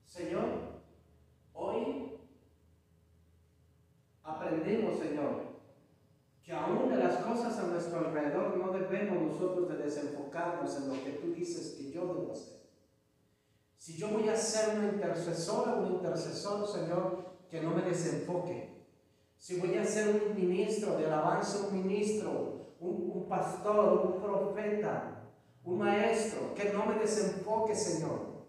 Señor, 0.06 0.44
hoy 1.54 2.18
aprendemos, 4.22 4.98
Señor, 4.98 5.50
que 6.42 6.52
aún 6.52 6.88
de 6.88 6.96
las 6.96 7.16
cosas 7.18 7.58
a 7.58 7.66
nuestro 7.68 8.00
alrededor 8.00 8.56
no 8.56 8.72
debemos 8.72 9.22
nosotros 9.22 9.68
de 9.68 9.76
desenfocarnos 9.76 10.76
en 10.76 10.88
lo 10.88 11.04
que 11.04 11.12
tú 11.12 11.32
dices 11.32 11.76
que 11.76 11.92
yo 11.92 12.06
debo 12.06 12.32
hacer. 12.32 12.60
Si 13.76 13.96
yo 13.96 14.08
voy 14.08 14.28
a 14.28 14.36
ser 14.36 14.78
una 14.78 14.88
intercesora, 14.88 15.74
un 15.74 15.92
intercesor, 15.94 16.66
Señor, 16.66 17.30
que 17.48 17.60
no 17.60 17.70
me 17.70 17.82
desenfoque. 17.82 18.84
Si 19.38 19.58
voy 19.58 19.76
a 19.78 19.84
ser 19.84 20.14
un 20.14 20.36
ministro 20.36 20.98
de 20.98 21.06
alabanza, 21.06 21.66
un 21.66 21.82
ministro, 21.82 22.74
un, 22.80 23.10
un 23.14 23.28
pastor, 23.28 24.06
un 24.06 24.22
profeta, 24.22 25.19
un 25.64 25.78
maestro, 25.78 26.54
que 26.54 26.72
no 26.72 26.86
me 26.86 26.98
desenfoque, 26.98 27.74
Señor. 27.74 28.46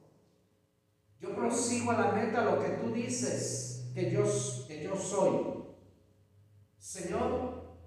Yo 1.19 1.35
prosigo 1.35 1.91
a 1.91 2.01
la 2.01 2.11
meta 2.13 2.43
lo 2.43 2.61
que 2.61 2.69
tú 2.69 2.91
dices 2.91 3.91
que 3.93 4.09
yo, 4.09 4.23
que 4.67 4.83
yo 4.83 4.95
soy. 4.95 5.63
Señor, 6.77 7.77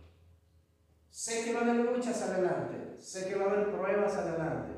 sé 1.11 1.45
que 1.45 1.53
va 1.53 1.61
a 1.61 1.63
haber 1.63 1.77
luchas 1.77 2.23
adelante, 2.23 3.01
sé 3.01 3.29
que 3.29 3.35
va 3.35 3.47
a 3.47 3.51
haber 3.51 3.73
pruebas 3.73 4.15
adelante, 4.15 4.73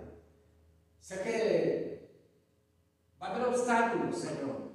sé 1.01 1.21
que 1.23 2.11
va 3.21 3.29
a 3.29 3.35
haber 3.35 3.49
obstáculos, 3.49 4.19
Señor, 4.19 4.67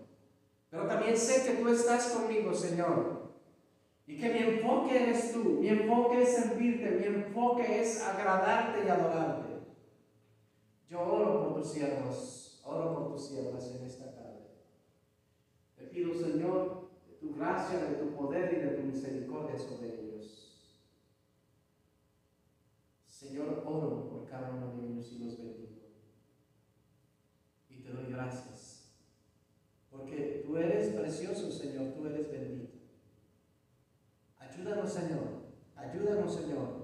pero 0.69 0.87
también 0.87 1.17
sé 1.17 1.43
que 1.43 1.61
tú 1.61 1.69
estás 1.69 2.07
conmigo, 2.07 2.53
Señor. 2.53 3.21
Y 4.07 4.19
que 4.19 4.29
mi 4.29 4.39
enfoque 4.39 5.03
eres 5.03 5.31
tú, 5.31 5.59
mi 5.59 5.69
enfoque 5.69 6.23
es 6.23 6.35
servirte, 6.35 6.91
mi 6.91 7.05
enfoque 7.05 7.81
es 7.81 8.01
agradarte 8.01 8.85
y 8.85 8.89
adorarte. 8.89 9.50
Yo 10.91 10.99
oro 10.99 11.39
por 11.39 11.61
tus 11.61 11.71
siervos, 11.71 12.59
oro 12.65 12.93
por 12.93 13.13
tus 13.13 13.27
siervas 13.27 13.65
en 13.73 13.85
esta 13.85 14.13
tarde. 14.13 14.41
Te 15.77 15.85
pido, 15.85 16.13
Señor, 16.13 16.89
de 17.07 17.13
tu 17.13 17.33
gracia, 17.33 17.85
de 17.85 17.95
tu 17.95 18.13
poder 18.13 18.51
y 18.51 18.57
de 18.57 18.75
tu 18.75 18.83
misericordia 18.83 19.57
sobre 19.57 19.87
ellos. 19.87 20.51
Señor, 23.07 23.63
oro 23.65 24.09
por 24.09 24.25
cada 24.25 24.51
uno 24.51 24.75
de 24.75 24.89
ellos 24.89 25.09
y 25.13 25.19
los 25.19 25.37
bendigo. 25.37 25.79
Y 27.69 27.83
te 27.83 27.93
doy 27.93 28.11
gracias. 28.11 28.91
Porque 29.89 30.43
tú 30.45 30.57
eres 30.57 30.89
precioso, 30.89 31.49
Señor, 31.49 31.93
tú 31.93 32.05
eres 32.05 32.29
bendito. 32.29 32.79
Ayúdanos, 34.39 34.91
Señor. 34.91 35.41
Ayúdanos, 35.77 36.35
Señor, 36.35 36.80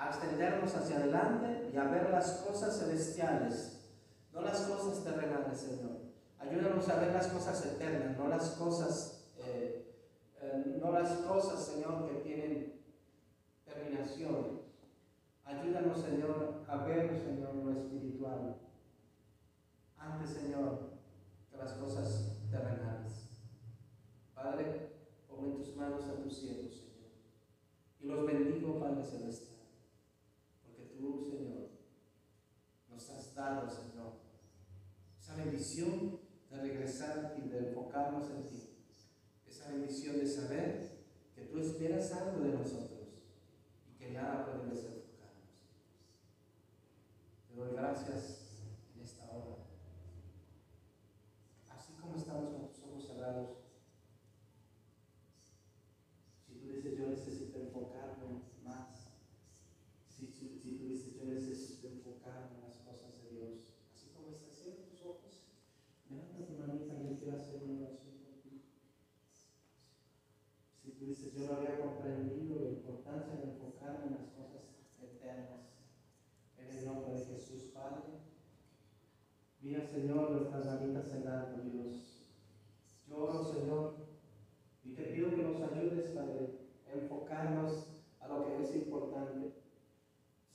a 0.00 0.08
extendernos 0.08 0.74
hacia 0.74 0.96
adelante 0.96 1.70
y 1.72 1.76
a 1.76 1.84
ver 1.84 2.08
las 2.10 2.38
cosas 2.38 2.78
celestiales, 2.78 3.82
no 4.32 4.40
las 4.40 4.60
cosas 4.60 5.04
terrenales, 5.04 5.60
Señor. 5.60 5.98
Ayúdanos 6.38 6.88
a 6.88 7.00
ver 7.00 7.12
las 7.12 7.26
cosas 7.26 7.66
eternas, 7.66 8.16
no 8.16 8.28
las 8.28 8.50
cosas, 8.52 9.26
eh, 9.36 9.94
eh, 10.40 10.78
no 10.80 10.90
las 10.90 11.10
cosas, 11.18 11.66
Señor, 11.66 12.08
que 12.08 12.14
tienen 12.22 12.80
terminación. 13.66 14.62
Ayúdanos, 15.44 16.00
Señor, 16.00 16.64
a 16.66 16.76
ver, 16.78 17.14
Señor, 17.14 17.54
lo 17.56 17.70
espiritual. 17.70 18.56
Antes, 19.98 20.30
Señor, 20.30 20.92
que 21.50 21.58
las 21.58 21.74
cosas 21.74 22.38
terrenales. 22.50 23.42
Padre, 24.34 24.94
en 25.28 25.56
tus 25.58 25.76
manos 25.76 26.04
a 26.04 26.22
tus 26.22 26.38
siervos, 26.38 26.74
Señor. 26.74 27.10
Y 28.00 28.06
los 28.06 28.26
bendigo, 28.26 28.80
Padre 28.80 29.04
Celestial. 29.04 29.49
Señor, 31.00 31.70
nos 32.90 33.10
has 33.10 33.34
dado, 33.34 33.70
Señor, 33.70 34.12
esa 35.18 35.34
bendición 35.36 36.20
de 36.50 36.56
regresar 36.60 37.36
y 37.42 37.48
de 37.48 37.68
enfocarnos 37.68 38.30
en 38.30 38.48
ti. 38.48 38.68
Esa 39.48 39.70
bendición 39.70 40.18
de 40.18 40.26
saber 40.26 41.04
que 41.34 41.42
tú 41.42 41.58
esperas 41.58 42.12
algo 42.12 42.44
de 42.44 42.52
nosotros 42.52 43.08
y 43.88 43.98
que 43.98 44.10
nada 44.10 44.44
puede 44.44 44.70
desenfocarnos. 44.70 45.00
Te 47.48 47.54
doy 47.54 47.72
gracias 47.72 48.60
en 48.94 49.02
esta 49.02 49.24
hora. 49.30 49.56
Así 51.70 51.94
como 51.94 52.16
estamos 52.16 52.54
con 52.54 52.68
tus 52.68 52.84
ojos 52.84 53.06
cerrados, 53.06 53.58
si 56.46 56.54
tú 56.56 56.68
dices 56.68 56.98
yo 56.98 57.08
necesito 57.08 57.58
enfocarme 57.58 58.42
más, 58.62 59.10
si, 60.20 60.26
si, 60.26 60.58
si 60.58 60.76
tú 60.76 60.84
dices 60.84 61.14
yo 61.14 61.24
necesito 61.24 61.88
enfocarme 61.88 62.56
en 62.58 62.68
las 62.68 62.76
cosas 62.78 63.22
de 63.22 63.30
Dios, 63.30 63.72
así 63.94 64.10
como 64.12 64.28
estás 64.28 64.54
cierra 64.54 64.84
tus 64.84 65.00
ojos, 65.02 65.46
levanta 66.10 66.44
tu 66.44 66.52
manita 66.58 66.94
y 67.00 67.08
yo 67.08 67.16
quiero 67.16 67.36
hacer 67.36 67.62
una 67.64 67.80
oración 67.80 68.18
contigo. 68.20 68.60
Si 70.82 70.90
tú 70.92 71.06
dices 71.06 71.32
yo 71.32 71.46
no 71.46 71.56
había 71.56 71.80
comprendido 71.80 72.60
la 72.60 72.68
importancia 72.68 73.34
de 73.36 73.52
enfocarme 73.52 74.06
en 74.08 74.14
las 74.20 74.28
cosas 74.36 74.60
eternas, 75.00 75.72
en 76.58 76.76
el 76.76 76.84
nombre 76.84 77.14
de 77.14 77.24
Jesús 77.24 77.70
Padre, 77.72 78.20
mira 79.62 79.86
Señor 80.00 80.30
nuestras 80.30 80.64
manitas 80.64 81.14
en 81.14 81.28
alto 81.28 81.60
Dios. 81.62 82.26
Yo 83.06 83.18
oro 83.18 83.44
Señor 83.44 83.96
y 84.82 84.94
te 84.94 85.02
pido 85.02 85.28
que 85.28 85.42
nos 85.42 85.60
ayudes 85.60 86.12
Padre 86.12 86.48
a 86.88 86.98
enfocarnos 86.98 88.02
a 88.18 88.28
lo 88.28 88.46
que 88.46 88.62
es 88.62 88.74
importante. 88.76 89.52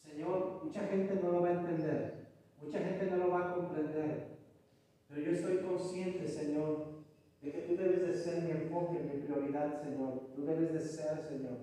Señor, 0.04 0.64
mucha 0.64 0.88
gente 0.88 1.20
no 1.22 1.32
lo 1.32 1.42
va 1.44 1.50
a 1.50 1.60
entender, 1.60 2.26
mucha 2.60 2.80
gente 2.80 3.06
no 3.06 3.18
lo 3.18 3.30
va 3.30 3.40
a 3.46 3.54
comprender, 3.54 4.40
pero 5.08 5.22
yo 5.22 5.32
estoy 5.32 5.58
consciente, 5.60 6.28
Señor, 6.28 7.04
de 7.44 7.52
que 7.52 7.62
tú 7.62 7.78
debes 7.78 8.02
de 8.02 8.14
ser 8.16 8.42
mi 8.42 8.50
enfoque, 8.50 9.00
mi 9.00 9.22
prioridad, 9.22 9.80
Señor. 9.80 10.22
Tú 10.36 10.44
debes 10.44 10.74
de 10.74 10.80
ser, 10.80 11.22
Señor, 11.22 11.58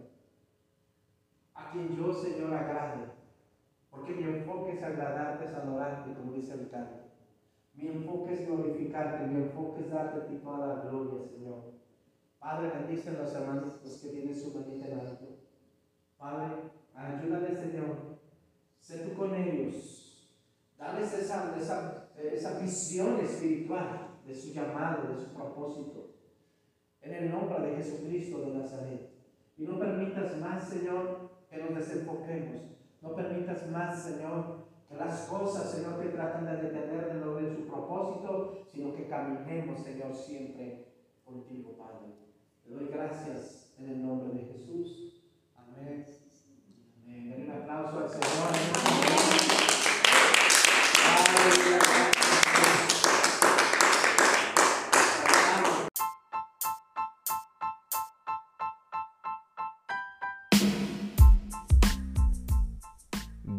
a 1.55 1.73
quien 1.73 1.97
yo, 1.97 2.15
Señor, 2.15 2.55
agrade. 2.55 3.07
Porque 3.91 4.15
mi 4.15 4.23
enfoque 4.23 4.75
es 4.75 4.83
agradarte, 4.85 5.47
es 5.47 5.55
adorarte, 5.55 6.15
como 6.15 6.33
dice 6.33 6.55
el 6.55 6.71
canto. 6.71 7.02
Mi 7.75 7.89
enfoque 7.89 8.35
es 8.35 8.47
glorificarte, 8.47 9.27
mi 9.27 9.43
enfoque 9.43 9.81
es 9.81 9.91
darte 9.91 10.19
a 10.19 10.27
ti 10.27 10.37
toda 10.37 10.67
la 10.67 10.83
gloria, 10.83 11.27
Señor. 11.27 11.73
Padre, 12.39 12.71
bendice 12.71 13.11
a 13.11 13.23
los 13.23 13.35
hermanos 13.35 13.81
los 13.85 13.99
que 13.99 14.09
tienen 14.09 14.35
su 14.35 14.53
manita 14.53 14.89
en 14.89 15.01
alto. 15.01 15.27
Padre, 16.19 16.55
ayúdale, 16.95 17.55
Señor. 17.55 18.19
Sé 18.81 18.99
tú 18.99 19.17
con 19.17 19.35
ellos. 19.35 20.29
Dales 20.77 21.15
esa, 21.15 21.57
esa, 21.57 22.09
esa 22.17 22.59
visión 22.59 23.21
espiritual 23.21 24.19
de 24.27 24.35
su 24.35 24.53
llamado, 24.53 25.15
de 25.15 25.23
su 25.25 25.33
propósito. 25.33 26.11
En 27.01 27.15
el 27.15 27.31
nombre 27.31 27.61
de 27.61 27.77
Jesucristo 27.77 28.41
de 28.41 28.59
Nazaret. 28.59 29.11
Y 29.57 29.65
no 29.65 29.79
permitas 29.79 30.37
más, 30.39 30.69
Señor, 30.69 31.31
que 31.49 31.59
nos 31.59 31.75
desenfoquemos. 31.75 32.63
No 33.01 33.15
permitas 33.15 33.69
más, 33.71 34.03
Señor, 34.03 34.67
las 34.99 35.27
cosas, 35.27 35.71
Señor, 35.71 36.01
que 36.01 36.09
tratan 36.09 36.47
de 36.47 36.57
detener 36.57 37.13
de 37.13 37.23
de 37.43 37.57
su 37.57 37.67
propósito, 37.67 38.67
sino 38.73 38.95
que 38.95 39.09
caminemos, 39.09 39.81
Señor, 39.81 40.15
siempre 40.15 40.87
contigo, 41.25 41.77
Padre. 41.77 42.15
Te 42.65 42.71
doy 42.71 42.89
gracias 42.89 43.75
en 43.79 43.89
el 43.89 44.07
nombre 44.07 44.39
de 44.39 44.47
Jesús. 44.47 45.25
Amén. 45.57 46.05
Amén. 47.05 47.45
Un 47.49 47.63
aplauso 47.63 47.99
al 47.99 48.09
Señor. 48.11 49.22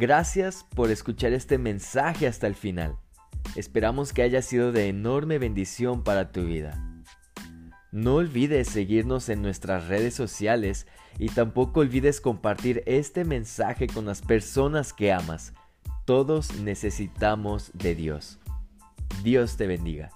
Gracias 0.03 0.65
por 0.75 0.91
escuchar 0.91 1.31
este 1.31 1.57
mensaje 1.57 2.27
hasta 2.27 2.45
el 2.45 2.55
final. 2.55 2.97
Esperamos 3.55 4.11
que 4.11 4.21
haya 4.21 4.41
sido 4.41 4.73
de 4.73 4.89
enorme 4.89 5.39
bendición 5.39 6.03
para 6.03 6.33
tu 6.33 6.43
vida. 6.43 6.77
No 7.93 8.15
olvides 8.15 8.67
seguirnos 8.67 9.29
en 9.29 9.41
nuestras 9.41 9.87
redes 9.87 10.13
sociales 10.13 10.87
y 11.19 11.29
tampoco 11.29 11.79
olvides 11.79 12.19
compartir 12.19 12.83
este 12.85 13.23
mensaje 13.23 13.87
con 13.87 14.03
las 14.03 14.21
personas 14.21 14.91
que 14.91 15.13
amas. 15.13 15.53
Todos 16.03 16.53
necesitamos 16.59 17.71
de 17.73 17.95
Dios. 17.95 18.39
Dios 19.23 19.55
te 19.55 19.67
bendiga. 19.67 20.09